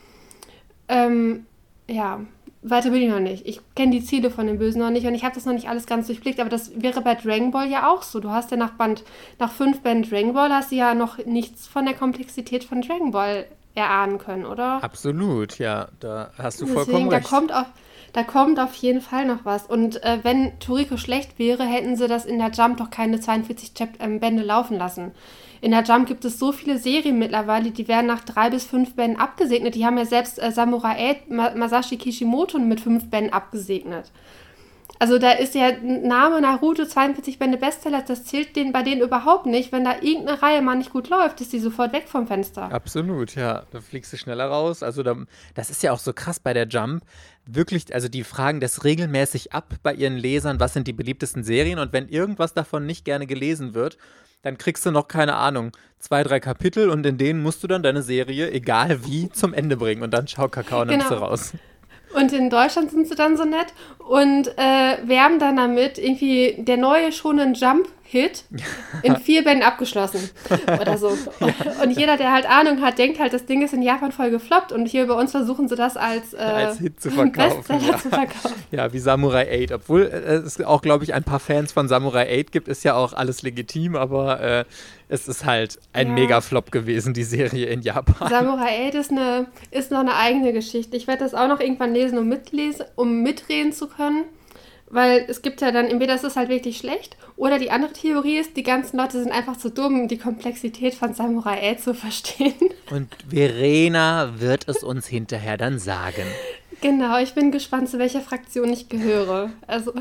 Ähm, 0.89 1.47
ja, 1.89 2.21
weiter 2.63 2.91
bin 2.91 3.03
ich 3.03 3.11
noch 3.11 3.21
nicht. 3.21 3.47
Ich 3.47 3.61
kenne 3.75 3.93
die 3.93 4.05
Ziele 4.05 4.31
von 4.31 4.47
den 4.47 4.59
Bösen 4.59 4.81
noch 4.81 4.91
nicht 4.91 5.07
und 5.07 5.15
ich 5.15 5.25
habe 5.25 5.35
das 5.35 5.47
noch 5.47 5.53
nicht 5.53 5.69
alles 5.69 5.87
ganz 5.87 6.07
durchblickt, 6.07 6.39
aber 6.39 6.51
das 6.51 6.81
wäre 6.81 7.01
bei 7.01 7.15
Dragon 7.15 7.51
Ball 7.51 7.69
ja 7.69 7.91
auch 7.91 8.03
so. 8.03 8.21
Du 8.21 8.31
hast 8.31 8.51
ja 8.51 8.57
nach 8.57 8.73
Band, 8.73 9.05
nach 9.39 9.53
fünf 9.53 9.81
Band 9.81 10.11
Dragon 10.11 10.33
Ball 10.33 10.53
hast 10.53 10.71
du 10.71 10.77
ja 10.77 10.95
noch 10.95 11.19
nichts 11.25 11.67
von 11.67 11.85
der 11.85 11.95
Komplexität 11.95 12.65
von 12.65 12.83
Dragon 12.83 13.11
Ball 13.11 13.47
erahnen 13.75 14.19
können, 14.19 14.47
oder? 14.47 14.83
Absolut, 14.83 15.59
ja, 15.59 15.89
da 16.01 16.31
hast 16.37 16.61
du 16.61 16.67
Deswegen, 16.67 16.85
vollkommen 16.85 17.09
recht. 17.09 17.27
Da 17.27 17.29
kommt, 17.29 17.53
auf, 17.53 17.67
da 18.13 18.23
kommt 18.23 18.61
auf 18.61 18.75
jeden 18.75 19.01
Fall 19.01 19.25
noch 19.27 19.45
was. 19.45 19.67
Und 19.67 20.03
äh, 20.03 20.19
wenn 20.23 20.59
Toriko 20.59 20.97
schlecht 20.97 21.39
wäre, 21.39 21.65
hätten 21.65 21.97
sie 21.97 22.09
das 22.09 22.25
in 22.25 22.39
der 22.39 22.51
Jump 22.51 22.79
doch 22.79 22.91
keine 22.91 23.21
42 23.21 23.75
Chap 23.75 23.91
ähm, 24.01 24.21
Bände 24.21 24.43
laufen 24.43 24.77
lassen. 24.77 25.13
In 25.61 25.73
der 25.73 25.83
Jump 25.83 26.07
gibt 26.07 26.25
es 26.25 26.39
so 26.39 26.53
viele 26.53 26.79
Serien 26.79 27.19
mittlerweile, 27.19 27.71
die 27.71 27.89
werden 27.89 28.07
nach 28.07 28.21
drei 28.21 28.51
bis 28.51 28.65
fünf 28.65 28.95
Bänden 28.95 29.21
abgesegnet. 29.21 29.75
Die 29.75 29.85
haben 29.85 29.99
ja 29.99 30.05
selbst 30.05 30.41
äh, 30.41 30.53
Samurai 30.53 31.11
8, 31.11 31.31
Ma 31.31 31.51
Masashi 31.55 31.97
Kishimoto 31.97 32.59
mit 32.59 32.81
fünf 32.81 33.11
Bänden 33.11 33.33
abgesegnet. 33.33 34.11
Also 35.01 35.19
da 35.19 35.31
ist 35.33 35.55
ja 35.55 35.71
Name 35.81 36.41
Naruto 36.41 36.85
42 36.85 37.39
Bände 37.39 37.57
Bestseller, 37.57 38.03
das 38.03 38.25
zählt 38.25 38.57
denen 38.57 38.73
bei 38.73 38.83
denen 38.83 39.01
überhaupt 39.01 39.47
nicht. 39.47 39.71
Wenn 39.71 39.85
da 39.85 39.95
irgendeine 40.01 40.43
Reihe 40.43 40.61
mal 40.61 40.75
nicht 40.75 40.91
gut 40.91 41.09
läuft, 41.09 41.41
ist 41.41 41.53
die 41.53 41.61
sofort 41.61 41.93
weg 41.93 42.09
vom 42.09 42.27
Fenster. 42.27 42.73
Absolut, 42.73 43.35
ja. 43.37 43.63
Da 43.71 43.81
fliegst 43.81 44.13
du 44.13 44.17
schneller 44.17 44.47
raus. 44.47 44.83
Also 44.83 45.03
da, 45.05 45.17
das 45.55 45.71
ist 45.71 45.83
ja 45.85 45.93
auch 45.93 46.01
so 46.01 46.13
krass 46.13 46.41
bei 46.41 46.53
der 46.53 46.67
Jump. 46.67 47.05
Wirklich, 47.47 47.95
also 47.95 48.09
die 48.09 48.25
fragen 48.25 48.61
das 48.61 48.85
regelmäßig 48.85 49.53
ab 49.53 49.75
bei 49.83 49.95
ihren 49.95 50.17
Lesern, 50.17 50.59
was 50.59 50.73
sind 50.75 50.87
die 50.89 50.93
beliebtesten 50.93 51.45
Serien 51.45 51.79
und 51.79 51.93
wenn 51.93 52.09
irgendwas 52.09 52.53
davon 52.55 52.85
nicht 52.85 53.05
gerne 53.05 53.27
gelesen 53.27 53.75
wird, 53.75 53.99
dann 54.43 54.59
kriegst 54.59 54.85
du 54.85 54.91
noch, 54.91 55.09
keine 55.09 55.35
Ahnung, 55.35 55.73
zwei, 55.99 56.23
drei 56.23 56.41
Kapitel 56.41 56.91
und 56.91 57.05
in 57.07 57.19
denen 57.19 57.43
musst 57.43 57.63
du 57.63 57.67
dann 57.69 57.83
deine 57.83 58.03
Serie, 58.03 58.51
egal 58.53 59.05
wie, 59.05 59.31
zum 59.31 59.55
Ende 59.55 59.77
bringen 59.77 60.03
und 60.03 60.13
dann 60.13 60.29
schau 60.29 60.49
Kakao 60.49 60.83
und 60.83 60.89
dann 60.89 60.99
Genau. 60.99 61.09
bist 61.09 61.21
du 61.21 61.25
raus. 61.25 61.53
Und 62.15 62.33
in 62.33 62.51
Deutschland 62.51 62.91
sind 62.91 63.07
sie 63.07 63.15
dann 63.15 63.37
so 63.37 63.45
nett 63.45 63.69
und 63.99 64.49
äh, 64.57 64.97
werben 65.07 65.39
dann 65.39 65.57
damit 65.57 65.99
irgendwie 65.99 66.57
der 66.59 66.77
neue 66.79 67.13
Shonen 67.13 67.55
Jump 67.55 67.89
Hit 68.11 68.45
in 69.03 69.17
vier 69.23 69.45
Bänden 69.45 69.63
abgeschlossen 69.63 70.31
oder 70.81 70.97
so. 70.97 71.09
Und 71.83 71.91
jeder, 71.91 72.17
der 72.17 72.33
halt 72.33 72.49
Ahnung 72.49 72.81
hat, 72.81 72.97
denkt 72.97 73.21
halt, 73.21 73.35
das 73.35 73.45
Ding 73.45 73.63
ist 73.63 73.75
in 73.75 73.83
Japan 73.83 74.13
voll 74.13 74.31
gefloppt 74.31 74.73
und 74.73 74.87
hier 74.87 75.07
bei 75.07 75.13
uns 75.13 75.33
versuchen 75.33 75.69
sie 75.69 75.77
das 75.77 75.99
als, 75.99 76.33
äh, 76.33 76.39
Als 76.39 76.79
Hit 76.79 77.03
zu 77.03 77.11
verkaufen, 77.11 77.59
Bestseller 77.59 77.93
ja. 77.93 77.99
zu 77.99 78.09
verkaufen. 78.09 78.55
Ja, 78.71 78.93
wie 78.95 78.99
Samurai 78.99 79.65
8. 79.65 79.73
Obwohl 79.73 80.05
äh, 80.05 80.37
es 80.37 80.59
auch, 80.63 80.81
glaube 80.81 81.05
ich, 81.05 81.13
ein 81.13 81.23
paar 81.23 81.39
Fans 81.39 81.73
von 81.73 81.87
Samurai 81.87 82.41
8 82.41 82.51
gibt, 82.51 82.69
ist 82.69 82.83
ja 82.83 82.95
auch 82.95 83.13
alles 83.13 83.43
legitim, 83.43 83.95
aber 83.95 84.41
äh, 84.41 84.65
es 85.09 85.27
ist 85.29 85.45
halt 85.45 85.79
ein 85.93 86.09
Ja. 86.09 86.13
Mega-Flop 86.15 86.71
gewesen, 86.71 87.15
die 87.15 87.25
Serie 87.25 87.67
in 87.67 87.83
Japan. 87.83 88.29
Samurai 88.29 88.89
8 88.89 88.95
ist, 88.95 89.11
eine, 89.11 89.47
ist 89.71 89.91
noch 89.91 90.01
eine 90.01 90.15
eigene 90.15 90.53
Geschichte. 90.53 90.97
Ich 90.97 91.07
werde 91.07 91.25
das 91.25 91.35
auch 91.35 91.49
noch 91.49 91.61
irgendwann 91.61 91.95
lesen, 91.95 92.19
um, 92.19 92.29
mitlesen, 92.29 92.87
um 92.95 93.23
mitreden 93.23 93.73
zu 93.73 93.89
können. 93.89 94.25
Weil 94.91 95.27
es 95.29 95.43
gibt 95.43 95.61
ja 95.61 95.71
dann, 95.71 95.85
entweder 95.87 96.15
ist 96.15 96.25
es 96.25 96.37
halt 96.37 96.49
wirklich 96.49 96.79
schlecht, 96.79 97.19
oder 97.37 97.59
die 97.59 97.71
andere 97.71 97.93
Theorie 97.93 98.39
ist, 98.39 98.57
die 98.57 98.63
ganzen 98.63 98.97
Leute 98.97 99.23
sind 99.23 99.33
einfach 99.33 99.59
zu 99.59 99.71
dumm, 99.71 100.09
die 100.09 100.17
Komplexität 100.17 100.95
von 100.95 101.13
Samurai 101.13 101.73
8 101.73 101.83
zu 101.83 101.95
verstehen. 101.95 102.55
Und 102.91 103.09
Verena 103.29 104.33
wird 104.39 104.67
es 104.67 104.83
uns 104.83 105.07
hinterher 105.07 105.59
dann 105.59 105.79
sagen. 105.79 106.23
genau, 106.81 107.19
ich 107.19 107.35
bin 107.35 107.53
gespannt, 107.53 107.91
zu 107.91 107.99
welcher 107.99 108.23
Fraktion 108.23 108.73
ich 108.73 108.89
gehöre. 108.89 109.51
Also, 109.67 109.93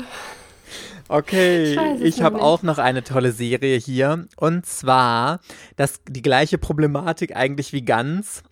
Okay, 1.08 1.78
Ich 2.00 2.20
habe 2.20 2.40
auch 2.40 2.62
noch 2.62 2.76
eine 2.76 3.02
tolle 3.02 3.32
Serie 3.32 3.78
hier. 3.78 4.28
Und 4.36 4.66
zwar 4.66 5.40
das, 5.76 6.02
die 6.06 6.22
gleiche 6.22 6.58
Problematik 6.58 7.34
eigentlich 7.34 7.72
wie 7.72 7.84
ganz. 7.84 8.42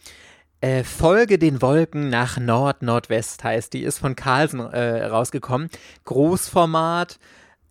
Äh, 0.63 0.85
Folge 0.85 1.39
den 1.39 1.61
Wolken 1.61 2.09
nach 2.09 2.39
Nord-Nordwest 2.39 3.45
heißt. 3.45 3.75
Die 3.75 3.83
ist 3.83 3.99
von 3.99 4.17
Carlsen 4.17 4.61
äh, 4.61 5.05
rausgekommen. 5.05 5.69
Großformat, 6.07 7.19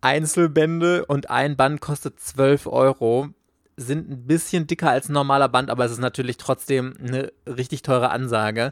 Einzelbände 0.01 1.05
und 1.07 1.31
ein 1.31 1.57
Band 1.57 1.81
kostet 1.81 2.19
12 2.19 2.67
Euro. 2.67 3.29
Sind 3.77 4.09
ein 4.09 4.27
bisschen 4.27 4.67
dicker 4.67 4.91
als 4.91 5.09
ein 5.09 5.13
normaler 5.13 5.49
Band, 5.49 5.71
aber 5.71 5.85
es 5.85 5.91
ist 5.91 5.99
natürlich 5.99 6.37
trotzdem 6.37 6.95
eine 6.99 7.33
richtig 7.47 7.81
teure 7.81 8.11
Ansage. 8.11 8.71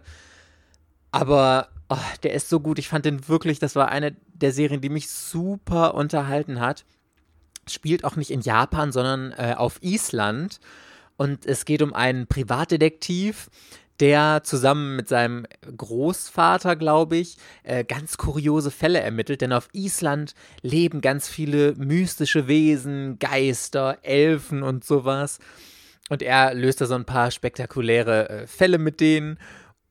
Aber 1.11 1.69
oh, 1.93 2.17
der 2.23 2.33
ist 2.33 2.49
so 2.49 2.59
gut. 2.59 2.79
Ich 2.79 2.89
fand 2.89 3.05
den 3.05 3.27
wirklich, 3.27 3.59
das 3.59 3.75
war 3.75 3.89
eine 3.89 4.15
der 4.33 4.51
Serien, 4.51 4.81
die 4.81 4.89
mich 4.89 5.09
super 5.09 5.95
unterhalten 5.95 6.59
hat. 6.59 6.85
Spielt 7.67 8.03
auch 8.03 8.15
nicht 8.15 8.31
in 8.31 8.41
Japan, 8.41 8.91
sondern 8.91 9.31
äh, 9.33 9.55
auf 9.57 9.81
Island. 9.81 10.59
Und 11.15 11.45
es 11.45 11.65
geht 11.65 11.81
um 11.81 11.93
einen 11.93 12.27
Privatdetektiv, 12.27 13.49
der 13.99 14.41
zusammen 14.43 14.95
mit 14.95 15.07
seinem 15.07 15.45
Großvater, 15.77 16.75
glaube 16.75 17.17
ich, 17.17 17.37
äh, 17.63 17.83
ganz 17.83 18.17
kuriose 18.17 18.71
Fälle 18.71 18.99
ermittelt. 18.99 19.41
Denn 19.41 19.53
auf 19.53 19.69
Island 19.73 20.33
leben 20.61 21.01
ganz 21.01 21.29
viele 21.29 21.75
mystische 21.75 22.47
Wesen, 22.47 23.19
Geister, 23.19 23.99
Elfen 24.01 24.63
und 24.63 24.83
sowas. 24.83 25.39
Und 26.09 26.21
er 26.21 26.53
löst 26.53 26.81
da 26.81 26.85
so 26.85 26.95
ein 26.95 27.05
paar 27.05 27.31
spektakuläre 27.31 28.29
äh, 28.29 28.47
Fälle 28.47 28.77
mit 28.77 28.99
denen. 28.99 29.37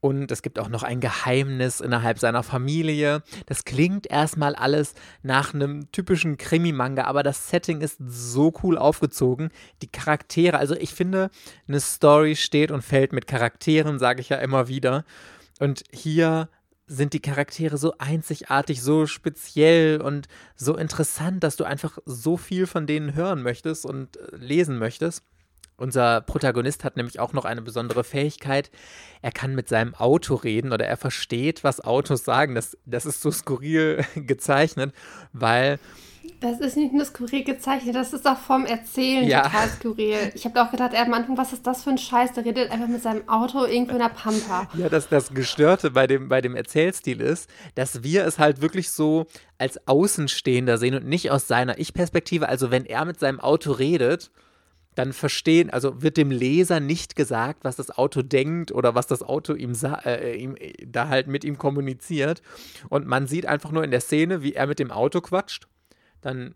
Und 0.02 0.32
es 0.32 0.42
gibt 0.42 0.58
auch 0.58 0.68
noch 0.68 0.82
ein 0.82 0.98
Geheimnis 0.98 1.80
innerhalb 1.80 2.18
seiner 2.18 2.42
Familie. 2.42 3.22
Das 3.46 3.64
klingt 3.64 4.08
erstmal 4.08 4.56
alles 4.56 4.94
nach 5.22 5.54
einem 5.54 5.92
typischen 5.92 6.38
Krimi-Manga, 6.38 7.04
aber 7.04 7.22
das 7.22 7.48
Setting 7.48 7.80
ist 7.80 7.98
so 8.04 8.52
cool 8.64 8.78
aufgezogen. 8.78 9.50
Die 9.80 9.86
Charaktere, 9.86 10.58
also 10.58 10.74
ich 10.74 10.92
finde, 10.92 11.30
eine 11.68 11.78
Story 11.78 12.34
steht 12.34 12.72
und 12.72 12.82
fällt 12.82 13.12
mit 13.12 13.28
Charakteren, 13.28 14.00
sage 14.00 14.20
ich 14.22 14.28
ja 14.28 14.38
immer 14.38 14.66
wieder. 14.66 15.04
Und 15.60 15.84
hier 15.92 16.48
sind 16.88 17.12
die 17.12 17.22
Charaktere 17.22 17.78
so 17.78 17.94
einzigartig, 17.98 18.82
so 18.82 19.06
speziell 19.06 20.00
und 20.00 20.26
so 20.56 20.76
interessant, 20.76 21.44
dass 21.44 21.54
du 21.54 21.62
einfach 21.62 21.98
so 22.06 22.36
viel 22.36 22.66
von 22.66 22.88
denen 22.88 23.14
hören 23.14 23.40
möchtest 23.44 23.86
und 23.86 24.16
äh, 24.16 24.36
lesen 24.36 24.78
möchtest. 24.78 25.22
Unser 25.76 26.20
Protagonist 26.20 26.84
hat 26.84 26.96
nämlich 26.96 27.18
auch 27.18 27.32
noch 27.32 27.44
eine 27.44 27.62
besondere 27.62 28.04
Fähigkeit. 28.04 28.70
Er 29.20 29.32
kann 29.32 29.54
mit 29.54 29.68
seinem 29.68 29.94
Auto 29.94 30.34
reden 30.34 30.72
oder 30.72 30.86
er 30.86 30.96
versteht, 30.96 31.64
was 31.64 31.80
Autos 31.80 32.24
sagen. 32.24 32.54
Das, 32.54 32.76
das 32.86 33.06
ist 33.06 33.20
so 33.22 33.30
skurril 33.30 34.04
gezeichnet, 34.14 34.94
weil 35.32 35.78
das 36.40 36.60
ist 36.60 36.76
nicht 36.76 36.92
nur 36.92 37.04
skurril 37.04 37.44
gezeichnet, 37.44 37.94
das 37.94 38.12
ist 38.12 38.26
auch 38.28 38.36
vom 38.38 38.64
Erzählen 38.66 39.26
Ja. 39.28 39.42
total 39.42 39.68
skurril. 39.68 40.32
Ich 40.34 40.44
habe 40.44 40.60
auch 40.62 40.70
gedacht, 40.70 40.92
er 40.92 41.02
am 41.02 41.14
Anfang, 41.14 41.36
was 41.36 41.52
ist 41.52 41.66
das 41.66 41.82
für 41.84 41.90
ein 41.90 41.98
Scheiß? 41.98 42.32
Der 42.32 42.44
redet 42.44 42.70
einfach 42.70 42.88
mit 42.88 43.02
seinem 43.02 43.28
Auto 43.28 43.64
irgendwo 43.64 43.92
in 43.92 43.98
der 43.98 44.08
Pampa. 44.08 44.68
Ja, 44.74 44.88
dass 44.88 45.08
das 45.08 45.32
Gestörte 45.34 45.90
bei 45.92 46.06
dem, 46.06 46.28
bei 46.28 46.40
dem 46.40 46.54
Erzählstil 46.56 47.20
ist, 47.20 47.48
dass 47.74 48.02
wir 48.02 48.24
es 48.26 48.38
halt 48.38 48.60
wirklich 48.60 48.90
so 48.90 49.26
als 49.58 49.86
Außenstehender 49.86 50.78
sehen 50.78 50.94
und 50.94 51.06
nicht 51.06 51.30
aus 51.30 51.46
seiner 51.48 51.78
Ich-Perspektive. 51.78 52.48
Also 52.48 52.70
wenn 52.70 52.86
er 52.86 53.04
mit 53.04 53.18
seinem 53.20 53.40
Auto 53.40 53.72
redet, 53.72 54.30
dann 54.94 55.12
verstehen, 55.12 55.70
also 55.70 56.02
wird 56.02 56.16
dem 56.16 56.30
Leser 56.30 56.80
nicht 56.80 57.16
gesagt, 57.16 57.64
was 57.64 57.76
das 57.76 57.90
Auto 57.90 58.22
denkt 58.22 58.72
oder 58.72 58.94
was 58.94 59.06
das 59.06 59.22
Auto 59.22 59.54
ihm, 59.54 59.74
sa- 59.74 60.00
äh, 60.04 60.36
ihm 60.36 60.54
äh, 60.56 60.72
da 60.86 61.08
halt 61.08 61.28
mit 61.28 61.44
ihm 61.44 61.56
kommuniziert. 61.56 62.42
Und 62.88 63.06
man 63.06 63.26
sieht 63.26 63.46
einfach 63.46 63.70
nur 63.72 63.84
in 63.84 63.90
der 63.90 64.00
Szene, 64.00 64.42
wie 64.42 64.52
er 64.52 64.66
mit 64.66 64.78
dem 64.78 64.90
Auto 64.90 65.20
quatscht. 65.20 65.66
Dann 66.20 66.54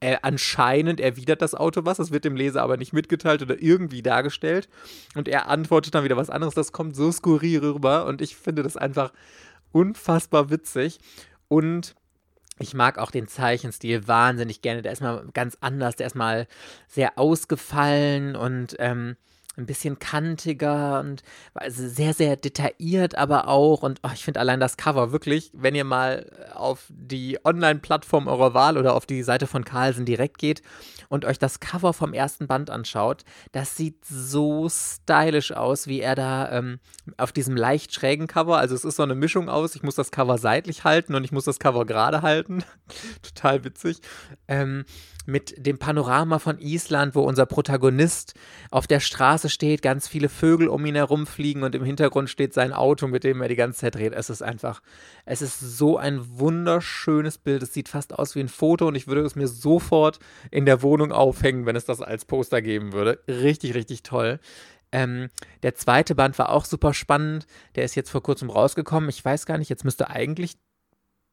äh, 0.00 0.16
anscheinend 0.22 1.00
erwidert 1.00 1.42
das 1.42 1.56
Auto 1.56 1.84
was, 1.84 1.96
das 1.96 2.12
wird 2.12 2.24
dem 2.24 2.36
Leser 2.36 2.62
aber 2.62 2.76
nicht 2.76 2.92
mitgeteilt 2.92 3.42
oder 3.42 3.60
irgendwie 3.60 4.02
dargestellt. 4.02 4.68
Und 5.16 5.26
er 5.26 5.48
antwortet 5.48 5.94
dann 5.96 6.04
wieder 6.04 6.16
was 6.16 6.30
anderes. 6.30 6.54
Das 6.54 6.70
kommt 6.70 6.94
so 6.94 7.10
skurril 7.10 7.58
rüber 7.58 8.06
und 8.06 8.22
ich 8.22 8.36
finde 8.36 8.62
das 8.62 8.76
einfach 8.76 9.12
unfassbar 9.72 10.50
witzig. 10.50 11.00
Und 11.48 11.96
ich 12.58 12.74
mag 12.74 12.98
auch 12.98 13.10
den 13.10 13.28
Zeichenstil 13.28 14.06
wahnsinnig 14.08 14.62
gerne. 14.62 14.82
Der 14.82 14.92
ist 14.92 15.02
mal 15.02 15.26
ganz 15.32 15.56
anders. 15.60 15.96
Der 15.96 16.06
ist 16.06 16.16
mal 16.16 16.46
sehr 16.88 17.18
ausgefallen 17.18 18.36
und 18.36 18.76
ähm, 18.78 19.16
ein 19.58 19.66
bisschen 19.66 19.98
kantiger 19.98 21.00
und 21.00 21.22
also 21.54 21.86
sehr, 21.88 22.14
sehr 22.14 22.36
detailliert 22.36 23.16
aber 23.16 23.48
auch. 23.48 23.82
Und 23.82 24.00
oh, 24.04 24.10
ich 24.14 24.24
finde 24.24 24.40
allein 24.40 24.60
das 24.60 24.76
Cover 24.76 25.12
wirklich, 25.12 25.50
wenn 25.52 25.74
ihr 25.74 25.84
mal 25.84 26.30
auf 26.54 26.86
die 26.88 27.38
Online-Plattform 27.44 28.28
eurer 28.28 28.54
Wahl 28.54 28.78
oder 28.78 28.94
auf 28.94 29.06
die 29.06 29.22
Seite 29.22 29.46
von 29.46 29.64
Carlsen 29.64 30.04
direkt 30.04 30.38
geht 30.38 30.62
und 31.08 31.24
euch 31.24 31.38
das 31.38 31.60
Cover 31.60 31.92
vom 31.92 32.12
ersten 32.12 32.46
Band 32.46 32.70
anschaut, 32.70 33.24
das 33.52 33.76
sieht 33.76 34.04
so 34.04 34.68
stylisch 34.68 35.52
aus, 35.52 35.86
wie 35.86 36.00
er 36.00 36.14
da 36.14 36.50
ähm, 36.52 36.78
auf 37.16 37.32
diesem 37.32 37.56
leicht 37.56 37.92
schrägen 37.92 38.26
Cover, 38.26 38.58
also 38.58 38.74
es 38.74 38.84
ist 38.84 38.96
so 38.96 39.02
eine 39.02 39.14
Mischung 39.14 39.48
aus, 39.48 39.74
ich 39.74 39.82
muss 39.82 39.96
das 39.96 40.10
Cover 40.10 40.38
seitlich 40.38 40.84
halten 40.84 41.14
und 41.14 41.24
ich 41.24 41.32
muss 41.32 41.44
das 41.44 41.58
Cover 41.58 41.84
gerade 41.84 42.22
halten. 42.22 42.64
Total 43.22 43.64
witzig. 43.64 44.00
Ähm, 44.46 44.84
mit 45.28 45.66
dem 45.66 45.78
Panorama 45.78 46.38
von 46.38 46.58
Island, 46.58 47.14
wo 47.14 47.20
unser 47.20 47.44
Protagonist 47.44 48.32
auf 48.70 48.86
der 48.86 49.00
Straße 49.00 49.47
Straße 49.48 49.50
steht, 49.50 49.82
ganz 49.82 50.08
viele 50.08 50.28
Vögel 50.28 50.68
um 50.68 50.84
ihn 50.86 50.94
herum 50.94 51.26
fliegen 51.26 51.62
und 51.62 51.74
im 51.74 51.84
Hintergrund 51.84 52.30
steht 52.30 52.54
sein 52.54 52.72
Auto, 52.72 53.06
mit 53.06 53.24
dem 53.24 53.40
er 53.40 53.48
die 53.48 53.56
ganze 53.56 53.80
Zeit 53.80 53.94
dreht. 53.94 54.12
Es 54.12 54.30
ist 54.30 54.42
einfach, 54.42 54.80
es 55.24 55.42
ist 55.42 55.58
so 55.58 55.96
ein 55.96 56.38
wunderschönes 56.38 57.38
Bild. 57.38 57.62
Es 57.62 57.74
sieht 57.74 57.88
fast 57.88 58.18
aus 58.18 58.34
wie 58.34 58.40
ein 58.40 58.48
Foto 58.48 58.88
und 58.88 58.94
ich 58.94 59.06
würde 59.06 59.22
es 59.22 59.34
mir 59.34 59.48
sofort 59.48 60.18
in 60.50 60.66
der 60.66 60.82
Wohnung 60.82 61.12
aufhängen, 61.12 61.66
wenn 61.66 61.76
es 61.76 61.84
das 61.84 62.00
als 62.00 62.24
Poster 62.24 62.62
geben 62.62 62.92
würde. 62.92 63.20
Richtig, 63.26 63.74
richtig 63.74 64.02
toll. 64.02 64.38
Ähm, 64.90 65.28
der 65.62 65.74
zweite 65.74 66.14
Band 66.14 66.38
war 66.38 66.50
auch 66.50 66.64
super 66.64 66.94
spannend. 66.94 67.46
Der 67.74 67.84
ist 67.84 67.94
jetzt 67.94 68.10
vor 68.10 68.22
kurzem 68.22 68.48
rausgekommen. 68.48 69.10
Ich 69.10 69.22
weiß 69.22 69.44
gar 69.44 69.58
nicht, 69.58 69.68
jetzt 69.68 69.84
müsste 69.84 70.08
eigentlich 70.08 70.56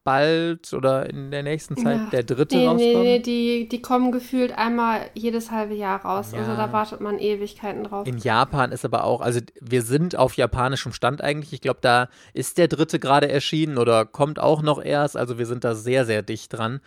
bald 0.06 0.72
oder 0.72 1.10
in 1.10 1.32
der 1.32 1.42
nächsten 1.42 1.76
Zeit 1.76 1.98
ja. 1.98 2.10
der 2.10 2.22
dritte 2.22 2.56
nee, 2.56 2.66
rauskommen? 2.66 3.02
Nee, 3.02 3.02
nee, 3.02 3.18
die, 3.18 3.68
die 3.68 3.82
kommen 3.82 4.12
gefühlt 4.12 4.56
einmal 4.56 5.00
jedes 5.14 5.50
halbe 5.50 5.74
Jahr 5.74 6.00
raus. 6.02 6.30
Ja. 6.32 6.38
Also 6.38 6.54
da 6.54 6.72
wartet 6.72 7.00
man 7.00 7.18
Ewigkeiten 7.18 7.82
drauf. 7.82 8.06
In 8.06 8.18
Japan 8.18 8.70
ist 8.70 8.84
aber 8.84 9.02
auch, 9.02 9.20
also 9.20 9.40
wir 9.60 9.82
sind 9.82 10.16
auf 10.16 10.34
japanischem 10.34 10.92
Stand 10.92 11.22
eigentlich. 11.22 11.52
Ich 11.52 11.60
glaube, 11.60 11.80
da 11.82 12.08
ist 12.34 12.56
der 12.56 12.68
dritte 12.68 13.00
gerade 13.00 13.28
erschienen 13.28 13.78
oder 13.78 14.06
kommt 14.06 14.38
auch 14.38 14.62
noch 14.62 14.82
erst. 14.82 15.16
Also 15.16 15.38
wir 15.38 15.46
sind 15.46 15.64
da 15.64 15.74
sehr, 15.74 16.06
sehr 16.06 16.22
dicht 16.22 16.52
dran. 16.52 16.80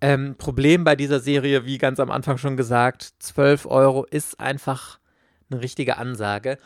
Ähm, 0.00 0.36
Problem 0.38 0.84
bei 0.84 0.94
dieser 0.94 1.18
Serie, 1.18 1.66
wie 1.66 1.78
ganz 1.78 1.98
am 1.98 2.12
Anfang 2.12 2.38
schon 2.38 2.56
gesagt, 2.56 3.14
12 3.18 3.66
Euro 3.66 4.04
ist 4.04 4.38
einfach 4.38 5.00
eine 5.50 5.60
richtige 5.60 5.96
Ansage. 5.96 6.58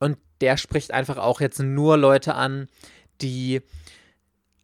Und 0.00 0.18
der 0.40 0.56
spricht 0.56 0.90
einfach 0.90 1.16
auch 1.18 1.40
jetzt 1.40 1.60
nur 1.60 1.96
Leute 1.96 2.34
an, 2.34 2.66
die 3.20 3.62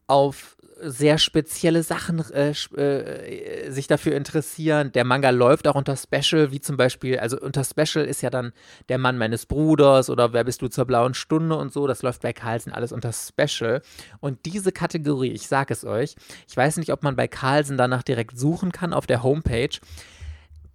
auf 0.09 0.57
sehr 0.81 1.19
spezielle 1.19 1.83
Sachen 1.83 2.25
äh, 2.33 2.51
äh, 2.51 3.71
sich 3.71 3.87
dafür 3.89 4.15
interessieren. 4.15 4.93
Der 4.93 5.05
Manga 5.05 5.31
läuft 5.31 5.67
auch 5.67 5.75
unter 5.75 5.97
Special, 5.97 6.53
wie 6.53 6.61
zum 6.61 6.77
Beispiel, 6.77 7.19
also 7.19 7.39
unter 7.41 7.65
Special 7.65 8.05
ist 8.05 8.23
ja 8.23 8.31
dann 8.31 8.53
der 8.89 8.99
Mann 8.99 9.19
meines 9.19 9.47
Bruders 9.47 10.09
oder 10.09 10.33
Wer 10.33 10.45
bist 10.45 10.63
du 10.63 10.69
zur 10.69 10.85
blauen 10.85 11.15
Stunde 11.15 11.57
und 11.57 11.73
so. 11.73 11.87
Das 11.87 12.03
läuft 12.03 12.23
bei 12.23 12.33
Carlsen 12.33 12.73
alles 12.73 12.93
unter 12.93 13.13
Special. 13.13 13.83
Und 14.21 14.47
diese 14.47 14.73
Kategorie, 14.73 15.33
ich 15.33 15.49
sage 15.49 15.73
es 15.73 15.85
euch, 15.85 16.15
ich 16.49 16.57
weiß 16.57 16.77
nicht, 16.77 16.93
ob 16.93 17.03
man 17.03 17.17
bei 17.17 17.27
Carlsen 17.27 17.77
danach 17.77 18.03
direkt 18.03 18.39
suchen 18.39 18.73
kann 18.73 18.93
auf 18.93 19.07
der 19.07 19.23
Homepage. 19.23 19.77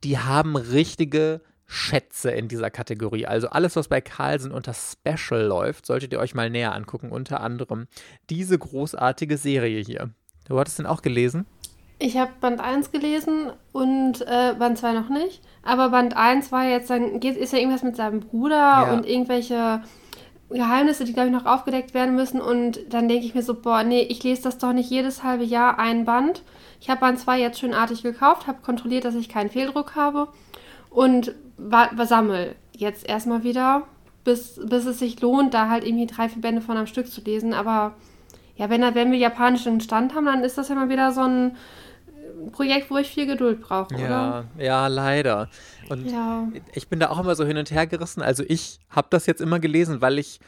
Die 0.03 0.17
haben 0.17 0.57
richtige 0.57 1.41
Schätze 1.65 2.31
in 2.31 2.47
dieser 2.47 2.69
Kategorie. 2.69 3.25
Also 3.25 3.49
alles, 3.49 3.75
was 3.75 3.87
bei 3.87 4.01
Carlsen 4.01 4.51
unter 4.51 4.73
Special 4.73 5.41
läuft, 5.41 5.85
solltet 5.85 6.11
ihr 6.13 6.19
euch 6.19 6.35
mal 6.35 6.49
näher 6.49 6.73
angucken. 6.73 7.11
Unter 7.11 7.41
anderem 7.41 7.87
diese 8.29 8.57
großartige 8.57 9.37
Serie 9.37 9.81
hier. 9.83 10.09
Du 10.47 10.59
hattest 10.59 10.79
den 10.79 10.85
auch 10.85 11.01
gelesen? 11.01 11.45
Ich 11.99 12.17
habe 12.17 12.31
Band 12.41 12.59
1 12.59 12.91
gelesen 12.91 13.51
und 13.71 14.21
äh, 14.21 14.55
Band 14.59 14.77
2 14.77 14.91
noch 14.93 15.09
nicht. 15.09 15.41
Aber 15.63 15.89
Band 15.89 16.17
1 16.17 16.51
war 16.51 16.65
jetzt 16.65 16.89
dann, 16.89 17.21
ist 17.21 17.53
ja 17.53 17.59
irgendwas 17.59 17.83
mit 17.83 17.95
seinem 17.95 18.19
Bruder 18.19 18.57
ja. 18.57 18.93
und 18.93 19.05
irgendwelche 19.05 19.81
Geheimnisse, 20.49 21.05
die, 21.05 21.13
glaube 21.13 21.29
ich, 21.29 21.33
noch 21.33 21.45
aufgedeckt 21.45 21.93
werden 21.93 22.15
müssen. 22.15 22.41
Und 22.41 22.79
dann 22.89 23.07
denke 23.07 23.25
ich 23.25 23.35
mir 23.35 23.43
so, 23.43 23.53
boah, 23.55 23.83
nee, 23.83 24.01
ich 24.01 24.21
lese 24.23 24.43
das 24.43 24.57
doch 24.57 24.73
nicht 24.73 24.89
jedes 24.89 25.23
halbe 25.23 25.45
Jahr 25.45 25.79
ein 25.79 26.03
Band. 26.03 26.43
Ich 26.81 26.89
habe 26.89 26.99
Band 26.99 27.19
2 27.19 27.39
jetzt 27.39 27.59
schönartig 27.59 28.03
gekauft, 28.03 28.47
habe 28.47 28.61
kontrolliert, 28.61 29.05
dass 29.05 29.15
ich 29.15 29.29
keinen 29.29 29.49
Fehldruck 29.49 29.95
habe 29.95 30.27
und 30.93 31.33
sammel 32.03 32.55
jetzt 32.75 33.07
erstmal 33.07 33.43
wieder, 33.43 33.83
bis, 34.23 34.59
bis 34.65 34.85
es 34.85 34.99
sich 34.99 35.21
lohnt, 35.21 35.53
da 35.53 35.69
halt 35.69 35.83
irgendwie 35.83 36.07
drei, 36.07 36.29
vier 36.29 36.41
Bände 36.41 36.61
von 36.61 36.77
einem 36.77 36.87
Stück 36.87 37.07
zu 37.07 37.21
lesen. 37.21 37.53
Aber 37.53 37.95
ja, 38.55 38.69
wenn, 38.69 38.81
wenn 38.95 39.11
wir 39.11 39.17
japanischen 39.17 39.81
Stand 39.81 40.15
haben, 40.15 40.25
dann 40.25 40.43
ist 40.43 40.57
das 40.57 40.69
ja 40.69 40.75
mal 40.75 40.89
wieder 40.89 41.11
so 41.11 41.21
ein 41.21 41.57
Projekt, 42.51 42.89
wo 42.91 42.97
ich 42.97 43.09
viel 43.09 43.25
Geduld 43.25 43.61
brauche, 43.61 43.95
ja, 43.95 44.05
oder? 44.05 44.45
Ja, 44.57 44.87
leider. 44.87 45.49
Und 45.89 46.09
ja. 46.09 46.47
ich 46.73 46.87
bin 46.87 46.99
da 46.99 47.09
auch 47.09 47.19
immer 47.19 47.35
so 47.35 47.45
hin 47.45 47.57
und 47.57 47.71
her 47.71 47.87
gerissen. 47.87 48.21
Also 48.21 48.43
ich 48.47 48.79
habe 48.89 49.07
das 49.09 49.25
jetzt 49.25 49.41
immer 49.41 49.59
gelesen, 49.59 50.01
weil 50.01 50.19
ich 50.19 50.39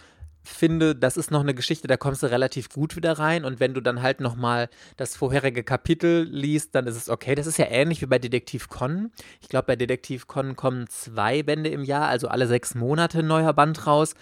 finde, 0.50 0.96
das 0.96 1.18
ist 1.18 1.32
noch 1.32 1.42
eine 1.42 1.54
Geschichte, 1.54 1.88
da 1.88 1.98
kommst 1.98 2.24
du 2.24 2.28
relativ 2.28 2.70
gut 2.70 2.96
wieder 2.96 3.14
rein 3.20 3.46
und 3.46 3.60
wenn 3.60 3.74
du 3.74 3.82
dann 3.82 4.02
halt 4.02 4.20
nochmal 4.20 4.70
das 4.98 5.16
vorherige 5.16 5.64
Kapitel 5.64 6.24
liest, 6.24 6.76
dann 6.76 6.88
ist 6.88 6.96
es 6.96 7.10
okay. 7.10 7.36
Das 7.36 7.48
ist 7.48 7.58
ja 7.58 7.66
ähnlich 7.66 8.02
wie 8.02 8.06
bei 8.06 8.20
Detektiv 8.20 8.70
Con. 8.70 9.12
Ich 9.42 9.50
glaube, 9.50 9.68
bei 9.68 9.76
Detektiv 9.76 10.28
Con 10.28 10.56
kommen 10.56 10.88
zwei 10.88 11.44
Bände 11.44 11.70
im 11.70 11.84
Jahr, 11.84 12.08
also 12.08 12.28
alle 12.28 12.48
sechs 12.48 12.76
Monate 12.76 13.20
ein 13.20 13.28
neuer 13.28 13.54
Band 13.54 13.88
raus. 13.88 14.16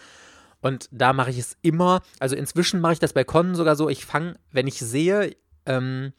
Und 0.62 0.88
da 0.92 1.12
mache 1.12 1.30
ich 1.30 1.40
es 1.40 1.58
immer, 1.62 2.02
also 2.20 2.36
inzwischen 2.36 2.80
mache 2.80 2.94
ich 2.94 3.00
das 3.00 3.14
bei 3.14 3.26
Con 3.26 3.54
sogar 3.56 3.76
so, 3.76 3.90
ich 3.90 4.06
fange, 4.06 4.36
wenn 4.52 4.68
ich 4.68 4.80
sehe, 4.80 5.36
ähm, 5.66 6.14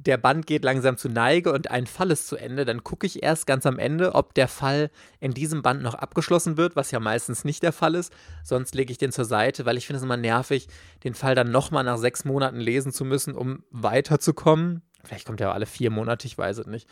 der 0.00 0.16
Band 0.16 0.46
geht 0.46 0.62
langsam 0.62 0.96
zu 0.96 1.08
Neige 1.08 1.52
und 1.52 1.72
ein 1.72 1.88
Fall 1.88 2.12
ist 2.12 2.28
zu 2.28 2.36
Ende, 2.36 2.64
dann 2.64 2.84
gucke 2.84 3.04
ich 3.04 3.20
erst 3.24 3.48
ganz 3.48 3.66
am 3.66 3.80
Ende, 3.80 4.14
ob 4.14 4.32
der 4.32 4.46
Fall 4.46 4.90
in 5.18 5.34
diesem 5.34 5.62
Band 5.62 5.82
noch 5.82 5.94
abgeschlossen 5.94 6.56
wird, 6.56 6.76
was 6.76 6.92
ja 6.92 7.00
meistens 7.00 7.44
nicht 7.44 7.64
der 7.64 7.72
Fall 7.72 7.96
ist. 7.96 8.12
Sonst 8.44 8.76
lege 8.76 8.92
ich 8.92 8.98
den 8.98 9.10
zur 9.10 9.24
Seite, 9.24 9.66
weil 9.66 9.76
ich 9.76 9.86
finde 9.86 9.98
es 9.98 10.04
immer 10.04 10.16
nervig, 10.16 10.68
den 11.02 11.14
Fall 11.14 11.34
dann 11.34 11.50
nochmal 11.50 11.82
nach 11.82 11.98
sechs 11.98 12.24
Monaten 12.24 12.60
lesen 12.60 12.92
zu 12.92 13.04
müssen, 13.04 13.34
um 13.34 13.64
weiterzukommen. 13.72 14.82
Vielleicht 15.02 15.26
kommt 15.26 15.40
er 15.40 15.52
alle 15.52 15.66
vier 15.66 15.90
Monate, 15.90 16.28
ich 16.28 16.38
weiß 16.38 16.58
es 16.58 16.66
nicht. 16.68 16.88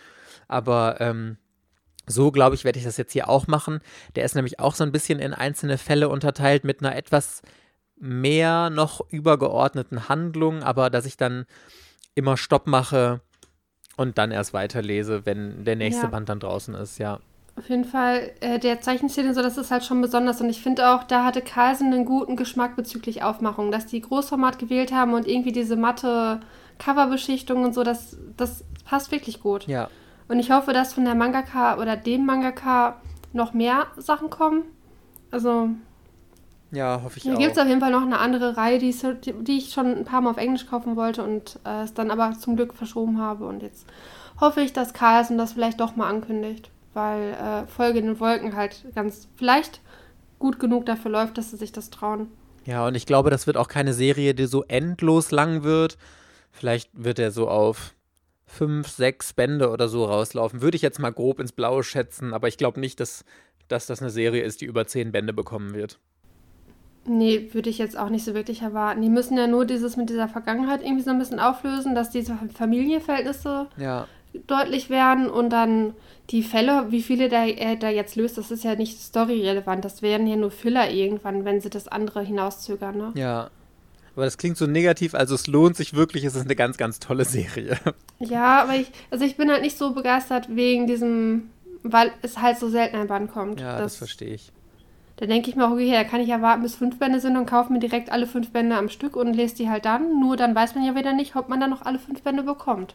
Aber 0.48 1.00
ähm, 1.00 1.36
so, 2.09 2.32
glaube 2.32 2.57
ich, 2.57 2.64
werde 2.64 2.80
ich 2.80 2.84
das 2.84 2.96
jetzt 2.96 3.12
hier 3.12 3.28
auch 3.28 3.46
machen. 3.46 3.78
Der 4.16 4.24
ist 4.24 4.34
nämlich 4.34 4.59
auch 4.59 4.74
so 4.74 4.82
ein 4.82 4.92
bisschen 4.92 5.20
in 5.20 5.32
einzelne 5.32 5.78
Fälle 5.78 6.09
unterteilt 6.09 6.64
mit 6.64 6.80
einer 6.80 6.96
etwas 6.96 7.42
mehr 7.98 8.68
noch 8.68 9.00
übergeordneten 9.11 10.09
Handlung, 10.09 10.64
aber 10.64 10.90
dass 10.90 11.07
ich 11.07 11.16
dann 11.16 11.46
immer 12.16 12.36
Stopp 12.36 12.66
mache 12.66 13.20
und 13.96 14.18
dann 14.18 14.32
erst 14.32 14.52
weiterlese, 14.52 15.24
wenn 15.24 15.64
der 15.64 15.76
nächste 15.76 16.04
ja. 16.04 16.08
Band 16.08 16.28
dann 16.28 16.40
draußen 16.40 16.74
ist, 16.74 16.98
ja. 16.98 17.20
Auf 17.58 17.70
jeden 17.70 17.84
Fall, 17.84 18.32
äh, 18.40 18.58
der 18.58 18.82
Zeichenstil 18.82 19.32
so, 19.32 19.40
das 19.40 19.56
ist 19.56 19.70
halt 19.70 19.84
schon 19.84 20.02
besonders. 20.02 20.40
Und 20.42 20.50
ich 20.50 20.60
finde 20.60 20.90
auch, 20.90 21.04
da 21.04 21.24
hatte 21.24 21.40
Carlsen 21.40 21.92
einen 21.92 22.04
guten 22.04 22.36
Geschmack 22.36 22.76
bezüglich 22.76 23.22
Aufmachung, 23.22 23.70
dass 23.70 23.86
die 23.86 24.02
Großformat 24.02 24.58
gewählt 24.58 24.92
haben 24.92 25.14
und 25.14 25.26
irgendwie 25.26 25.52
diese 25.52 25.76
matte 25.76 26.40
Coverbeschichtung 26.78 27.64
und 27.64 27.74
so, 27.74 27.82
das, 27.82 28.18
das 28.36 28.64
passt 28.84 29.10
wirklich 29.10 29.40
gut. 29.40 29.66
Ja. 29.66 29.88
Und 30.28 30.38
ich 30.38 30.50
hoffe, 30.50 30.74
dass 30.74 30.92
von 30.92 31.04
der 31.06 31.14
Mangaka 31.14 31.78
oder 31.78 31.96
dem 31.96 32.26
Mangaka 32.26 33.00
noch 33.32 33.54
mehr 33.54 33.86
Sachen 33.96 34.28
kommen. 34.28 34.64
Also, 35.30 35.70
ja, 36.77 37.01
hoffe 37.03 37.16
ich 37.16 37.22
Hier 37.22 37.33
auch. 37.33 37.39
Hier 37.39 37.47
gibt 37.47 37.57
es 37.57 37.62
auf 37.62 37.68
jeden 37.68 37.81
Fall 37.81 37.91
noch 37.91 38.03
eine 38.03 38.18
andere 38.18 38.57
Reihe, 38.57 38.79
die, 38.79 38.95
die, 39.41 39.59
ich 39.59 39.72
schon 39.72 39.87
ein 39.87 40.05
paar 40.05 40.20
Mal 40.20 40.31
auf 40.31 40.37
Englisch 40.37 40.66
kaufen 40.66 40.97
wollte 40.97 41.24
und 41.24 41.59
äh, 41.64 41.83
es 41.83 41.95
dann 41.95 42.11
aber 42.11 42.39
zum 42.39 42.57
Glück 42.57 42.74
verschoben 42.74 43.20
habe. 43.20 43.47
Und 43.47 43.62
jetzt 43.62 43.87
hoffe 44.41 44.61
ich, 44.61 44.72
dass 44.72 44.93
Carlsen 44.93 45.39
das 45.39 45.55
vielleicht 45.55 45.81
doch 45.81 45.97
mal 45.97 46.09
ankündigt, 46.09 46.70
weil 46.95 47.33
äh, 47.33 47.66
Folge 47.66 47.99
in 47.99 48.07
den 48.07 48.20
Wolken 48.20 48.55
halt 48.55 48.85
ganz 48.95 49.29
vielleicht 49.37 49.81
gut 50.39 50.61
genug 50.61 50.87
dafür 50.87 51.11
läuft, 51.11 51.39
dass 51.39 51.51
sie 51.51 51.57
sich 51.57 51.72
das 51.72 51.91
trauen. 51.91 52.29
Ja, 52.66 52.87
und 52.87 52.95
ich 52.95 53.07
glaube, 53.07 53.31
das 53.31 53.47
wird 53.47 53.57
auch 53.57 53.68
keine 53.68 53.95
Serie, 53.95 54.35
die 54.35 54.47
so 54.47 54.64
endlos 54.64 55.31
lang 55.31 55.62
wird. 55.62 55.97
Vielleicht 56.51 56.91
wird 56.93 57.18
er 57.18 57.31
so 57.31 57.49
auf 57.49 57.95
fünf, 58.47 58.89
sechs 58.89 59.33
Bände 59.33 59.70
oder 59.70 59.89
so 59.89 60.05
rauslaufen. 60.05 60.62
Würde 60.62 60.77
ich 60.77 60.83
jetzt 60.83 60.99
mal 60.99 61.12
grob 61.12 61.41
ins 61.41 61.53
Blaue 61.53 61.83
schätzen, 61.83 62.35
aber 62.35 62.49
ich 62.49 62.59
glaube 62.59 62.81
nicht, 62.81 63.01
dass, 63.01 63.24
dass 63.68 63.87
das 63.87 64.01
eine 64.01 64.11
Serie 64.11 64.43
ist, 64.43 64.61
die 64.61 64.66
über 64.66 64.87
zehn 64.87 65.12
Bände 65.12 65.33
bekommen 65.33 65.74
wird. 65.74 65.99
Nee, 67.09 67.48
würde 67.52 67.70
ich 67.70 67.78
jetzt 67.78 67.96
auch 67.96 68.09
nicht 68.09 68.24
so 68.24 68.34
wirklich 68.34 68.62
erwarten. 68.62 69.02
Die 69.02 69.09
müssen 69.09 69.36
ja 69.36 69.46
nur 69.46 69.64
dieses 69.64 69.96
mit 69.96 70.11
dieser 70.11 70.28
Vergangenheit 70.28 70.82
irgendwie 70.82 71.02
so 71.02 71.11
ein 71.11 71.18
bisschen 71.18 71.40
auflösen, 71.40 71.94
dass 71.94 72.11
diese 72.11 72.38
Familienverhältnisse 72.54 73.68
ja. 73.76 74.07
deutlich 74.46 74.90
werden 74.90 75.28
und 75.28 75.50
dann 75.50 75.94
die 76.30 76.42
Fälle, 76.42 76.86
wie 76.90 77.02
viele 77.02 77.28
da, 77.28 77.44
er 77.46 77.76
da 77.76 77.88
jetzt 77.88 78.16
löst, 78.16 78.36
das 78.36 78.50
ist 78.50 78.64
ja 78.64 78.74
nicht 78.74 79.00
storyrelevant. 79.00 79.84
Das 79.84 80.02
wären 80.02 80.26
ja 80.26 80.36
nur 80.36 80.50
Filler 80.50 80.90
irgendwann, 80.90 81.44
wenn 81.44 81.61
sie 81.61 81.70
das 81.70 81.88
andere 81.88 82.22
hinauszögern, 82.22 82.96
ne? 82.96 83.12
Ja. 83.14 83.50
Aber 84.16 84.24
das 84.24 84.38
klingt 84.38 84.57
so 84.57 84.66
negativ, 84.66 85.14
also 85.14 85.34
es 85.34 85.46
lohnt 85.46 85.76
sich 85.76 85.92
wirklich, 85.92 86.24
es 86.24 86.34
ist 86.34 86.46
eine 86.46 86.57
ganz, 86.57 86.78
ganz 86.78 87.00
tolle 87.00 87.24
Serie. 87.26 87.78
Ja, 88.18 88.62
aber 88.62 88.76
ich, 88.76 88.90
also 89.11 89.26
ich 89.26 89.36
bin 89.36 89.50
halt 89.50 89.61
nicht 89.61 89.76
so 89.76 89.92
begeistert 89.92 90.48
wegen 90.57 90.86
diesem, 90.86 91.50
weil 91.82 92.11
es 92.22 92.40
halt 92.40 92.59
so 92.59 92.70
selten 92.70 92.96
ein 92.96 93.09
Band 93.09 93.30
kommt. 93.30 93.61
Ja, 93.61 93.72
das, 93.72 93.92
das 93.92 93.96
verstehe 93.96 94.32
ich. 94.32 94.52
Da 95.16 95.24
denke 95.24 95.48
ich 95.48 95.56
mir 95.56 95.66
auch, 95.66 95.72
okay, 95.72 95.92
da 95.92 96.04
kann 96.04 96.20
ich 96.20 96.28
ja 96.28 96.42
warten, 96.42 96.62
bis 96.62 96.74
fünf 96.74 96.98
Bände 96.98 97.20
sind 97.20 97.36
und 97.36 97.46
kaufe 97.46 97.72
mir 97.72 97.78
direkt 97.78 98.12
alle 98.12 98.26
fünf 98.26 98.50
Bände 98.52 98.76
am 98.76 98.90
Stück 98.90 99.16
und 99.16 99.32
lese 99.32 99.56
die 99.56 99.70
halt 99.70 99.86
dann. 99.86 100.20
Nur 100.20 100.36
dann 100.36 100.54
weiß 100.54 100.74
man 100.74 100.84
ja 100.84 100.94
wieder 100.94 101.14
nicht, 101.14 101.36
ob 101.36 101.48
man 101.48 101.58
dann 101.58 101.70
noch 101.70 101.82
alle 101.82 101.98
fünf 101.98 102.22
Bände 102.22 102.42
bekommt. 102.42 102.94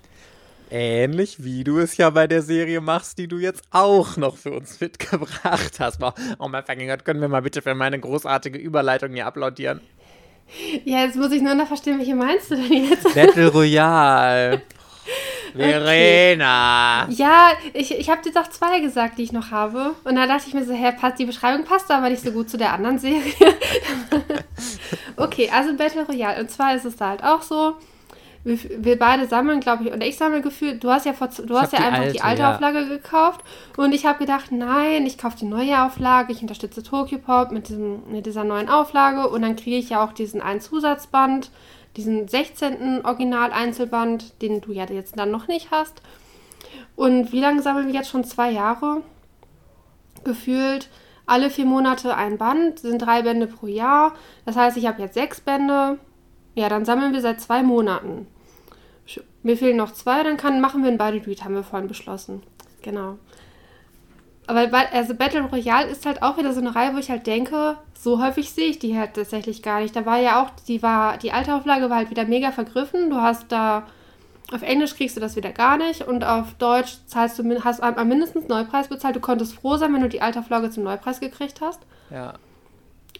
Ähnlich 0.70 1.44
wie 1.44 1.64
du 1.64 1.80
es 1.80 1.98
ja 1.98 2.12
bei 2.12 2.28
der 2.28 2.44
Serie 2.44 2.80
machst, 2.80 3.18
die 3.18 3.28
du 3.28 3.40
jetzt 3.40 3.64
auch 3.72 4.18
noch 4.18 4.38
für 4.38 4.52
uns 4.52 4.80
mitgebracht 4.80 5.80
hast. 5.80 6.00
Oh 6.40 6.48
mein 6.48 6.64
fucking 6.64 6.88
Gott, 6.88 7.04
können 7.04 7.22
wir 7.22 7.28
mal 7.28 7.42
bitte 7.42 7.62
für 7.62 7.76
meine 7.76 8.00
großartige 8.00 8.58
Überleitung 8.58 9.14
hier 9.14 9.26
applaudieren? 9.26 9.82
Ja, 10.86 11.00
jetzt 11.00 11.16
muss 11.16 11.32
ich 11.32 11.42
nur 11.42 11.56
noch 11.56 11.68
verstehen, 11.68 11.98
welche 11.98 12.16
meinst 12.16 12.52
du 12.52 12.56
denn 12.56 12.90
jetzt? 12.90 13.16
Battle 13.16 13.48
Royale. 13.48 14.62
Verena! 15.54 17.04
Okay. 17.04 17.14
Ja, 17.14 17.52
ich, 17.74 17.98
ich 17.98 18.10
habe 18.10 18.22
dir 18.22 18.32
doch 18.32 18.48
zwei 18.50 18.80
gesagt, 18.80 19.18
die 19.18 19.24
ich 19.24 19.32
noch 19.32 19.52
habe. 19.52 19.96
Und 20.04 20.16
da 20.16 20.28
dachte 20.28 20.46
ich 20.48 20.54
mir 20.54 20.66
so, 20.66 20.74
hä, 20.74 20.92
passt, 21.00 21.20
die 21.20 21.26
Beschreibung 21.26 21.66
passt 21.66 21.90
aber 21.92 22.10
nicht 22.10 22.24
so 22.24 22.32
gut 22.32 22.50
zu 22.50 22.58
der 22.58 22.74
anderen 22.74 23.00
Serie. 23.00 23.22
okay, 25.18 25.50
also 25.54 25.76
Battle 25.76 26.06
Royale. 26.06 26.42
Und 26.42 26.50
zwar 26.52 26.76
ist 26.76 26.86
es 26.86 26.96
da 26.96 27.10
halt 27.10 27.24
auch 27.24 27.42
so, 27.42 27.76
wir, 28.44 28.58
wir 28.78 28.98
beide 28.98 29.28
sammeln, 29.28 29.60
glaube 29.60 29.84
ich, 29.84 29.94
und 29.94 30.02
ich 30.02 30.18
sammle 30.18 30.42
gefühlt, 30.42 30.84
du 30.84 30.90
hast 30.90 31.06
ja 31.06 31.14
vor, 31.14 31.28
du 31.28 31.58
hast 31.58 31.74
ja 31.74 31.80
die 31.80 31.86
einfach 31.86 32.00
alte, 32.00 32.14
die 32.14 32.22
alte 32.22 32.42
ja. 32.42 32.54
Auflage 32.54 32.88
gekauft 32.88 33.42
und 33.78 33.94
ich 33.94 34.06
habe 34.06 34.20
gedacht, 34.20 34.52
nein, 34.52 35.06
ich 35.06 35.18
kaufe 35.18 35.38
die 35.38 35.46
neue 35.46 35.84
Auflage, 35.84 36.32
ich 36.34 36.42
unterstütze 36.42 36.82
Tokyo 36.82 37.20
Pop 37.20 37.52
mit, 37.52 37.70
diesem, 37.70 38.02
mit 38.12 38.26
dieser 38.26 38.44
neuen 38.44 38.70
Auflage 38.70 39.30
und 39.30 39.44
dann 39.44 39.56
kriege 39.56 39.78
ich 39.78 39.92
ja 39.92 40.04
auch 40.04 40.12
diesen 40.12 40.42
einen 40.42 40.62
Zusatzband, 40.62 41.52
diesen 41.98 42.28
16. 42.28 43.06
Original-Einzelband, 43.06 44.42
den 44.42 44.62
du 44.62 44.72
ja 44.72 44.86
jetzt 44.86 45.18
dann 45.18 45.32
noch 45.32 45.48
nicht 45.48 45.72
hast. 45.72 46.02
Und 46.96 47.32
wie 47.32 47.42
lange 47.42 47.62
sammeln 47.62 47.88
wir 47.88 47.94
jetzt 47.94 48.10
schon? 48.10 48.24
Zwei 48.24 48.52
Jahre? 48.52 49.02
Gefühlt 50.24 50.90
alle 51.26 51.50
vier 51.50 51.66
Monate 51.66 52.16
ein 52.16 52.38
Band, 52.38 52.80
sind 52.80 53.02
drei 53.02 53.22
Bände 53.22 53.48
pro 53.48 53.68
Jahr. 53.68 54.14
Das 54.46 54.56
heißt, 54.56 54.76
ich 54.78 54.86
habe 54.86 55.02
jetzt 55.02 55.14
sechs 55.14 55.40
Bände. 55.40 55.98
Ja, 56.56 56.68
dann 56.68 56.84
sammeln 56.84 57.14
wir 57.14 57.22
seit 57.22 57.40
zwei 57.40 57.64
Monaten. 57.64 58.28
Mir 59.42 59.58
fehlen 59.58 59.78
noch 59.78 59.94
zwei, 59.94 60.24
dann 60.24 60.38
kann, 60.38 60.62
machen 60.62 60.84
wir 60.84 60.92
ein 60.92 60.98
Body 60.98 61.20
Read, 61.20 61.44
haben 61.44 61.56
wir 61.56 61.64
vorhin 61.64 61.88
beschlossen. 61.88 62.44
Genau. 62.82 63.18
Aber 64.48 64.70
also 64.92 65.14
Battle 65.14 65.42
Royale 65.42 65.88
ist 65.88 66.06
halt 66.06 66.24
auch 66.24 66.38
wieder 66.38 66.54
so 66.54 66.60
eine 66.60 66.76
Reihe, 66.76 66.94
wo 66.94 66.98
ich 66.98 67.10
halt 67.10 67.28
denke, 67.28 67.78
so 67.98 68.22
häufig 68.22 68.52
sehe 68.52 68.70
ich 68.70 68.80
die 68.80 68.98
halt 68.98 69.14
tatsächlich 69.14 69.62
gar 69.62 69.80
nicht. 69.80 69.96
Da 69.96 70.06
war 70.06 70.20
ja 70.20 70.42
auch, 70.42 70.50
die 70.68 70.82
war, 70.82 71.18
die 71.18 71.32
alte 71.32 71.54
Auflage 71.54 71.90
war 71.90 71.98
halt 71.98 72.10
wieder 72.10 72.26
mega 72.26 72.52
vergriffen. 72.52 73.10
Du 73.10 73.18
hast 73.18 73.52
da, 73.52 73.88
auf 74.52 74.64
Englisch 74.64 74.96
kriegst 74.96 75.16
du 75.16 75.22
das 75.22 75.36
wieder 75.36 75.52
gar 75.52 75.78
nicht 75.78 76.08
und 76.08 76.24
auf 76.24 76.56
Deutsch 76.56 76.98
zahlst 77.06 77.38
du, 77.40 77.64
hast 77.64 77.82
am 77.82 78.08
mindestens 78.08 78.48
Neupreis 78.48 78.88
bezahlt. 78.88 79.16
Du 79.16 79.20
konntest 79.20 79.54
froh 79.54 79.78
sein, 79.78 79.94
wenn 79.94 80.02
du 80.02 80.10
die 80.10 80.22
alte 80.22 80.40
Auflage 80.40 80.72
zum 80.72 80.84
Neupreis 80.84 81.20
gekriegt 81.20 81.62
hast. 81.62 81.80
Ja. 82.10 82.34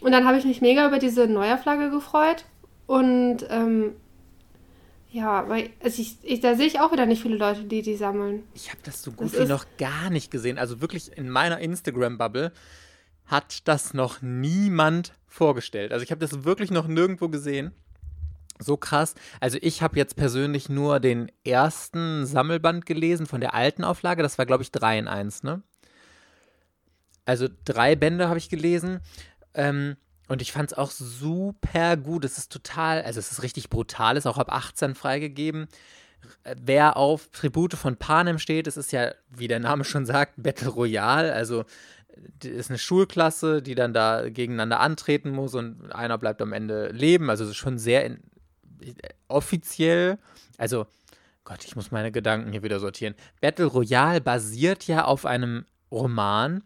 Und 0.00 0.12
dann 0.12 0.26
habe 0.26 0.36
ich 0.36 0.44
mich 0.44 0.60
mega 0.60 0.86
über 0.86 0.98
diese 0.98 1.28
Neuauflage 1.28 1.90
gefreut. 1.90 2.44
Und 2.86 3.46
ähm, 3.48 3.92
ja, 5.12 5.46
weil 5.48 5.70
also 5.82 6.00
ich, 6.00 6.16
ich, 6.22 6.40
da 6.40 6.54
sehe 6.56 6.66
ich 6.66 6.80
auch 6.80 6.90
wieder 6.90 7.04
nicht 7.04 7.22
viele 7.22 7.36
Leute, 7.36 7.64
die 7.64 7.82
die 7.82 7.96
sammeln. 7.96 8.44
Ich 8.54 8.70
habe 8.70 8.80
das 8.82 9.02
so 9.02 9.12
gut 9.12 9.32
Das 9.32 9.40
wie 9.40 9.44
noch 9.44 9.66
gar 9.76 10.08
nicht 10.08 10.30
gesehen. 10.30 10.58
Also 10.58 10.80
wirklich 10.80 11.16
in 11.16 11.28
meiner 11.28 11.58
Instagram-Bubble 11.58 12.50
hat 13.26 13.68
das 13.68 13.92
noch 13.92 14.22
niemand 14.22 15.12
vorgestellt. 15.26 15.92
Also 15.92 16.02
ich 16.02 16.10
habe 16.10 16.20
das 16.20 16.44
wirklich 16.44 16.70
noch 16.70 16.86
nirgendwo 16.86 17.28
gesehen. 17.28 17.72
So 18.58 18.78
krass. 18.78 19.14
Also 19.38 19.58
ich 19.60 19.82
habe 19.82 19.98
jetzt 19.98 20.16
persönlich 20.16 20.70
nur 20.70 20.98
den 20.98 21.30
ersten 21.44 22.24
Sammelband 22.24 22.86
gelesen 22.86 23.26
von 23.26 23.40
der 23.40 23.54
alten 23.54 23.84
Auflage. 23.84 24.22
Das 24.22 24.38
war, 24.38 24.46
glaube 24.46 24.62
ich, 24.62 24.72
3 24.72 24.98
in 24.98 25.08
1, 25.08 25.42
ne? 25.42 25.62
Also 27.24 27.48
drei 27.64 27.96
Bände 27.96 28.28
habe 28.28 28.38
ich 28.38 28.48
gelesen. 28.48 29.00
Ähm, 29.54 29.96
und 30.32 30.42
ich 30.42 30.52
fand 30.52 30.72
es 30.72 30.78
auch 30.78 30.90
super 30.90 31.96
gut. 31.96 32.24
Es 32.24 32.38
ist 32.38 32.50
total, 32.50 33.02
also 33.02 33.20
es 33.20 33.30
ist 33.30 33.42
richtig 33.42 33.68
brutal, 33.70 34.16
ist 34.16 34.26
auch 34.26 34.38
ab 34.38 34.52
18 34.52 34.94
freigegeben. 34.94 35.68
Äh, 36.44 36.56
Wer 36.60 36.96
auf 36.96 37.28
Tribute 37.28 37.74
von 37.74 37.96
Panem 37.96 38.38
steht, 38.38 38.66
es 38.66 38.76
ist 38.76 38.92
ja, 38.92 39.12
wie 39.28 39.48
der 39.48 39.60
Name 39.60 39.84
schon 39.84 40.06
sagt, 40.06 40.42
Battle 40.42 40.68
Royale. 40.68 41.32
Also 41.32 41.64
ist 42.42 42.70
eine 42.70 42.78
Schulklasse, 42.78 43.62
die 43.62 43.74
dann 43.74 43.92
da 43.92 44.28
gegeneinander 44.28 44.80
antreten 44.80 45.30
muss 45.30 45.54
und 45.54 45.92
einer 45.92 46.18
bleibt 46.18 46.42
am 46.42 46.52
Ende 46.52 46.88
leben. 46.88 47.30
Also 47.30 47.44
es 47.44 47.50
ist 47.50 47.56
schon 47.56 47.78
sehr 47.78 48.04
in, 48.04 48.22
offiziell. 49.28 50.18
Also, 50.58 50.86
Gott, 51.44 51.64
ich 51.64 51.76
muss 51.76 51.90
meine 51.90 52.12
Gedanken 52.12 52.52
hier 52.52 52.62
wieder 52.62 52.80
sortieren. 52.80 53.14
Battle 53.40 53.66
Royale 53.66 54.20
basiert 54.20 54.86
ja 54.86 55.04
auf 55.04 55.26
einem 55.26 55.66
Roman, 55.90 56.62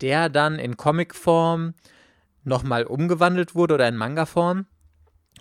der 0.00 0.28
dann 0.28 0.58
in 0.58 0.76
Comicform 0.76 1.74
nochmal 2.44 2.84
umgewandelt 2.84 3.54
wurde 3.54 3.74
oder 3.74 3.88
in 3.88 3.96
Manga-Form. 3.96 4.66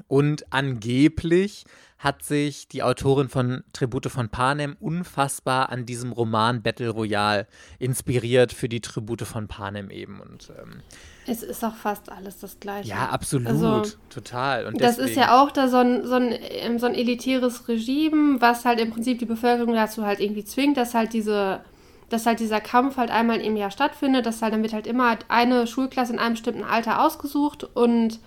Und 0.07 0.51
angeblich 0.51 1.65
hat 1.99 2.23
sich 2.23 2.67
die 2.67 2.81
Autorin 2.83 3.29
von 3.29 3.63
Tribute 3.71 4.07
von 4.07 4.27
Panem 4.29 4.75
unfassbar 4.79 5.69
an 5.69 5.85
diesem 5.85 6.11
Roman 6.11 6.61
Battle 6.63 6.89
Royale 6.89 7.47
inspiriert 7.79 8.51
für 8.51 8.67
die 8.67 8.81
Tribute 8.81 9.21
von 9.21 9.47
Panem 9.47 9.89
eben. 9.91 10.19
Und 10.19 10.51
ähm, 10.59 10.81
Es 11.27 11.43
ist 11.43 11.63
auch 11.63 11.75
fast 11.75 12.11
alles 12.11 12.39
das 12.39 12.59
Gleiche. 12.59 12.89
ja, 12.89 13.07
absolut, 13.09 13.47
Also, 13.47 13.83
total. 14.09 14.65
Und 14.65 14.81
Das 14.81 14.95
deswegen, 14.97 15.09
ist 15.11 15.15
ja 15.15 15.41
auch 15.41 15.51
da 15.51 15.67
so 15.69 15.77
ein, 15.77 16.05
so, 16.05 16.15
ein, 16.15 16.33
ähm, 16.41 16.79
so 16.79 16.87
ein 16.87 16.95
elitäres 16.95 17.67
Regime, 17.67 18.41
was 18.41 18.65
halt 18.65 18.79
im 18.81 18.89
Prinzip 18.89 19.19
die 19.19 19.25
Bevölkerung 19.25 19.75
dazu 19.75 20.03
halt 20.05 20.19
irgendwie 20.19 20.43
zwingt, 20.43 20.75
dass 20.75 20.95
halt 20.95 21.13
diese, 21.13 21.61
dass 22.13 22.25
halt 22.25 22.39
dieser 22.39 22.61
Kampf 22.61 22.97
halt 22.97 23.09
einmal 23.09 23.41
im 23.41 23.57
Jahr 23.57 23.71
stattfindet, 23.71 24.25
dass 24.25 24.41
halt 24.41 24.53
dann 24.53 24.61
wird 24.61 24.73
halt 24.73 24.87
immer 24.87 25.17
eine 25.29 25.67
Schulklasse 25.67 26.13
in 26.13 26.19
einem 26.19 26.35
bestimmten 26.35 26.63
Alter 26.63 27.03
ausgesucht 27.03 27.63
und 27.73 28.19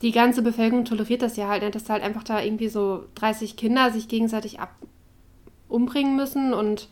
die 0.00 0.12
ganze 0.12 0.42
Bevölkerung 0.42 0.84
toleriert 0.84 1.20
das 1.20 1.36
ja 1.36 1.48
halt 1.48 1.62
nicht, 1.62 1.74
dass 1.74 1.90
halt 1.90 2.02
einfach 2.02 2.22
da 2.22 2.40
irgendwie 2.40 2.68
so 2.68 3.04
30 3.16 3.56
Kinder 3.56 3.90
sich 3.90 4.08
gegenseitig 4.08 4.60
ab 4.60 4.70
umbringen 5.68 6.16
müssen 6.16 6.54
und 6.54 6.88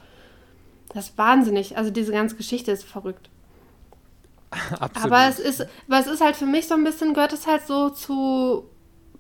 das 0.93 1.11
ist 1.11 1.19
wahnsinnig. 1.19 1.77
Also 1.77 1.91
diese 1.91 2.12
ganze 2.12 2.37
Geschichte 2.37 2.71
ist 2.71 2.85
verrückt. 2.85 3.31
absolut. 4.51 4.97
Aber 4.97 5.29
es 5.29 5.39
ist, 5.39 5.66
aber 5.87 6.01
es 6.01 6.07
ist 6.07 6.21
halt 6.21 6.37
für 6.37 6.47
mich 6.47 6.66
so 6.66 6.75
ein 6.75 6.85
bisschen, 6.85 7.14
gehört 7.14 7.33
es 7.33 7.47
halt 7.47 7.66
so 7.66 7.91
zu 7.91 8.64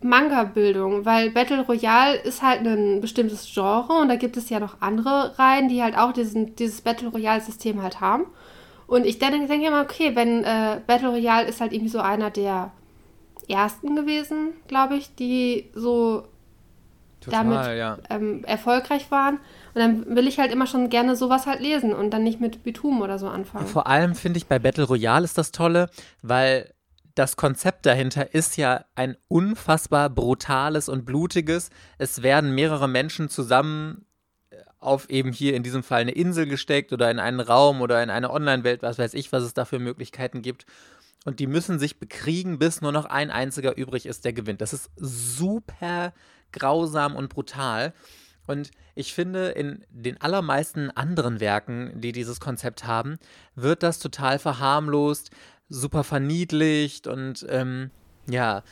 Manga-Bildung, 0.00 1.04
weil 1.04 1.30
Battle 1.30 1.62
Royale 1.62 2.16
ist 2.16 2.42
halt 2.42 2.66
ein 2.66 3.00
bestimmtes 3.00 3.52
Genre 3.52 3.94
und 3.94 4.08
da 4.08 4.16
gibt 4.16 4.36
es 4.36 4.48
ja 4.48 4.60
noch 4.60 4.80
andere 4.80 5.38
Reihen, 5.38 5.68
die 5.68 5.82
halt 5.82 5.96
auch 5.96 6.12
diesen, 6.12 6.54
dieses 6.56 6.80
Battle 6.80 7.08
Royale-System 7.08 7.82
halt 7.82 8.00
haben. 8.00 8.26
Und 8.86 9.04
ich 9.04 9.18
denke, 9.18 9.46
denke 9.46 9.66
immer, 9.66 9.82
okay, 9.82 10.14
wenn 10.14 10.44
äh, 10.44 10.80
Battle 10.86 11.08
Royale 11.08 11.46
ist 11.46 11.60
halt 11.60 11.72
irgendwie 11.72 11.90
so 11.90 12.00
einer 12.00 12.30
der 12.30 12.72
ersten 13.48 13.96
gewesen, 13.96 14.52
glaube 14.66 14.96
ich, 14.96 15.14
die 15.14 15.70
so 15.74 16.24
total, 17.20 17.44
damit 17.44 17.78
ja. 17.78 17.98
ähm, 18.10 18.44
erfolgreich 18.44 19.10
waren. 19.10 19.38
Und 19.74 19.80
dann 19.80 20.16
will 20.16 20.26
ich 20.26 20.38
halt 20.38 20.52
immer 20.52 20.66
schon 20.66 20.90
gerne 20.90 21.16
sowas 21.16 21.46
halt 21.46 21.60
lesen 21.60 21.92
und 21.92 22.10
dann 22.10 22.22
nicht 22.22 22.40
mit 22.40 22.62
Bitum 22.62 23.02
oder 23.02 23.18
so 23.18 23.28
anfangen. 23.28 23.66
Vor 23.66 23.86
allem 23.86 24.14
finde 24.14 24.38
ich 24.38 24.46
bei 24.46 24.58
Battle 24.58 24.84
Royale 24.84 25.24
ist 25.24 25.38
das 25.38 25.52
Tolle, 25.52 25.90
weil 26.22 26.72
das 27.18 27.36
Konzept 27.36 27.84
dahinter 27.84 28.32
ist 28.32 28.56
ja 28.56 28.84
ein 28.94 29.16
unfassbar 29.26 30.08
brutales 30.08 30.88
und 30.88 31.04
blutiges. 31.04 31.70
Es 31.98 32.22
werden 32.22 32.54
mehrere 32.54 32.88
Menschen 32.88 33.28
zusammen 33.28 34.06
äh, 34.50 34.56
auf 34.78 35.10
eben 35.10 35.32
hier 35.32 35.54
in 35.54 35.64
diesem 35.64 35.82
Fall 35.82 36.02
eine 36.02 36.12
Insel 36.12 36.46
gesteckt 36.46 36.92
oder 36.92 37.10
in 37.10 37.18
einen 37.18 37.40
Raum 37.40 37.80
oder 37.80 38.00
in 38.04 38.10
eine 38.10 38.30
Online-Welt, 38.30 38.82
was 38.82 38.98
weiß 38.98 39.14
ich, 39.14 39.32
was 39.32 39.42
es 39.42 39.52
da 39.52 39.64
für 39.64 39.80
Möglichkeiten 39.80 40.42
gibt. 40.42 40.64
Und 41.24 41.40
die 41.40 41.48
müssen 41.48 41.80
sich 41.80 41.98
bekriegen, 41.98 42.60
bis 42.60 42.82
nur 42.82 42.92
noch 42.92 43.04
ein 43.04 43.32
einziger 43.32 43.76
übrig 43.76 44.06
ist, 44.06 44.24
der 44.24 44.32
gewinnt. 44.32 44.60
Das 44.60 44.72
ist 44.72 44.88
super 44.96 46.14
grausam 46.52 47.16
und 47.16 47.30
brutal. 47.30 47.94
Und 48.46 48.70
ich 48.94 49.12
finde, 49.12 49.48
in 49.48 49.84
den 49.90 50.20
allermeisten 50.20 50.90
anderen 50.90 51.40
Werken, 51.40 52.00
die 52.00 52.12
dieses 52.12 52.40
Konzept 52.40 52.86
haben, 52.86 53.18
wird 53.56 53.82
das 53.82 53.98
total 53.98 54.38
verharmlost, 54.38 55.30
super 55.68 56.04
verniedlicht 56.04 57.06
und 57.06 57.46
ähm, 57.48 57.90
ja, 58.28 58.62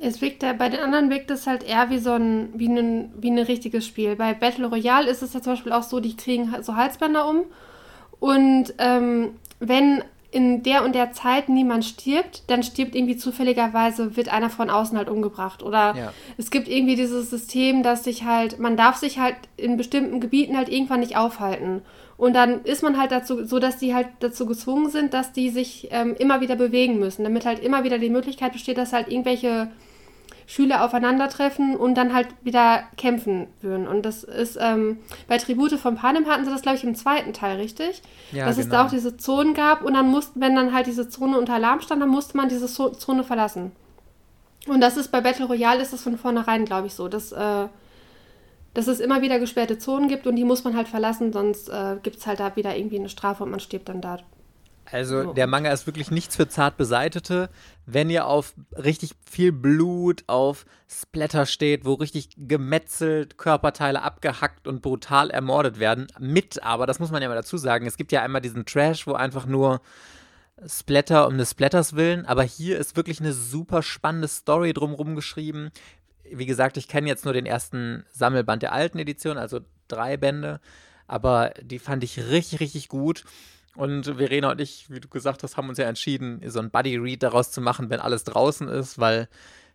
Es 0.00 0.20
wirkt 0.22 0.42
ja, 0.42 0.52
bei 0.54 0.68
den 0.68 0.80
anderen 0.80 1.10
wirkt 1.10 1.30
es 1.30 1.46
halt 1.46 1.62
eher 1.62 1.90
wie 1.90 1.98
so 1.98 2.12
ein, 2.12 2.48
wie 2.54 2.68
ein, 2.68 3.12
wie 3.18 3.30
ein 3.30 3.38
richtiges 3.38 3.86
Spiel. 3.86 4.16
Bei 4.16 4.32
Battle 4.34 4.66
Royale 4.66 5.08
ist 5.10 5.22
es 5.22 5.34
ja 5.34 5.42
zum 5.42 5.52
Beispiel 5.54 5.72
auch 5.72 5.82
so, 5.82 6.00
die 6.00 6.16
kriegen 6.16 6.54
so 6.62 6.74
Halsbänder 6.76 7.28
um. 7.28 7.44
Und 8.20 8.74
ähm, 8.78 9.32
wenn 9.60 10.02
in 10.30 10.62
der 10.62 10.84
und 10.84 10.94
der 10.94 11.12
Zeit 11.12 11.48
niemand 11.48 11.84
stirbt, 11.86 12.42
dann 12.48 12.62
stirbt 12.62 12.94
irgendwie 12.94 13.16
zufälligerweise, 13.16 14.16
wird 14.16 14.30
einer 14.30 14.50
von 14.50 14.68
außen 14.68 14.96
halt 14.98 15.08
umgebracht. 15.08 15.62
Oder 15.62 15.96
Ja. 15.96 16.12
es 16.36 16.50
gibt 16.50 16.68
irgendwie 16.68 16.96
dieses 16.96 17.30
System, 17.30 17.82
dass 17.82 18.04
sich 18.04 18.24
halt, 18.24 18.58
man 18.58 18.76
darf 18.76 18.96
sich 18.96 19.18
halt 19.18 19.36
in 19.56 19.76
bestimmten 19.78 20.20
Gebieten 20.20 20.56
halt 20.56 20.68
irgendwann 20.68 21.00
nicht 21.00 21.16
aufhalten. 21.16 21.82
Und 22.18 22.34
dann 22.34 22.64
ist 22.64 22.82
man 22.82 22.98
halt 22.98 23.12
dazu, 23.12 23.46
so 23.46 23.60
dass 23.60 23.78
die 23.78 23.94
halt 23.94 24.08
dazu 24.18 24.44
gezwungen 24.44 24.90
sind, 24.90 25.14
dass 25.14 25.32
die 25.32 25.50
sich 25.50 25.88
ähm, 25.92 26.16
immer 26.18 26.40
wieder 26.40 26.56
bewegen 26.56 26.98
müssen, 26.98 27.22
damit 27.22 27.46
halt 27.46 27.60
immer 27.60 27.84
wieder 27.84 27.98
die 27.98 28.10
Möglichkeit 28.10 28.52
besteht, 28.52 28.76
dass 28.76 28.92
halt 28.92 29.08
irgendwelche 29.08 29.70
Schüler 30.48 30.84
aufeinandertreffen 30.84 31.76
und 31.76 31.94
dann 31.94 32.12
halt 32.12 32.28
wieder 32.42 32.82
kämpfen 32.96 33.46
würden. 33.60 33.86
Und 33.86 34.04
das 34.04 34.24
ist, 34.24 34.58
ähm, 34.60 34.98
bei 35.28 35.38
Tribute 35.38 35.78
von 35.78 35.94
Panem 35.94 36.26
hatten 36.26 36.44
sie 36.44 36.50
das, 36.50 36.62
glaube 36.62 36.78
ich, 36.78 36.84
im 36.84 36.96
zweiten 36.96 37.32
Teil, 37.32 37.58
richtig? 37.58 38.02
Ja, 38.32 38.46
Dass 38.46 38.58
es 38.58 38.64
genau. 38.64 38.78
da 38.78 38.86
auch 38.86 38.90
diese 38.90 39.16
Zonen 39.16 39.54
gab 39.54 39.84
und 39.84 39.94
dann 39.94 40.08
mussten, 40.08 40.40
wenn 40.40 40.56
dann 40.56 40.74
halt 40.74 40.88
diese 40.88 41.08
Zone 41.08 41.38
unter 41.38 41.54
Alarm 41.54 41.82
stand, 41.82 42.02
dann 42.02 42.08
musste 42.08 42.36
man 42.36 42.48
diese 42.48 42.66
Zo 42.66 42.88
Zone 42.88 43.22
verlassen. 43.22 43.72
Und 44.66 44.80
das 44.80 44.96
ist 44.96 45.12
bei 45.12 45.20
Battle 45.20 45.46
Royale 45.46 45.82
ist 45.82 45.92
das 45.92 46.02
von 46.02 46.18
vornherein, 46.18 46.64
glaube 46.64 46.88
ich, 46.88 46.94
so, 46.94 47.06
dass, 47.08 47.30
äh, 47.30 47.68
dass 48.78 48.86
es 48.86 49.00
immer 49.00 49.22
wieder 49.22 49.40
gesperrte 49.40 49.76
Zonen 49.76 50.06
gibt 50.08 50.28
und 50.28 50.36
die 50.36 50.44
muss 50.44 50.62
man 50.62 50.76
halt 50.76 50.86
verlassen, 50.86 51.32
sonst 51.32 51.68
äh, 51.68 51.96
gibt 52.00 52.18
es 52.18 52.28
halt 52.28 52.38
da 52.38 52.54
wieder 52.54 52.76
irgendwie 52.76 53.00
eine 53.00 53.08
Strafe 53.08 53.42
und 53.42 53.50
man 53.50 53.58
stirbt 53.58 53.88
dann 53.88 54.00
da. 54.00 54.18
Also 54.84 55.24
So. 55.24 55.32
der 55.32 55.48
Manga 55.48 55.72
ist 55.72 55.88
wirklich 55.88 56.12
nichts 56.12 56.36
für 56.36 56.48
zart 56.48 56.76
Beseitete. 56.76 57.50
Wenn 57.86 58.08
ihr 58.08 58.28
auf 58.28 58.54
richtig 58.76 59.16
viel 59.28 59.50
Blut, 59.50 60.22
auf 60.28 60.64
Splatter 60.88 61.44
steht, 61.46 61.86
wo 61.86 61.94
richtig 61.94 62.28
gemetzelt, 62.36 63.36
Körperteile 63.36 64.00
abgehackt 64.02 64.68
und 64.68 64.80
brutal 64.80 65.30
ermordet 65.30 65.80
werden, 65.80 66.06
mit, 66.20 66.62
aber 66.62 66.86
das 66.86 67.00
muss 67.00 67.10
man 67.10 67.20
ja 67.20 67.28
mal 67.28 67.34
dazu 67.34 67.56
sagen, 67.56 67.84
es 67.84 67.96
gibt 67.96 68.12
ja 68.12 68.22
einmal 68.22 68.42
diesen 68.42 68.64
Trash, 68.64 69.08
wo 69.08 69.14
einfach 69.14 69.46
nur 69.46 69.80
Splatter 70.66 71.26
um 71.26 71.38
des 71.38 71.50
Splatters 71.50 71.94
willen, 71.94 72.26
aber 72.26 72.42
hier 72.42 72.78
ist 72.78 72.96
wirklich 72.96 73.20
eine 73.20 73.32
super 73.32 73.82
spannende 73.82 74.28
Story 74.28 74.72
drumherum 74.72 75.14
geschrieben. 75.14 75.70
Wie 76.32 76.46
gesagt, 76.46 76.76
ich 76.76 76.88
kenne 76.88 77.08
jetzt 77.08 77.24
nur 77.24 77.34
den 77.34 77.46
ersten 77.46 78.04
Sammelband 78.12 78.62
der 78.62 78.72
alten 78.72 78.98
Edition, 78.98 79.38
also 79.38 79.60
drei 79.88 80.16
Bände, 80.16 80.60
aber 81.06 81.52
die 81.62 81.78
fand 81.78 82.04
ich 82.04 82.18
richtig, 82.30 82.60
richtig 82.60 82.88
gut. 82.88 83.24
Und 83.74 84.06
Verena 84.06 84.50
und 84.50 84.60
ich, 84.60 84.90
wie 84.90 85.00
du 85.00 85.08
gesagt 85.08 85.42
hast, 85.42 85.56
haben 85.56 85.68
uns 85.68 85.78
ja 85.78 85.86
entschieden, 85.86 86.40
so 86.46 86.58
ein 86.58 86.70
Buddy-Read 86.70 87.22
daraus 87.22 87.52
zu 87.52 87.60
machen, 87.60 87.90
wenn 87.90 88.00
alles 88.00 88.24
draußen 88.24 88.68
ist, 88.68 88.98
weil 88.98 89.28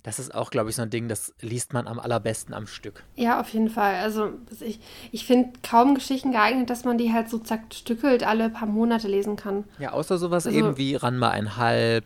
das 0.03 0.19
ist 0.19 0.35
auch, 0.35 0.51
glaube 0.51 0.69
ich, 0.69 0.75
so 0.75 0.81
ein 0.81 0.89
Ding, 0.89 1.07
das 1.07 1.33
liest 1.39 1.71
man 1.71 1.87
am 1.87 1.97
allerbesten 1.97 2.53
am 2.53 2.67
Stück. 2.67 3.03
Ja, 3.15 3.39
auf 3.39 3.49
jeden 3.49 3.69
Fall. 3.69 3.95
Also 3.95 4.31
ich, 4.59 4.81
ich 5.13 5.25
finde 5.25 5.53
kaum 5.63 5.95
Geschichten 5.95 6.33
geeignet, 6.33 6.69
dass 6.69 6.83
man 6.83 6.97
die 6.97 7.13
halt 7.13 7.29
so 7.29 7.39
zerstückelt 7.39 8.23
alle 8.23 8.49
paar 8.49 8.67
Monate 8.67 9.07
lesen 9.07 9.37
kann. 9.37 9.63
Ja, 9.79 9.93
außer 9.93 10.17
sowas 10.17 10.45
also, 10.45 10.57
eben 10.57 10.77
wie 10.77 10.95
Ranma 10.95 11.29
einhalb, 11.29 12.03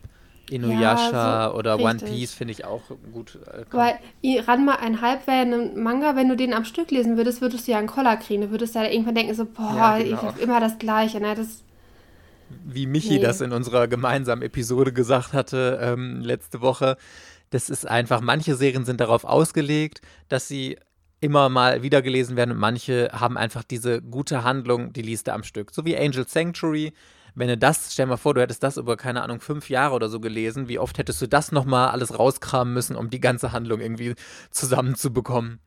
Inuyasha 0.50 1.12
ja, 1.12 1.50
so, 1.50 1.58
oder 1.58 1.78
richtig. 1.78 2.04
One 2.04 2.12
Piece 2.12 2.34
finde 2.34 2.52
ich 2.54 2.66
auch 2.66 2.84
gut. 3.14 3.38
Äh, 3.48 3.66
Weil 3.72 4.00
Ranma 4.48 4.76
einhalb 4.76 5.28
wäre 5.28 5.42
ein 5.42 5.82
Manga, 5.82 6.16
wenn 6.16 6.30
du 6.30 6.36
den 6.36 6.54
am 6.54 6.66
Stück 6.66 6.92
lesen 6.92 7.18
würdest, 7.18 7.42
würdest 7.42 7.68
du 7.68 7.72
ja 7.72 7.78
einen 7.78 7.88
Koller 7.88 8.18
kriegen. 8.18 8.42
Du 8.42 8.52
würdest 8.52 8.76
ja 8.76 8.86
irgendwann 8.86 9.16
denken 9.16 9.34
so, 9.34 9.46
boah, 9.46 9.74
ja, 9.76 9.98
genau. 9.98 10.16
ich 10.16 10.22
habe 10.22 10.40
immer 10.40 10.60
das 10.60 10.78
Gleiche. 10.80 11.20
Ne? 11.20 11.36
Das 11.36 11.64
wie 12.66 12.86
Michi 12.86 13.16
nee. 13.16 13.20
das 13.20 13.42
in 13.42 13.52
unserer 13.52 13.88
gemeinsamen 13.88 14.42
Episode 14.42 14.94
gesagt 14.94 15.34
hatte 15.34 15.80
ähm, 15.82 16.22
letzte 16.22 16.62
Woche. 16.62 16.98
Das 17.50 17.70
ist 17.70 17.88
einfach, 17.88 18.22
manche 18.22 18.56
Serien 18.56 18.86
sind 18.86 19.00
darauf 19.00 19.24
ausgelegt, 19.24 20.02
dass 20.30 20.48
sie 20.48 20.78
immer 21.20 21.50
mal 21.50 21.82
wieder 21.82 22.02
gelesen 22.02 22.36
werden 22.36 22.52
und 22.52 22.60
manche 22.60 23.10
haben 23.12 23.38
einfach 23.38 23.64
diese 23.64 24.02
gute 24.02 24.44
Handlung, 24.44 24.94
die 24.94 25.02
liest 25.02 25.28
du 25.28 25.34
am 25.34 25.44
Stück. 25.44 25.72
So 25.74 25.86
wie 25.86 25.98
Angel 25.98 26.28
Sanctuary. 26.28 26.94
Wenn 27.36 27.48
du 27.48 27.58
das, 27.58 27.94
stell 27.94 28.08
mal 28.08 28.18
vor, 28.18 28.34
du 28.34 28.42
hättest 28.42 28.64
das 28.64 28.78
über, 28.78 28.98
keine 28.98 29.22
Ahnung, 29.22 29.42
fünf 29.42 29.70
Jahre 29.70 29.94
oder 29.94 30.10
so 30.10 30.20
gelesen, 30.20 30.68
wie 30.68 30.80
oft 30.80 30.98
hättest 30.98 31.22
du 31.22 31.28
das 31.28 31.52
nochmal 31.52 31.90
alles 31.90 32.18
rauskramen 32.18 32.74
müssen, 32.74 32.96
um 32.96 33.10
die 33.10 33.20
ganze 33.20 33.52
Handlung 33.52 33.80
irgendwie 33.80 34.16
zusammenzubekommen? 34.52 35.60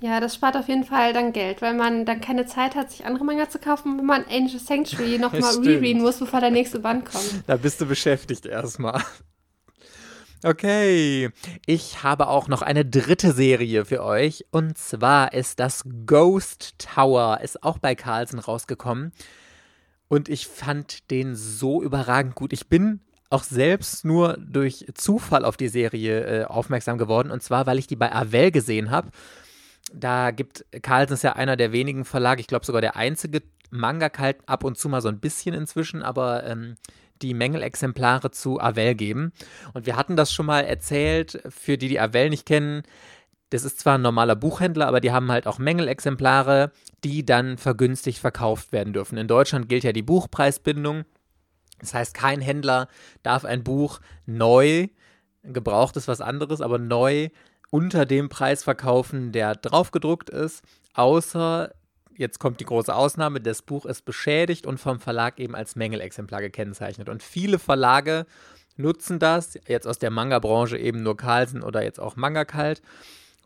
Ja, 0.00 0.20
das 0.20 0.34
spart 0.34 0.56
auf 0.56 0.68
jeden 0.68 0.84
Fall 0.84 1.12
dann 1.12 1.32
Geld, 1.32 1.62
weil 1.62 1.74
man 1.74 2.04
dann 2.04 2.20
keine 2.20 2.46
Zeit 2.46 2.74
hat, 2.74 2.90
sich 2.90 3.04
andere 3.04 3.24
Manga 3.24 3.48
zu 3.48 3.58
kaufen, 3.58 3.98
wenn 3.98 4.06
man 4.06 4.24
Angel 4.24 4.58
Sanctuary 4.58 5.18
nochmal 5.20 5.54
rereaden 5.56 6.02
muss, 6.02 6.18
bevor 6.18 6.40
der 6.40 6.50
nächste 6.50 6.80
Band 6.80 7.04
kommt. 7.04 7.24
Da 7.46 7.56
bist 7.56 7.80
du 7.80 7.86
beschäftigt 7.86 8.46
erstmal. 8.46 9.02
Okay, 10.44 11.30
ich 11.66 12.02
habe 12.02 12.26
auch 12.26 12.48
noch 12.48 12.62
eine 12.62 12.84
dritte 12.84 13.32
Serie 13.32 13.84
für 13.84 14.02
euch 14.02 14.44
und 14.50 14.76
zwar 14.76 15.32
ist 15.34 15.60
das 15.60 15.84
Ghost 16.04 16.74
Tower, 16.78 17.38
ist 17.42 17.62
auch 17.62 17.78
bei 17.78 17.94
Carlsen 17.94 18.40
rausgekommen 18.40 19.12
und 20.12 20.28
ich 20.28 20.46
fand 20.46 21.10
den 21.10 21.34
so 21.34 21.82
überragend 21.82 22.34
gut. 22.34 22.52
Ich 22.52 22.68
bin 22.68 23.00
auch 23.30 23.42
selbst 23.42 24.04
nur 24.04 24.36
durch 24.36 24.84
Zufall 24.94 25.46
auf 25.46 25.56
die 25.56 25.68
Serie 25.68 26.42
äh, 26.42 26.44
aufmerksam 26.44 26.98
geworden 26.98 27.30
und 27.30 27.42
zwar, 27.42 27.66
weil 27.66 27.78
ich 27.78 27.86
die 27.86 27.96
bei 27.96 28.14
Avell 28.14 28.50
gesehen 28.50 28.90
habe 28.90 29.10
da 29.92 30.30
gibt 30.30 30.64
Carlsen 30.82 31.14
ist 31.14 31.22
ja 31.22 31.34
einer 31.34 31.56
der 31.56 31.72
wenigen 31.72 32.04
Verlage, 32.04 32.40
ich 32.40 32.46
glaube 32.46 32.64
sogar 32.64 32.80
der 32.80 32.96
einzige 32.96 33.42
Manga 33.70 34.08
kalt 34.08 34.36
ab 34.46 34.64
und 34.64 34.78
zu 34.78 34.88
mal 34.88 35.00
so 35.00 35.08
ein 35.08 35.20
bisschen 35.20 35.54
inzwischen, 35.54 36.02
aber 36.02 36.44
ähm, 36.44 36.76
die 37.22 37.34
Mängelexemplare 37.34 38.30
zu 38.32 38.60
Avell 38.60 38.94
geben. 38.94 39.32
Und 39.74 39.86
wir 39.86 39.96
hatten 39.96 40.16
das 40.16 40.32
schon 40.32 40.46
mal 40.46 40.64
erzählt, 40.64 41.42
für 41.48 41.78
die, 41.78 41.88
die 41.88 42.00
Avell 42.00 42.30
nicht 42.30 42.46
kennen. 42.46 42.82
Das 43.52 43.64
ist 43.64 43.80
zwar 43.80 43.98
ein 43.98 44.02
normaler 44.02 44.34
Buchhändler, 44.34 44.88
aber 44.88 45.00
die 45.02 45.12
haben 45.12 45.30
halt 45.30 45.46
auch 45.46 45.58
Mängelexemplare, 45.58 46.72
die 47.04 47.26
dann 47.26 47.58
vergünstigt 47.58 48.18
verkauft 48.18 48.72
werden 48.72 48.94
dürfen. 48.94 49.18
In 49.18 49.28
Deutschland 49.28 49.68
gilt 49.68 49.84
ja 49.84 49.92
die 49.92 50.00
Buchpreisbindung. 50.00 51.04
Das 51.78 51.92
heißt, 51.92 52.14
kein 52.14 52.40
Händler 52.40 52.88
darf 53.22 53.44
ein 53.44 53.62
Buch 53.62 54.00
neu, 54.24 54.88
gebraucht 55.42 55.98
ist 55.98 56.08
was 56.08 56.22
anderes, 56.22 56.62
aber 56.62 56.78
neu 56.78 57.28
unter 57.68 58.06
dem 58.06 58.30
Preis 58.30 58.64
verkaufen, 58.64 59.32
der 59.32 59.54
draufgedruckt 59.54 60.30
ist, 60.30 60.64
außer 60.94 61.72
jetzt 62.16 62.38
kommt 62.38 62.58
die 62.58 62.64
große 62.64 62.94
Ausnahme, 62.94 63.42
das 63.42 63.60
Buch 63.60 63.84
ist 63.84 64.06
beschädigt 64.06 64.66
und 64.66 64.78
vom 64.78 64.98
Verlag 64.98 65.38
eben 65.38 65.54
als 65.54 65.76
Mängelexemplar 65.76 66.40
gekennzeichnet. 66.40 67.10
Und 67.10 67.22
viele 67.22 67.58
Verlage 67.58 68.24
nutzen 68.76 69.18
das, 69.18 69.58
jetzt 69.66 69.86
aus 69.86 69.98
der 69.98 70.10
Manga-Branche 70.10 70.78
eben 70.78 71.02
nur 71.02 71.18
Carlsen 71.18 71.62
oder 71.62 71.82
jetzt 71.82 72.00
auch 72.00 72.16
Manga 72.16 72.46
Kalt, 72.46 72.80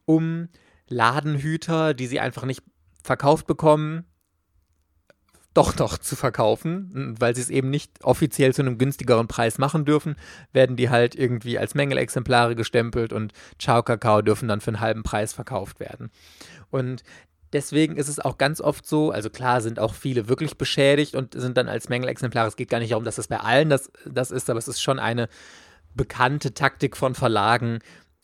um 0.07 0.49
Ladenhüter, 0.89 1.93
die 1.93 2.07
sie 2.07 2.21
einfach 2.21 2.45
nicht 2.45 2.63
verkauft 3.03 3.47
bekommen, 3.47 4.07
doch 5.57 5.77
noch 5.79 5.97
zu 5.97 6.17
verkaufen, 6.17 7.15
weil 7.19 7.35
sie 7.35 7.41
es 7.41 7.49
eben 7.49 7.71
nicht 7.71 8.05
offiziell 8.05 8.53
zu 8.53 8.61
einem 8.61 8.77
günstigeren 8.77 9.27
Preis 9.27 9.57
machen 9.57 9.87
dürfen, 9.87 10.17
werden 10.53 10.77
die 10.77 10.91
halt 10.91 11.15
irgendwie 11.15 11.59
als 11.59 11.75
Mängelexemplare 11.75 12.55
gestempelt 12.55 13.13
und 13.13 13.33
Ciao 13.59 13.83
Kakao 13.83 14.21
dürfen 14.21 14.49
dann 14.49 14.61
für 14.61 14.69
einen 14.69 14.81
halben 14.81 15.03
Preis 15.03 15.33
verkauft 15.33 15.81
werden. 15.81 16.11
Und 16.71 17.05
deswegen 17.55 17.97
ist 17.97 18.09
es 18.09 18.21
auch 18.21 18.37
ganz 18.37 18.61
oft 18.61 18.87
so, 18.87 19.11
also 19.11 19.31
klar 19.31 19.63
sind 19.63 19.79
auch 19.79 19.95
viele 19.95 20.29
wirklich 20.29 20.59
beschädigt 20.59 21.15
und 21.15 21.33
sind 21.33 21.57
dann 21.57 21.69
als 21.69 21.89
Mängelexemplare. 21.89 22.49
Es 22.49 22.57
geht 22.57 22.69
gar 22.69 22.81
nicht 22.81 22.93
darum, 22.93 23.05
dass 23.05 23.17
das 23.17 23.29
bei 23.29 23.41
allen 23.41 23.71
das, 23.71 23.91
das 24.05 24.31
ist, 24.31 24.51
aber 24.51 24.59
es 24.59 24.69
ist 24.69 24.83
schon 24.83 24.99
eine 24.99 25.29
bekannte 25.95 26.53
Taktik 26.53 26.99
von 26.99 27.15
Verlagen, 27.15 27.79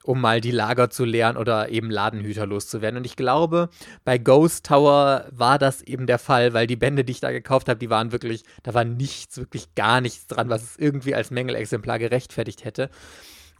um 0.05 0.20
mal 0.20 0.40
die 0.40 0.50
Lager 0.50 0.90
zu 0.90 1.05
leeren 1.05 1.36
oder 1.36 1.68
eben 1.68 1.90
Ladenhüter 1.90 2.46
loszuwerden. 2.46 2.98
Und 2.98 3.07
ich 3.07 3.16
glaube, 3.16 3.68
bei 4.05 4.18
Ghost 4.18 4.66
Tower 4.66 5.26
war 5.30 5.59
das 5.59 5.82
eben 5.82 6.07
der 6.07 6.18
Fall, 6.18 6.53
weil 6.53 6.66
die 6.66 6.76
Bände, 6.76 7.05
die 7.05 7.12
ich 7.12 7.20
da 7.20 7.30
gekauft 7.30 7.68
habe, 7.68 7.78
die 7.78 7.90
waren 7.90 8.12
wirklich, 8.12 8.44
da 8.62 8.74
war 8.74 8.84
nichts, 8.84 9.38
wirklich 9.38 9.74
gar 9.74 10.00
nichts 10.00 10.26
dran, 10.26 10.48
was 10.48 10.62
es 10.62 10.76
irgendwie 10.76 11.14
als 11.14 11.30
Mängelexemplar 11.30 11.98
gerechtfertigt 11.98 12.64
hätte. 12.64 12.90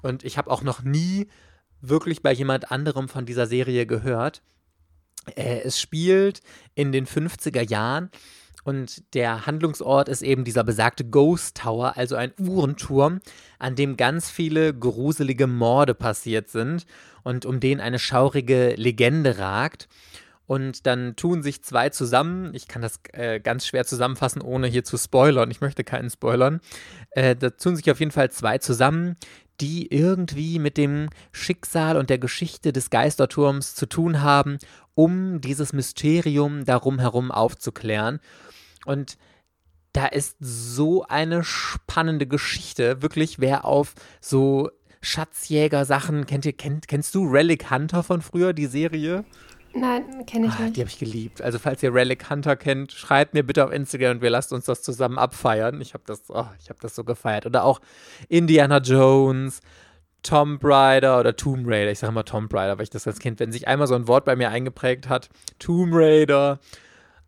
Und 0.03 0.25
ich 0.25 0.37
habe 0.37 0.51
auch 0.51 0.63
noch 0.63 0.83
nie 0.83 1.29
wirklich 1.81 2.23
bei 2.23 2.33
jemand 2.33 2.71
anderem 2.71 3.09
von 3.09 3.27
dieser 3.27 3.47
Serie 3.47 3.87
gehört. 3.87 4.43
Äh, 5.37 5.61
es 5.61 5.81
spielt 5.81 6.41
in 6.75 6.93
den 6.93 7.07
50er 7.07 7.69
Jahren 7.69 8.11
und 8.65 9.15
der 9.15 9.47
Handlungsort 9.47 10.09
ist 10.09 10.23
eben 10.23 10.45
dieser 10.45 10.65
besagte 10.65 11.05
Ghost 11.05 11.59
Tower, 11.59 11.97
also 11.97 12.17
ein 12.17 12.33
Uhrenturm, 12.39 13.21
an 13.59 13.75
dem 13.75 13.97
ganz 13.97 14.31
viele 14.31 14.73
gruselige 14.73 15.47
Morde 15.47 15.95
passiert 15.95 16.49
sind 16.49 16.87
und 17.25 17.45
um 17.45 17.61
den 17.61 17.81
eine 17.81 17.99
schaurige 17.99 18.75
Legende 18.77 19.39
ragt. 19.39 19.89
Und 20.47 20.87
dann 20.87 21.17
tun 21.17 21.43
sich 21.43 21.63
zwei 21.63 21.89
zusammen. 21.89 22.53
Ich 22.53 22.69
kann 22.69 22.83
das 22.83 23.01
äh, 23.13 23.41
ganz 23.41 23.67
schwer 23.67 23.87
zusammenfassen, 23.87 24.43
ohne 24.43 24.67
hier 24.67 24.85
zu 24.85 24.99
spoilern. 24.99 25.51
Ich 25.51 25.61
möchte 25.61 25.83
keinen 25.83 26.11
spoilern. 26.11 26.61
Äh, 27.13 27.37
da 27.37 27.51
tun 27.51 27.77
sich 27.77 27.91
auf 27.91 28.01
jeden 28.01 28.11
Fall 28.11 28.31
zwei 28.31 28.59
zusammen, 28.59 29.17
die 29.61 29.87
irgendwie 29.87 30.59
mit 30.59 30.77
dem 30.77 31.09
Schicksal 31.31 31.97
und 31.97 32.11
der 32.11 32.19
Geschichte 32.19 32.73
des 32.73 32.91
Geisterturms 32.91 33.75
zu 33.75 33.87
tun 33.87 34.21
haben, 34.21 34.59
um 34.95 35.41
dieses 35.41 35.73
Mysterium 35.73 36.65
darum 36.65 36.99
herum 36.99 37.31
aufzuklären. 37.31 38.21
Und 38.85 39.17
da 39.93 40.07
ist 40.07 40.37
so 40.41 41.05
eine 41.05 41.45
spannende 41.45 42.27
Geschichte. 42.27 43.03
Wirklich, 43.03 43.41
wer 43.41 43.65
auf 43.65 43.95
so 44.21 44.71
Schatzjäger-Sachen 45.03 46.27
kennt 46.27 46.47
ihr, 46.47 46.53
kennt, 46.53 46.89
kennst 46.89 47.15
du 47.15 47.27
Relic 47.27 47.71
Hunter 47.71 48.03
von 48.03 48.23
früher, 48.23 48.53
die 48.53 48.67
Serie? 48.67 49.25
Nein, 49.75 50.27
kenne 50.27 50.47
ich 50.47 50.53
ah, 50.55 50.63
nicht. 50.63 50.77
Die 50.77 50.81
habe 50.81 50.91
ich 50.91 50.99
geliebt. 50.99 51.41
Also, 51.41 51.59
falls 51.59 51.83
ihr 51.83 51.95
Relic 51.95 52.29
Hunter 52.31 52.57
kennt, 52.57 52.93
schreibt 52.93 53.35
mir 53.35 53.43
bitte 53.43 53.65
auf 53.65 53.73
Instagram 53.73 54.17
und 54.17 54.23
wir 54.23 54.31
lasst 54.31 54.53
uns 54.53 54.67
das 54.67 54.83
zusammen 54.83 55.19
abfeiern. 55.19 55.81
Ich 55.81 55.95
habe 55.95 56.05
das, 56.07 56.25
oh, 56.29 56.47
hab 56.69 56.81
das 56.81 56.95
so 56.95 57.05
gefeiert. 57.05 57.47
Oder 57.47 57.65
auch 57.65 57.81
Indiana 58.29 58.79
Jones, 58.79 59.61
Tomb 60.23 60.63
Raider 60.63 61.19
oder 61.19 61.35
Tomb 61.37 61.67
Raider. 61.67 61.91
Ich 61.91 62.01
sage 62.01 62.13
immer 62.13 62.25
Tomb 62.25 62.53
Raider, 62.53 62.77
weil 62.77 62.85
ich 62.85 62.91
das 62.91 63.07
als 63.07 63.19
Kind, 63.19 63.41
wenn 63.41 63.51
sich 63.51 63.67
einmal 63.67 63.87
so 63.87 63.95
ein 63.95 64.09
Wort 64.09 64.25
bei 64.25 64.37
mir 64.37 64.51
eingeprägt 64.51 65.09
hat, 65.09 65.31
Tomb 65.59 65.93
Raider 65.95 66.61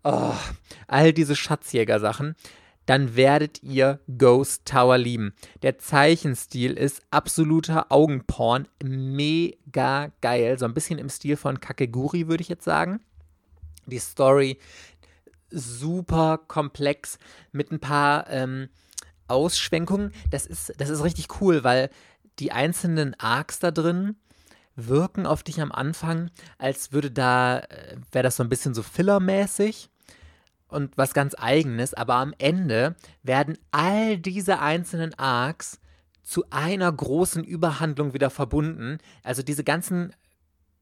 oh, 0.04 0.34
all 0.86 1.12
diese 1.12 1.34
Schatzjäger-Sachen, 1.34 2.36
dann 2.86 3.16
werdet 3.16 3.62
ihr 3.62 4.00
Ghost 4.18 4.66
Tower 4.66 4.98
lieben. 4.98 5.34
Der 5.62 5.78
Zeichenstil 5.78 6.74
ist 6.74 7.02
absoluter 7.10 7.90
Augenporn, 7.90 8.68
mega 8.82 10.12
geil, 10.20 10.58
so 10.58 10.66
ein 10.66 10.74
bisschen 10.74 10.98
im 10.98 11.08
Stil 11.08 11.36
von 11.36 11.60
Kakeguri, 11.60 12.28
würde 12.28 12.42
ich 12.42 12.48
jetzt 12.48 12.64
sagen. 12.64 13.00
Die 13.86 13.98
Story 13.98 14.58
super 15.50 16.38
komplex 16.46 17.18
mit 17.52 17.70
ein 17.70 17.80
paar 17.80 18.28
ähm, 18.28 18.68
Ausschwenkungen. 19.28 20.12
Das 20.30 20.46
ist, 20.46 20.74
das 20.78 20.90
ist 20.90 21.04
richtig 21.04 21.40
cool, 21.40 21.64
weil 21.64 21.90
die 22.38 22.52
einzelnen 22.52 23.14
Arcs 23.18 23.60
da 23.60 23.70
drin 23.70 24.16
wirken 24.76 25.24
auf 25.24 25.42
dich 25.42 25.60
am 25.60 25.70
Anfang, 25.70 26.30
als 26.58 26.92
würde 26.92 27.10
da, 27.10 27.60
äh, 27.60 27.96
wäre 28.10 28.24
das 28.24 28.36
so 28.36 28.42
ein 28.42 28.48
bisschen 28.48 28.74
so 28.74 28.82
fillermäßig 28.82 29.90
und 30.74 30.96
was 30.98 31.14
ganz 31.14 31.34
eigenes, 31.38 31.94
aber 31.94 32.16
am 32.16 32.34
Ende 32.38 32.96
werden 33.22 33.56
all 33.70 34.18
diese 34.18 34.60
einzelnen 34.60 35.14
Arcs 35.14 35.80
zu 36.22 36.44
einer 36.50 36.90
großen 36.90 37.44
Überhandlung 37.44 38.14
wieder 38.14 38.30
verbunden. 38.30 38.98
Also 39.22 39.42
diese 39.42 39.64
ganzen 39.64 40.12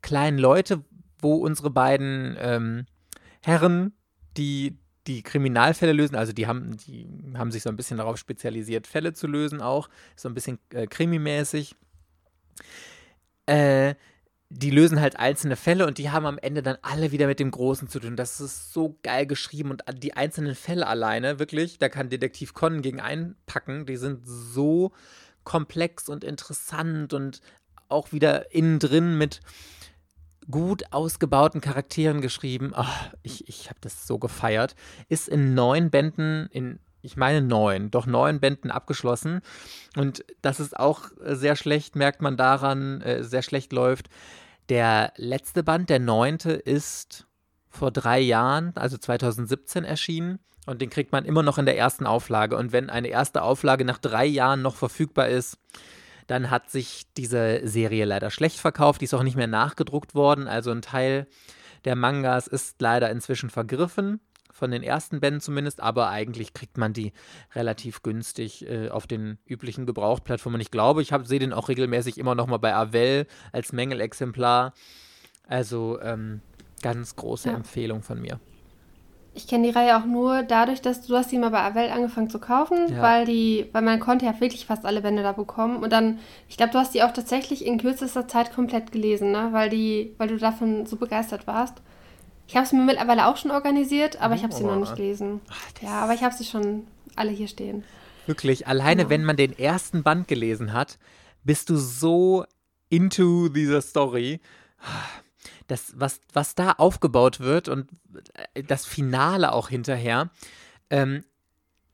kleinen 0.01 0.39
Leute, 0.39 0.85
wo 1.21 1.35
unsere 1.35 1.71
beiden 1.71 2.37
ähm, 2.41 2.87
Herren, 3.43 3.93
die 4.37 4.79
die 5.09 5.23
Kriminalfälle 5.23 5.93
lösen, 5.93 6.15
also 6.15 6.33
die 6.33 6.47
haben, 6.47 6.77
die 6.77 7.09
haben 7.35 7.51
sich 7.51 7.65
so 7.65 7.69
ein 7.69 7.77
bisschen 7.77 7.99
darauf 7.99 8.19
spezialisiert, 8.19 8.87
Fälle 8.87 9.13
zu 9.13 9.27
lösen 9.27 9.61
auch, 9.61 9.89
so 10.15 10.29
ein 10.29 10.35
bisschen 10.35 10.59
äh, 10.71 10.87
krimimäßig 10.87 11.75
äh, 13.47 13.95
die 14.55 14.71
lösen 14.71 15.01
halt 15.01 15.19
einzelne 15.19 15.57
Fälle 15.57 15.87
und 15.87 15.99
die 15.99 16.11
haben 16.11 16.27
am 16.27 16.39
Ende 16.39 16.63
dann 16.63 16.77
alle 16.83 17.11
wieder 17.11 17.27
mit 17.27 17.41
dem 17.41 17.51
Großen 17.51 17.89
zu 17.89 18.01
tun. 18.01 18.17
Das 18.17 18.41
ist 18.41 18.73
so 18.73 18.99
geil 19.03 19.27
geschrieben 19.27 19.71
und 19.71 19.83
die 20.03 20.15
einzelnen 20.15 20.55
Fälle 20.55 20.87
alleine, 20.87 21.39
wirklich, 21.39 21.79
da 21.79 21.89
kann 21.89 22.11
Detektiv 22.11 22.53
Conan 22.53 22.83
gegen 22.83 23.01
einpacken. 23.01 23.87
Die 23.87 23.97
sind 23.97 24.21
so 24.27 24.93
komplex 25.45 26.09
und 26.09 26.23
interessant 26.23 27.15
und 27.15 27.41
auch 27.89 28.13
wieder 28.13 28.55
innen 28.55 28.79
drin 28.79 29.17
mit 29.17 29.41
gut 30.51 30.85
ausgebauten 30.91 31.61
Charakteren 31.61 32.21
geschrieben. 32.21 32.73
Oh, 32.77 32.85
ich 33.23 33.49
ich 33.49 33.71
habe 33.71 33.79
das 33.81 34.07
so 34.07 34.19
gefeiert. 34.19 34.75
Ist 35.09 35.29
in 35.29 35.55
neun 35.55 35.91
Bänden, 35.91 36.49
in 36.51 36.79
ich 37.01 37.17
meine 37.17 37.43
neun, 37.43 37.91
doch 37.91 38.07
neun 38.07 38.39
Bänden 38.39 38.71
abgeschlossen. 38.71 39.41
Und 39.97 40.25
das 40.41 40.61
ist 40.61 40.79
auch 40.79 41.11
sehr 41.21 41.57
schlecht, 41.57 41.97
merkt 41.97 42.23
man 42.23 42.37
daran, 42.37 43.01
äh, 43.01 43.25
sehr 43.25 43.43
schlecht 43.43 43.73
läuft. 43.73 44.09
Der 44.69 45.13
letzte 45.17 45.63
Band, 45.63 45.91
der 45.91 45.99
neunte, 45.99 46.53
ist 46.53 47.27
vor 47.69 47.91
drei 47.91 48.21
Jahren, 48.21 48.73
also 48.75 48.99
2017 48.99 49.85
erschienen. 49.85 50.39
Und 50.67 50.81
den 50.81 50.91
kriegt 50.91 51.11
man 51.11 51.25
immer 51.25 51.43
noch 51.43 51.59
in 51.59 51.67
der 51.67 51.77
ersten 51.77 52.07
Auflage. 52.07 52.57
Und 52.57 52.73
wenn 52.73 52.89
eine 52.89 53.09
erste 53.09 53.43
Auflage 53.43 53.85
nach 53.85 53.99
drei 53.99 54.25
Jahren 54.27 54.63
noch 54.63 54.77
verfügbar 54.77 55.29
ist, 55.29 55.59
dann 56.29 56.51
hat 56.51 56.71
sich 56.71 57.07
diese 57.17 57.67
Serie 57.67 58.05
leider 58.05 58.31
schlecht 58.31 58.59
verkauft. 58.59 59.01
Die 59.01 59.07
ist 59.07 59.15
auch 59.15 59.25
nicht 59.25 59.37
mehr 59.37 59.49
nachgedruckt 59.49 60.15
worden. 60.15 60.47
Also 60.47 60.71
ein 60.71 60.83
Teil 60.83 61.27
der 61.85 61.97
Mangas 61.97 62.47
ist 62.47 62.81
leider 62.81 63.11
inzwischen 63.11 63.51
vergriffen. 63.51 64.21
Von 64.63 64.71
den 64.71 64.85
ersten 64.85 65.19
Bänden 65.19 65.41
zumindest, 65.41 65.81
aber 65.81 66.09
eigentlich 66.11 66.55
kriegt 66.55 66.79
man 66.79 66.93
die 66.93 67.13
relativ 67.57 68.05
günstig 68.05 68.65
äh, 68.71 68.91
auf 68.91 69.09
den 69.09 69.39
üblichen 69.45 69.87
Gebrauchsplattformen. 69.87 70.61
Ich 70.61 70.71
glaube, 70.71 71.03
ich 71.03 71.13
sehe 71.25 71.41
den 71.41 71.53
auch 71.53 71.69
regelmäßig 71.69 72.17
immer 72.17 72.37
noch 72.37 72.47
mal 72.47 72.59
bei 72.59 72.73
Avell 72.73 73.27
als 73.51 73.73
Mängelexemplar. 73.73 74.73
Also 75.49 76.01
ähm, 76.01 76.43
ganz 76.81 77.17
große 77.17 77.49
ja. 77.49 77.57
Empfehlung 77.57 78.03
von 78.03 78.21
mir. 78.21 78.39
Ich 79.35 79.49
kenne 79.49 79.67
die 79.67 79.75
Reihe 79.75 79.97
auch 79.97 80.05
nur 80.05 80.45
dadurch, 80.45 80.81
dass 80.81 81.05
du 81.05 81.17
hast 81.17 81.31
sie 81.31 81.39
mal 81.39 81.51
bei 81.51 81.65
Avell 81.65 81.91
angefangen 81.91 82.31
zu 82.31 82.39
kaufen, 82.39 82.87
ja. 82.89 83.03
weil 83.03 83.27
die, 83.27 83.69
weil 83.73 83.83
man 83.83 83.99
konnte 83.99 84.27
ja 84.27 84.41
wirklich 84.41 84.67
fast 84.67 84.87
alle 84.87 85.01
Bände 85.01 85.25
da 85.25 85.33
bekommen. 85.33 85.83
Und 85.83 85.93
dann, 85.93 86.21
ich 86.49 86.57
glaube, 86.57 86.71
du 86.71 86.79
hast 86.79 86.95
die 86.95 87.03
auch 87.03 87.13
tatsächlich 87.13 87.67
in 87.67 87.79
kürzester 87.79 88.29
Zeit 88.29 88.55
komplett 88.55 88.93
gelesen, 88.93 89.33
ne? 89.33 89.49
Weil 89.51 89.71
die, 89.71 90.15
weil 90.19 90.29
du 90.29 90.37
davon 90.37 90.87
so 90.87 90.95
begeistert 90.95 91.49
warst. 91.49 91.83
Ich 92.53 92.57
habe 92.57 92.67
es 92.67 92.73
mir 92.73 92.83
mittlerweile 92.83 93.29
auch 93.29 93.39
schon 93.39 93.51
organisiert, 93.51 94.21
aber 94.21 94.35
ich 94.35 94.43
habe 94.43 94.53
sie 94.53 94.63
noch 94.63 94.77
nicht 94.77 94.95
gelesen. 94.95 95.41
Ach, 95.49 95.83
ja, 95.83 96.03
aber 96.03 96.13
ich 96.13 96.23
habe 96.23 96.35
sie 96.35 96.45
schon 96.45 96.87
alle 97.17 97.31
hier 97.31 97.49
stehen. 97.49 97.83
Wirklich, 98.27 98.67
alleine 98.67 99.05
genau. 99.05 99.09
wenn 99.09 99.25
man 99.25 99.37
den 99.39 99.59
ersten 99.59 100.03
Band 100.03 100.29
gelesen 100.29 100.75
hat, 100.75 100.99
bist 101.45 101.71
du 101.71 101.77
so 101.77 102.45
into 102.91 103.49
dieser 103.49 103.81
Story 103.81 104.39
das, 105.67 105.95
was, 105.97 106.21
was 106.35 106.55
da 106.55 106.73
aufgebaut 106.73 107.41
wird 107.41 107.69
und 107.69 107.89
äh, 108.53 108.63
das 108.63 108.85
Finale 108.85 109.53
auch 109.53 109.71
hinterher. 109.71 110.29
Ähm, 110.91 111.25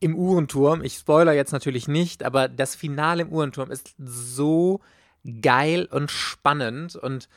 im 0.00 0.16
Uhrenturm, 0.16 0.82
ich 0.82 0.94
spoiler 0.94 1.34
jetzt 1.34 1.52
natürlich 1.52 1.86
nicht, 1.86 2.24
aber 2.24 2.48
das 2.48 2.74
Finale 2.74 3.22
im 3.22 3.28
Uhrenturm 3.28 3.70
ist 3.70 3.94
so 3.96 4.80
geil 5.40 5.86
und 5.88 6.10
spannend 6.10 6.96
und 6.96 7.28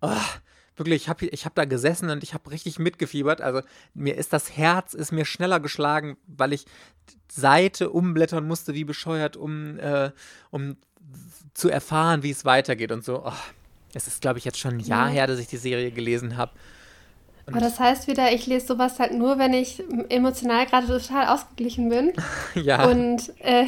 oh, 0.00 0.16
wirklich, 0.76 1.02
ich 1.02 1.08
habe 1.08 1.26
ich 1.26 1.44
hab 1.44 1.54
da 1.54 1.64
gesessen 1.64 2.10
und 2.10 2.22
ich 2.22 2.34
habe 2.34 2.50
richtig 2.50 2.78
mitgefiebert. 2.78 3.40
Also 3.40 3.62
mir 3.94 4.16
ist 4.16 4.32
das 4.32 4.56
Herz 4.56 4.94
ist 4.94 5.12
mir 5.12 5.24
schneller 5.24 5.60
geschlagen, 5.60 6.16
weil 6.26 6.52
ich 6.52 6.66
Seite 7.30 7.90
umblättern 7.90 8.46
musste 8.46 8.74
wie 8.74 8.84
bescheuert, 8.84 9.36
um, 9.36 9.78
äh, 9.78 10.10
um 10.50 10.76
zu 11.52 11.68
erfahren, 11.68 12.22
wie 12.22 12.30
es 12.30 12.44
weitergeht 12.44 12.92
und 12.92 13.04
so. 13.04 13.24
Oh, 13.24 13.32
es 13.92 14.06
ist, 14.06 14.20
glaube 14.20 14.38
ich, 14.38 14.44
jetzt 14.44 14.58
schon 14.58 14.74
ein 14.74 14.80
Jahr 14.80 15.08
her, 15.08 15.26
dass 15.26 15.38
ich 15.38 15.46
die 15.46 15.56
Serie 15.56 15.90
gelesen 15.90 16.36
habe. 16.36 16.52
Aber 17.46 17.60
das 17.60 17.78
heißt 17.78 18.06
wieder, 18.08 18.32
ich 18.32 18.46
lese 18.46 18.66
sowas 18.66 18.98
halt 18.98 19.12
nur, 19.12 19.38
wenn 19.38 19.52
ich 19.52 19.82
emotional 20.08 20.66
gerade 20.66 20.86
total 20.86 21.26
ausgeglichen 21.26 21.88
bin. 21.88 22.12
ja. 22.54 22.86
Und 22.86 23.32
äh, 23.40 23.66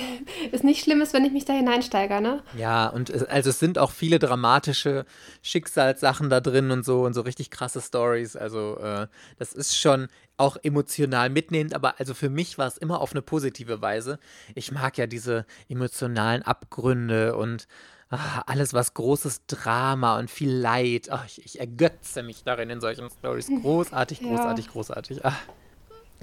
es 0.52 0.62
nicht 0.62 0.82
schlimm 0.82 1.02
ist, 1.02 1.12
wenn 1.12 1.24
ich 1.24 1.32
mich 1.32 1.44
da 1.44 1.52
hineinsteige, 1.52 2.20
ne? 2.20 2.42
Ja, 2.56 2.88
und 2.88 3.10
es, 3.10 3.24
also 3.24 3.50
es 3.50 3.58
sind 3.58 3.78
auch 3.78 3.90
viele 3.90 4.18
dramatische 4.18 5.04
Schicksalssachen 5.42 6.30
da 6.30 6.40
drin 6.40 6.70
und 6.70 6.84
so 6.84 7.04
und 7.04 7.14
so 7.14 7.20
richtig 7.20 7.50
krasse 7.50 7.80
Stories. 7.80 8.36
Also 8.36 8.78
äh, 8.78 9.08
das 9.38 9.52
ist 9.52 9.78
schon 9.78 10.08
auch 10.38 10.56
emotional 10.62 11.30
mitnehmend, 11.30 11.74
aber 11.74 11.98
also 11.98 12.14
für 12.14 12.28
mich 12.28 12.58
war 12.58 12.66
es 12.66 12.76
immer 12.76 13.00
auf 13.00 13.12
eine 13.12 13.22
positive 13.22 13.80
Weise. 13.80 14.18
Ich 14.54 14.70
mag 14.70 14.98
ja 14.98 15.06
diese 15.06 15.46
emotionalen 15.68 16.42
Abgründe 16.42 17.36
und 17.36 17.66
ach, 18.10 18.42
alles 18.46 18.74
was 18.74 18.94
großes 18.94 19.46
Drama 19.46 20.18
und 20.18 20.30
viel 20.30 20.50
Leid. 20.50 21.08
Ach, 21.10 21.24
ich, 21.26 21.44
ich, 21.44 21.60
ergötze 21.60 22.22
mich 22.22 22.44
darin 22.44 22.70
in 22.70 22.80
solchen 22.80 23.08
Stories. 23.10 23.48
Großartig, 23.62 24.20
großartig, 24.20 24.66
ja. 24.66 24.72
großartig. 24.72 25.24
Ach. 25.24 25.36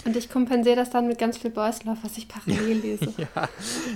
Und 0.05 0.17
ich 0.17 0.29
kompensiere 0.29 0.75
das 0.75 0.89
dann 0.89 1.07
mit 1.07 1.19
ganz 1.19 1.37
viel 1.37 1.51
Boys 1.51 1.83
Love, 1.83 1.97
was 2.01 2.17
ich 2.17 2.27
parallel 2.27 2.77
lese. 2.81 3.13
ja, 3.17 3.47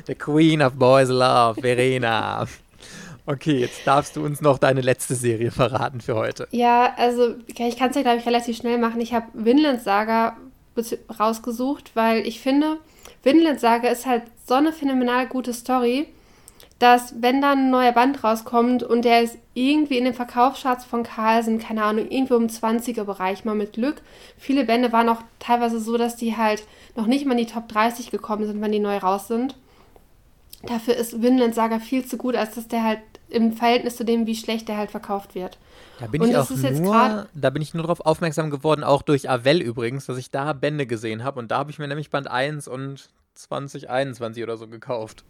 the 0.05 0.15
Queen 0.15 0.61
of 0.61 0.73
Boys 0.73 1.09
Love, 1.09 1.61
Verena. 1.61 2.45
Okay, 3.25 3.59
jetzt 3.59 3.85
darfst 3.85 4.15
du 4.15 4.23
uns 4.23 4.39
noch 4.39 4.57
deine 4.57 4.79
letzte 4.79 5.15
Serie 5.15 5.51
verraten 5.51 5.99
für 5.99 6.15
heute. 6.15 6.47
Ja, 6.51 6.93
also 6.95 7.35
ich 7.45 7.55
kann 7.55 7.89
es 7.89 7.95
ja, 7.95 8.01
glaube 8.01 8.19
ich, 8.19 8.25
relativ 8.25 8.55
schnell 8.55 8.77
machen. 8.77 9.01
Ich 9.01 9.13
habe 9.13 9.27
Vinland 9.33 9.81
Saga 9.81 10.37
rausgesucht, 11.19 11.91
weil 11.95 12.25
ich 12.25 12.39
finde, 12.39 12.77
Vinland 13.23 13.59
Saga 13.59 13.89
ist 13.89 14.05
halt 14.05 14.23
so 14.45 14.53
eine 14.53 14.71
phänomenal 14.71 15.27
gute 15.27 15.53
Story 15.53 16.07
dass 16.79 17.15
wenn 17.19 17.41
dann 17.41 17.59
ein 17.59 17.69
neuer 17.71 17.91
Band 17.91 18.23
rauskommt 18.23 18.83
und 18.83 19.03
der 19.03 19.23
ist 19.23 19.37
irgendwie 19.55 19.97
in 19.97 20.05
den 20.05 20.13
Verkaufscharts 20.13 20.85
von 20.85 21.03
Carlsen, 21.03 21.57
keine 21.57 21.83
Ahnung, 21.83 22.09
irgendwo 22.09 22.35
im 22.35 22.47
20er-Bereich 22.47 23.45
mal 23.45 23.55
mit 23.55 23.73
Glück. 23.73 24.01
Viele 24.37 24.65
Bände 24.65 24.91
waren 24.91 25.09
auch 25.09 25.21
teilweise 25.39 25.79
so, 25.79 25.97
dass 25.97 26.15
die 26.15 26.37
halt 26.37 26.63
noch 26.95 27.07
nicht 27.07 27.25
mal 27.25 27.31
in 27.31 27.45
die 27.45 27.51
Top 27.51 27.67
30 27.67 28.11
gekommen 28.11 28.45
sind, 28.45 28.61
wenn 28.61 28.71
die 28.71 28.79
neu 28.79 28.97
raus 28.97 29.27
sind. 29.27 29.55
Dafür 30.63 30.95
ist 30.95 31.21
Vinland 31.21 31.55
Saga 31.55 31.79
viel 31.79 32.05
zu 32.05 32.17
gut, 32.17 32.35
als 32.35 32.55
dass 32.55 32.67
der 32.67 32.83
halt 32.83 32.99
im 33.29 33.53
Verhältnis 33.53 33.95
zu 33.95 34.05
dem, 34.05 34.25
wie 34.25 34.35
schlecht 34.35 34.67
der 34.67 34.77
halt 34.77 34.91
verkauft 34.91 35.35
wird. 35.35 35.57
Da 35.99 36.07
bin, 36.07 36.23
ich 36.23 36.37
auch 36.37 36.49
nur, 36.49 37.27
da 37.33 37.49
bin 37.49 37.61
ich 37.61 37.73
nur 37.73 37.83
darauf 37.83 38.01
aufmerksam 38.01 38.51
geworden, 38.51 38.83
auch 38.83 39.01
durch 39.01 39.29
Avell 39.29 39.61
übrigens, 39.61 40.05
dass 40.05 40.17
ich 40.17 40.29
da 40.29 40.53
Bände 40.53 40.85
gesehen 40.85 41.23
habe. 41.23 41.39
Und 41.39 41.49
da 41.49 41.57
habe 41.57 41.71
ich 41.71 41.79
mir 41.79 41.87
nämlich 41.87 42.11
Band 42.11 42.29
1 42.29 42.67
und 42.67 43.09
2021 43.33 44.43
oder 44.43 44.57
so 44.57 44.67
gekauft. 44.67 45.23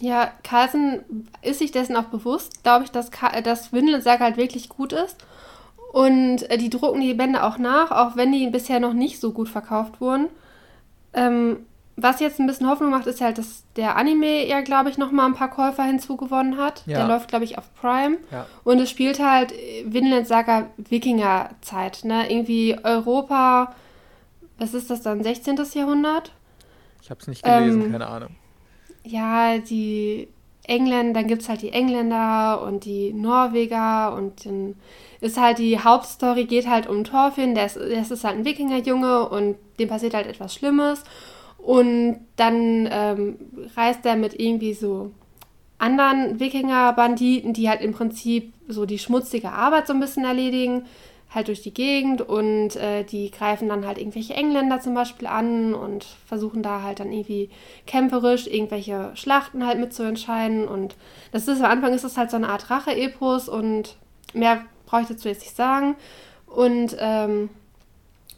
Ja, 0.00 0.32
Carlsen 0.42 1.28
ist 1.42 1.60
sich 1.60 1.70
dessen 1.70 1.96
auch 1.96 2.04
bewusst, 2.04 2.62
glaube 2.64 2.84
ich, 2.84 2.90
dass, 2.90 3.10
dass 3.44 3.72
Windelsack 3.72 4.20
halt 4.20 4.36
wirklich 4.36 4.68
gut 4.68 4.92
ist. 4.92 5.16
Und 5.92 6.50
äh, 6.50 6.58
die 6.58 6.70
drucken 6.70 7.00
die 7.00 7.14
Bände 7.14 7.44
auch 7.44 7.58
nach, 7.58 7.92
auch 7.92 8.16
wenn 8.16 8.32
die 8.32 8.48
bisher 8.48 8.80
noch 8.80 8.94
nicht 8.94 9.20
so 9.20 9.32
gut 9.32 9.48
verkauft 9.48 10.00
wurden. 10.00 10.26
Ähm, 11.12 11.58
was 11.96 12.18
jetzt 12.18 12.40
ein 12.40 12.48
bisschen 12.48 12.68
Hoffnung 12.68 12.90
macht, 12.90 13.06
ist 13.06 13.20
halt, 13.20 13.38
dass 13.38 13.62
der 13.76 13.96
Anime 13.96 14.48
ja, 14.48 14.62
glaube 14.62 14.90
ich, 14.90 14.98
nochmal 14.98 15.26
ein 15.26 15.34
paar 15.34 15.50
Käufer 15.50 15.84
hinzugewonnen 15.84 16.56
hat. 16.56 16.82
Ja. 16.86 16.98
Der 16.98 17.06
läuft, 17.06 17.28
glaube 17.28 17.44
ich, 17.44 17.56
auf 17.56 17.72
Prime. 17.80 18.16
Ja. 18.32 18.46
Und 18.64 18.80
es 18.80 18.90
spielt 18.90 19.20
halt 19.20 19.54
Vinland 19.84 20.26
Saga 20.26 20.66
Wikingerzeit, 20.76 22.00
ne? 22.02 22.28
Irgendwie 22.28 22.76
Europa, 22.82 23.72
was 24.58 24.74
ist 24.74 24.90
das 24.90 25.02
dann, 25.02 25.22
16. 25.22 25.60
Jahrhundert? 25.74 26.32
Ich 27.00 27.10
habe 27.10 27.20
es 27.20 27.28
nicht 27.28 27.44
gelesen, 27.44 27.82
ähm, 27.82 27.92
keine 27.92 28.08
Ahnung 28.08 28.34
ja, 29.04 29.58
die 29.58 30.28
Engländer, 30.66 31.20
dann 31.20 31.28
gibt 31.28 31.42
es 31.42 31.48
halt 31.48 31.62
die 31.62 31.72
Engländer 31.72 32.62
und 32.62 32.84
die 32.84 33.12
Norweger 33.12 34.14
und 34.14 34.46
dann 34.46 34.76
ist 35.20 35.38
halt 35.38 35.58
die 35.58 35.78
Hauptstory 35.78 36.44
geht 36.44 36.68
halt 36.68 36.86
um 36.86 37.04
Thorfinn, 37.04 37.54
der 37.54 37.66
ist, 37.66 37.76
der 37.76 38.00
ist 38.00 38.24
halt 38.24 38.38
ein 38.38 38.44
Wikingerjunge 38.44 39.28
und 39.28 39.56
dem 39.78 39.88
passiert 39.88 40.14
halt 40.14 40.26
etwas 40.26 40.54
Schlimmes 40.54 41.04
und 41.58 42.20
dann 42.36 42.88
ähm, 42.90 43.36
reist 43.76 44.04
er 44.06 44.16
mit 44.16 44.38
irgendwie 44.38 44.74
so 44.74 45.10
anderen 45.78 46.40
Wikinger-Banditen, 46.40 47.52
die 47.52 47.68
halt 47.68 47.82
im 47.82 47.92
Prinzip 47.92 48.54
so 48.68 48.86
die 48.86 48.98
schmutzige 48.98 49.52
Arbeit 49.52 49.86
so 49.86 49.92
ein 49.92 50.00
bisschen 50.00 50.24
erledigen 50.24 50.86
halt 51.34 51.48
durch 51.48 51.62
die 51.62 51.74
Gegend 51.74 52.22
und 52.22 52.76
äh, 52.76 53.04
die 53.04 53.30
greifen 53.30 53.68
dann 53.68 53.86
halt 53.86 53.98
irgendwelche 53.98 54.34
Engländer 54.34 54.80
zum 54.80 54.94
Beispiel 54.94 55.26
an 55.26 55.74
und 55.74 56.04
versuchen 56.26 56.62
da 56.62 56.82
halt 56.82 57.00
dann 57.00 57.12
irgendwie 57.12 57.50
kämpferisch 57.86 58.46
irgendwelche 58.46 59.10
Schlachten 59.14 59.66
halt 59.66 59.80
mitzuentscheiden 59.80 60.68
und 60.68 60.96
das 61.32 61.48
ist 61.48 61.60
am 61.60 61.70
Anfang 61.70 61.92
ist 61.92 62.04
es 62.04 62.16
halt 62.16 62.30
so 62.30 62.36
eine 62.36 62.48
Art 62.48 62.70
Rache-Epos 62.70 63.48
und 63.48 63.96
mehr 64.32 64.64
brauche 64.86 65.02
ich 65.02 65.08
dazu 65.08 65.28
jetzt 65.28 65.42
nicht 65.42 65.56
sagen 65.56 65.96
und 66.46 66.96
ähm, 67.00 67.50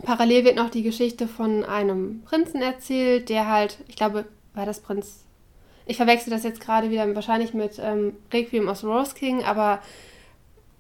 parallel 0.03 0.45
wird 0.45 0.57
noch 0.57 0.71
die 0.71 0.83
Geschichte 0.83 1.29
von 1.29 1.65
einem 1.65 2.23
Prinzen 2.23 2.63
erzählt, 2.63 3.29
der 3.29 3.51
halt, 3.51 3.79
ich 3.89 3.97
glaube, 3.97 4.27
war 4.55 4.67
das 4.67 4.81
Prinz? 4.81 5.25
Ich 5.87 5.99
verwechsel 5.99 6.31
das 6.31 6.43
jetzt 6.43 6.61
gerade 6.61 6.91
wieder 6.91 7.15
wahrscheinlich 7.15 7.55
mit 7.55 7.79
ähm, 7.79 8.17
Requiem 8.33 8.69
aus 8.69 8.83
Rose 8.83 9.15
King, 9.15 9.45
aber 9.45 9.81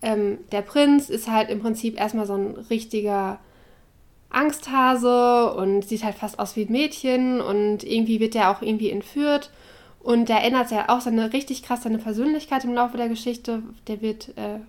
ähm, 0.02 0.38
der 0.52 0.62
Prinz 0.62 1.10
ist 1.10 1.30
halt 1.30 1.50
im 1.50 1.60
Prinzip 1.60 1.98
erstmal 1.98 2.26
so 2.26 2.34
ein 2.34 2.54
richtiger 2.70 3.38
Angsthase 4.30 5.54
und 5.54 5.86
sieht 5.86 6.04
halt 6.04 6.16
fast 6.16 6.38
aus 6.38 6.56
wie 6.56 6.64
ein 6.64 6.72
Mädchen 6.72 7.40
und 7.40 7.84
irgendwie 7.84 8.20
wird 8.20 8.34
er 8.34 8.50
auch 8.50 8.62
irgendwie 8.62 8.90
entführt 8.90 9.50
Und 10.00 10.28
der 10.28 10.44
ändert 10.44 10.70
ja 10.70 10.88
auch 10.88 11.00
seine 11.00 11.32
richtig 11.32 11.64
krass 11.64 11.82
seine 11.82 11.98
Persönlichkeit 11.98 12.64
im 12.64 12.74
Laufe 12.74 12.96
der 12.96 13.08
Geschichte. 13.08 13.62
Der 13.88 14.00
wird 14.02 14.28
äh, 14.38 14.60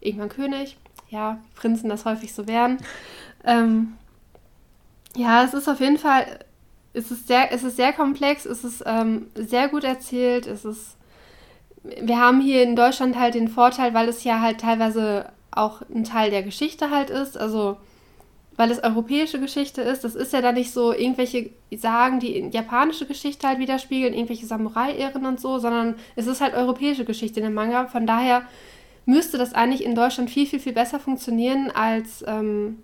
irgendwann 0.00 0.28
König. 0.28 0.76
Ja, 1.08 1.38
Prinzen 1.54 1.88
das 1.88 2.04
häufig 2.04 2.34
so 2.34 2.46
werden. 2.46 2.78
Ähm, 3.48 3.92
ja, 5.14 5.44
es 5.44 5.54
ist 5.54 5.68
auf 5.68 5.78
jeden 5.78 5.98
Fall, 5.98 6.40
es 6.94 7.12
ist 7.12 7.28
sehr, 7.28 7.52
es 7.52 7.62
ist 7.62 7.76
sehr 7.76 7.92
komplex, 7.92 8.44
es 8.44 8.64
ist 8.64 8.82
ähm, 8.84 9.28
sehr 9.36 9.68
gut 9.68 9.84
erzählt, 9.84 10.48
es 10.48 10.64
ist, 10.64 10.95
wir 11.82 12.18
haben 12.18 12.40
hier 12.40 12.62
in 12.62 12.76
Deutschland 12.76 13.16
halt 13.18 13.34
den 13.34 13.48
Vorteil, 13.48 13.94
weil 13.94 14.08
es 14.08 14.24
ja 14.24 14.40
halt 14.40 14.60
teilweise 14.60 15.30
auch 15.50 15.82
ein 15.94 16.04
Teil 16.04 16.30
der 16.30 16.42
Geschichte 16.42 16.90
halt 16.90 17.10
ist, 17.10 17.38
also 17.38 17.76
weil 18.56 18.70
es 18.70 18.82
europäische 18.82 19.38
Geschichte 19.38 19.82
ist. 19.82 20.02
Das 20.04 20.14
ist 20.14 20.32
ja 20.32 20.40
dann 20.40 20.54
nicht 20.54 20.72
so 20.72 20.92
irgendwelche 20.92 21.50
Sagen, 21.76 22.20
die 22.20 22.48
japanische 22.50 23.06
Geschichte 23.06 23.46
halt 23.46 23.58
widerspiegeln, 23.58 24.14
irgendwelche 24.14 24.46
Samurai-Ehren 24.46 25.26
und 25.26 25.40
so, 25.40 25.58
sondern 25.58 25.96
es 26.16 26.26
ist 26.26 26.40
halt 26.40 26.54
europäische 26.54 27.04
Geschichte 27.04 27.40
in 27.40 27.46
dem 27.46 27.54
Manga. 27.54 27.86
Von 27.86 28.06
daher 28.06 28.42
müsste 29.04 29.38
das 29.38 29.52
eigentlich 29.52 29.84
in 29.84 29.94
Deutschland 29.94 30.30
viel, 30.30 30.46
viel, 30.46 30.60
viel 30.60 30.72
besser 30.72 30.98
funktionieren 30.98 31.70
als 31.70 32.24
ähm, 32.26 32.78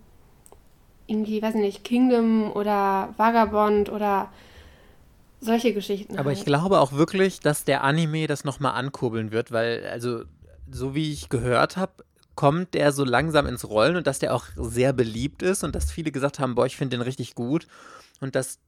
irgendwie, 1.07 1.43
weiß 1.43 1.55
ich 1.55 1.61
nicht, 1.61 1.85
Kingdom 1.85 2.53
oder 2.53 3.15
Vagabond 3.17 3.91
oder 3.91 4.31
solche 5.43 5.75
Geschichten. 5.75 6.19
Aber 6.19 6.29
halt. 6.29 6.39
ich 6.39 6.45
glaube 6.45 6.81
auch 6.81 6.93
wirklich, 6.93 7.41
dass 7.41 7.65
der 7.65 7.85
Anime 7.85 8.27
das 8.27 8.45
nochmal 8.45 8.75
ankurbeln 8.75 9.33
wird, 9.33 9.53
weil, 9.53 9.85
also, 9.91 10.25
so 10.71 10.95
wie 10.95 11.13
ich 11.13 11.29
gehört 11.29 11.77
habe, 11.77 12.05
kommt 12.35 12.75
der 12.75 12.93
so 12.93 13.05
langsam 13.05 13.47
ins 13.47 13.69
Rollen 13.69 13.97
und 13.97 14.07
dass 14.07 14.19
der 14.19 14.35
auch 14.35 14.47
sehr 14.57 14.93
beliebt 14.93 15.43
ist 15.43 15.65
und 15.65 15.75
dass 15.75 15.91
viele 15.91 16.13
gesagt 16.13 16.39
haben, 16.39 16.55
boah, 16.55 16.65
ich 16.65 16.77
finde 16.77 16.97
den 16.97 17.03
richtig 17.03 17.35
gut 17.35 17.67
und 18.21 18.35
dass 18.35 18.59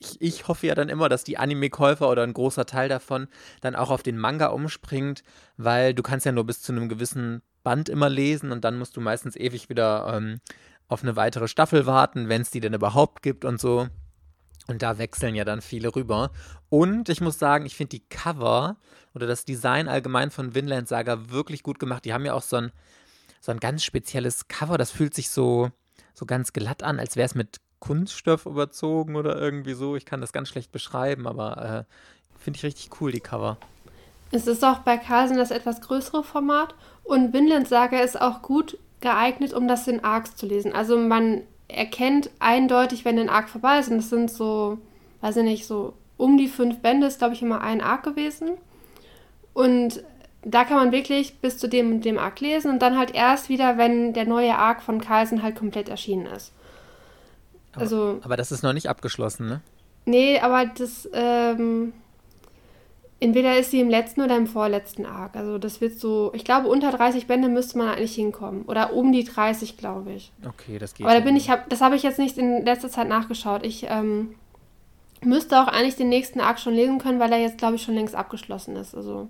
ich, 0.00 0.20
ich 0.20 0.48
hoffe 0.48 0.66
ja 0.66 0.74
dann 0.74 0.88
immer, 0.88 1.08
dass 1.08 1.24
die 1.24 1.38
Anime-Käufer 1.38 2.10
oder 2.10 2.22
ein 2.24 2.34
großer 2.34 2.66
Teil 2.66 2.88
davon 2.88 3.28
dann 3.60 3.76
auch 3.76 3.90
auf 3.90 4.02
den 4.02 4.18
Manga 4.18 4.48
umspringt, 4.48 5.22
weil 5.56 5.94
du 5.94 6.02
kannst 6.02 6.26
ja 6.26 6.32
nur 6.32 6.44
bis 6.44 6.60
zu 6.60 6.72
einem 6.72 6.88
gewissen 6.88 7.42
Band 7.62 7.88
immer 7.88 8.10
lesen 8.10 8.52
und 8.52 8.64
dann 8.64 8.76
musst 8.76 8.96
du 8.96 9.00
meistens 9.00 9.36
ewig 9.36 9.68
wieder 9.68 10.12
ähm, 10.14 10.40
auf 10.88 11.02
eine 11.02 11.16
weitere 11.16 11.48
Staffel 11.48 11.86
warten, 11.86 12.28
wenn 12.28 12.42
es 12.42 12.50
die 12.50 12.60
denn 12.60 12.74
überhaupt 12.74 13.22
gibt 13.22 13.44
und 13.44 13.60
so. 13.60 13.88
Und 14.66 14.82
da 14.82 14.98
wechseln 14.98 15.34
ja 15.34 15.44
dann 15.44 15.60
viele 15.60 15.94
rüber. 15.94 16.30
Und 16.70 17.08
ich 17.08 17.20
muss 17.20 17.38
sagen, 17.38 17.66
ich 17.66 17.76
finde 17.76 17.90
die 17.90 18.04
Cover 18.08 18.76
oder 19.14 19.26
das 19.26 19.44
Design 19.44 19.88
allgemein 19.88 20.30
von 20.30 20.54
Vinland 20.54 20.88
Saga 20.88 21.30
wirklich 21.30 21.62
gut 21.62 21.78
gemacht. 21.78 22.04
Die 22.04 22.12
haben 22.12 22.24
ja 22.24 22.32
auch 22.32 22.42
so 22.42 22.56
ein, 22.56 22.72
so 23.40 23.52
ein 23.52 23.60
ganz 23.60 23.84
spezielles 23.84 24.48
Cover. 24.48 24.78
Das 24.78 24.90
fühlt 24.90 25.14
sich 25.14 25.30
so, 25.30 25.70
so 26.14 26.24
ganz 26.24 26.52
glatt 26.52 26.82
an, 26.82 26.98
als 26.98 27.16
wäre 27.16 27.26
es 27.26 27.34
mit 27.34 27.60
Kunststoff 27.78 28.46
überzogen 28.46 29.16
oder 29.16 29.38
irgendwie 29.38 29.74
so. 29.74 29.96
Ich 29.96 30.06
kann 30.06 30.22
das 30.22 30.32
ganz 30.32 30.48
schlecht 30.48 30.72
beschreiben, 30.72 31.26
aber 31.26 31.86
äh, 31.86 32.40
finde 32.42 32.56
ich 32.56 32.64
richtig 32.64 33.00
cool, 33.00 33.12
die 33.12 33.20
Cover. 33.20 33.58
Es 34.30 34.46
ist 34.46 34.64
auch 34.64 34.78
bei 34.78 34.96
Carlsen 34.96 35.36
das 35.36 35.50
etwas 35.50 35.82
größere 35.82 36.24
Format 36.24 36.74
und 37.04 37.32
Vinland 37.32 37.68
Saga 37.68 38.00
ist 38.00 38.20
auch 38.20 38.42
gut 38.42 38.78
geeignet, 39.00 39.52
um 39.52 39.68
das 39.68 39.86
in 39.86 40.02
Arcs 40.02 40.34
zu 40.34 40.46
lesen. 40.46 40.72
Also 40.72 40.98
man 40.98 41.42
erkennt 41.68 42.30
eindeutig, 42.38 43.04
wenn 43.04 43.18
ein 43.18 43.28
Arc 43.28 43.48
vorbei 43.48 43.78
ist 43.78 43.90
und 43.90 43.96
das 43.98 44.10
sind 44.10 44.30
so, 44.30 44.78
weiß 45.20 45.36
ich 45.38 45.44
nicht, 45.44 45.66
so 45.66 45.94
um 46.16 46.36
die 46.38 46.48
fünf 46.48 46.78
Bände 46.80 47.06
ist, 47.06 47.18
glaube 47.18 47.34
ich, 47.34 47.42
immer 47.42 47.60
ein 47.60 47.80
Arc 47.80 48.02
gewesen. 48.04 48.50
Und 49.52 50.02
da 50.42 50.64
kann 50.64 50.76
man 50.76 50.92
wirklich 50.92 51.38
bis 51.40 51.58
zu 51.58 51.68
dem 51.68 52.00
dem 52.02 52.18
Arc 52.18 52.40
lesen 52.40 52.70
und 52.70 52.80
dann 52.82 52.98
halt 52.98 53.14
erst 53.14 53.48
wieder, 53.48 53.78
wenn 53.78 54.12
der 54.12 54.26
neue 54.26 54.56
Arc 54.56 54.82
von 54.82 55.00
Carlsen 55.00 55.42
halt 55.42 55.56
komplett 55.56 55.88
erschienen 55.88 56.26
ist. 56.26 56.52
Aber, 57.72 57.82
Also, 57.82 58.20
aber 58.22 58.36
das 58.36 58.52
ist 58.52 58.62
noch 58.62 58.72
nicht 58.72 58.88
abgeschlossen, 58.88 59.48
ne? 59.48 59.60
nee, 60.06 60.38
aber 60.38 60.66
das, 60.66 61.08
ähm, 61.14 61.92
entweder 63.20 63.58
ist 63.58 63.70
sie 63.70 63.80
im 63.80 63.88
letzten 63.88 64.20
oder 64.20 64.36
im 64.36 64.46
vorletzten 64.46 65.06
Arc. 65.06 65.36
Also 65.36 65.58
das 65.58 65.80
wird 65.80 65.98
so, 65.98 66.32
ich 66.34 66.44
glaube, 66.44 66.68
unter 66.68 66.90
30 66.90 67.26
Bände 67.26 67.48
müsste 67.48 67.78
man 67.78 67.88
eigentlich 67.88 68.14
hinkommen. 68.14 68.62
Oder 68.62 68.92
um 68.92 69.12
die 69.12 69.24
30, 69.24 69.76
glaube 69.76 70.12
ich. 70.12 70.32
Okay, 70.46 70.78
das 70.78 70.94
geht. 70.94 71.06
Aber 71.06 71.14
da 71.14 71.20
bin 71.20 71.36
ich, 71.36 71.50
hab, 71.50 71.68
das 71.70 71.80
habe 71.80 71.96
ich 71.96 72.02
jetzt 72.02 72.18
nicht 72.18 72.38
in 72.38 72.64
letzter 72.64 72.90
Zeit 72.90 73.08
nachgeschaut. 73.08 73.64
Ich 73.64 73.86
ähm, 73.88 74.34
müsste 75.22 75.60
auch 75.60 75.68
eigentlich 75.68 75.96
den 75.96 76.08
nächsten 76.08 76.40
Arc 76.40 76.60
schon 76.60 76.74
lesen 76.74 76.98
können, 76.98 77.20
weil 77.20 77.32
er 77.32 77.38
jetzt, 77.38 77.58
glaube 77.58 77.76
ich, 77.76 77.82
schon 77.82 77.94
längst 77.94 78.14
abgeschlossen 78.14 78.76
ist. 78.76 78.94
Also, 78.94 79.28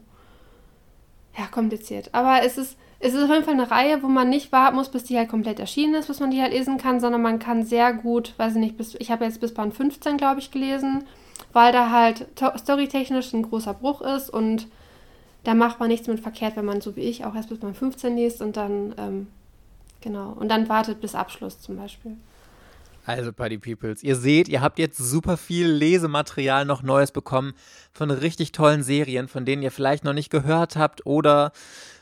ja, 1.39 1.47
kompliziert. 1.47 2.11
Aber 2.13 2.43
es 2.43 2.59
ist, 2.59 2.77
es 3.01 3.13
ist 3.13 3.23
auf 3.23 3.31
jeden 3.31 3.45
Fall 3.45 3.55
eine 3.55 3.71
Reihe, 3.71 4.03
wo 4.03 4.09
man 4.09 4.29
nicht 4.29 4.53
warten 4.53 4.77
muss, 4.77 4.89
bis 4.89 5.05
die 5.05 5.17
halt 5.17 5.29
komplett 5.29 5.59
erschienen 5.61 5.95
ist, 5.95 6.07
bis 6.07 6.21
man 6.21 6.31
die 6.31 6.41
halt 6.41 6.53
lesen 6.53 6.79
kann, 6.79 7.01
sondern 7.01 7.23
man 7.23 7.39
kann 7.39 7.65
sehr 7.65 7.93
gut, 7.93 8.35
weiß 8.39 8.55
ich 8.55 8.61
nicht, 8.61 8.77
bis, 8.77 8.95
ich 8.95 9.11
habe 9.11 9.25
jetzt 9.25 9.41
bis 9.41 9.53
Band 9.55 9.75
15, 9.75 10.17
glaube 10.17 10.41
ich, 10.41 10.51
gelesen, 10.51 11.05
weil 11.53 11.73
da 11.73 11.91
halt 11.91 12.27
to- 12.37 12.57
storytechnisch 12.57 13.33
ein 13.33 13.43
großer 13.43 13.75
Bruch 13.75 14.01
ist 14.01 14.31
und 14.31 14.67
da 15.45 15.55
macht 15.55 15.79
man 15.79 15.89
nichts 15.89 16.09
mit 16.09 16.21
verkehrt, 16.21 16.57
wenn 16.57 16.65
man 16.65 16.81
so 16.81 16.97
wie 16.97 17.03
ich 17.03 17.25
auch 17.25 17.35
erst 17.35 17.51
bis 17.51 17.59
Band 17.59 17.77
15 17.77 18.17
liest 18.17 18.41
und 18.41 18.57
dann, 18.57 18.95
ähm, 18.97 19.27
genau, 20.01 20.31
und 20.31 20.49
dann 20.49 20.69
wartet 20.69 21.01
bis 21.01 21.15
Abschluss 21.15 21.61
zum 21.61 21.77
Beispiel. 21.77 22.17
Also, 23.07 23.35
Party 23.35 23.59
Peoples, 23.59 24.03
ihr 24.03 24.17
seht, 24.17 24.49
ihr 24.49 24.63
habt 24.63 24.79
jetzt 24.79 24.97
super 24.97 25.37
viel 25.37 25.67
Lesematerial 25.67 26.65
noch 26.65 26.83
Neues 26.83 27.13
bekommen 27.13 27.53
von 27.93 28.11
richtig 28.11 28.53
tollen 28.53 28.83
Serien, 28.83 29.29
von 29.29 29.45
denen 29.45 29.63
ihr 29.63 29.71
vielleicht 29.71 30.05
noch 30.05 30.15
nicht 30.15 30.31
gehört 30.31 30.77
habt 30.77 31.05
oder 31.05 31.53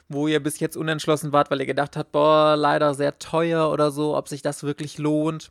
wo 0.08 0.28
ihr 0.28 0.40
bis 0.40 0.60
jetzt 0.60 0.76
unentschlossen 0.76 1.32
wart, 1.32 1.50
weil 1.50 1.58
ihr 1.58 1.66
gedacht 1.66 1.96
habt, 1.96 2.12
boah, 2.12 2.54
leider 2.56 2.94
sehr 2.94 3.18
teuer 3.18 3.72
oder 3.72 3.90
so, 3.90 4.16
ob 4.16 4.28
sich 4.28 4.42
das 4.42 4.62
wirklich 4.62 4.98
lohnt. 4.98 5.50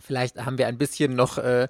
Vielleicht 0.00 0.36
haben 0.44 0.58
wir 0.58 0.68
ein 0.68 0.78
bisschen 0.78 1.16
noch 1.16 1.38
äh, 1.38 1.68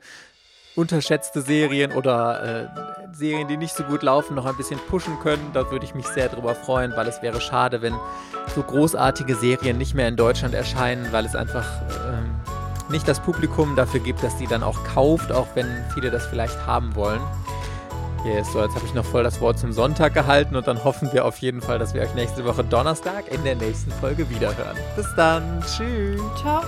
unterschätzte 0.76 1.42
Serien 1.42 1.92
oder 1.92 2.62
äh, 2.62 3.14
Serien, 3.14 3.48
die 3.48 3.56
nicht 3.56 3.74
so 3.74 3.84
gut 3.84 4.02
laufen, 4.02 4.34
noch 4.34 4.46
ein 4.46 4.56
bisschen 4.56 4.80
pushen 4.88 5.18
können. 5.20 5.50
Da 5.52 5.70
würde 5.70 5.84
ich 5.84 5.94
mich 5.94 6.06
sehr 6.06 6.28
drüber 6.28 6.54
freuen, 6.54 6.92
weil 6.96 7.06
es 7.06 7.22
wäre 7.22 7.40
schade, 7.40 7.82
wenn 7.82 7.94
so 8.54 8.62
großartige 8.62 9.34
Serien 9.34 9.78
nicht 9.78 9.94
mehr 9.94 10.08
in 10.08 10.16
Deutschland 10.16 10.54
erscheinen, 10.54 11.06
weil 11.12 11.24
es 11.24 11.36
einfach 11.36 11.66
ähm, 12.08 12.34
nicht 12.90 13.06
das 13.06 13.20
Publikum 13.20 13.76
dafür 13.76 14.00
gibt, 14.00 14.22
dass 14.22 14.36
die 14.36 14.46
dann 14.46 14.62
auch 14.62 14.82
kauft, 14.84 15.32
auch 15.32 15.48
wenn 15.54 15.66
viele 15.94 16.10
das 16.10 16.26
vielleicht 16.26 16.66
haben 16.66 16.94
wollen. 16.94 17.20
Yes, 18.24 18.52
so, 18.52 18.62
jetzt 18.62 18.76
habe 18.76 18.86
ich 18.86 18.94
noch 18.94 19.04
voll 19.04 19.24
das 19.24 19.40
Wort 19.40 19.58
zum 19.58 19.72
Sonntag 19.72 20.14
gehalten 20.14 20.54
und 20.54 20.68
dann 20.68 20.84
hoffen 20.84 21.12
wir 21.12 21.24
auf 21.24 21.38
jeden 21.38 21.60
Fall, 21.60 21.80
dass 21.80 21.92
wir 21.92 22.02
euch 22.02 22.14
nächste 22.14 22.44
Woche 22.44 22.62
Donnerstag 22.62 23.26
in 23.32 23.42
der 23.42 23.56
nächsten 23.56 23.90
Folge 23.90 24.30
wiederhören. 24.30 24.76
Bis 24.94 25.08
dann. 25.16 25.60
Tschüss. 25.62 26.20
Ciao. 26.40 26.62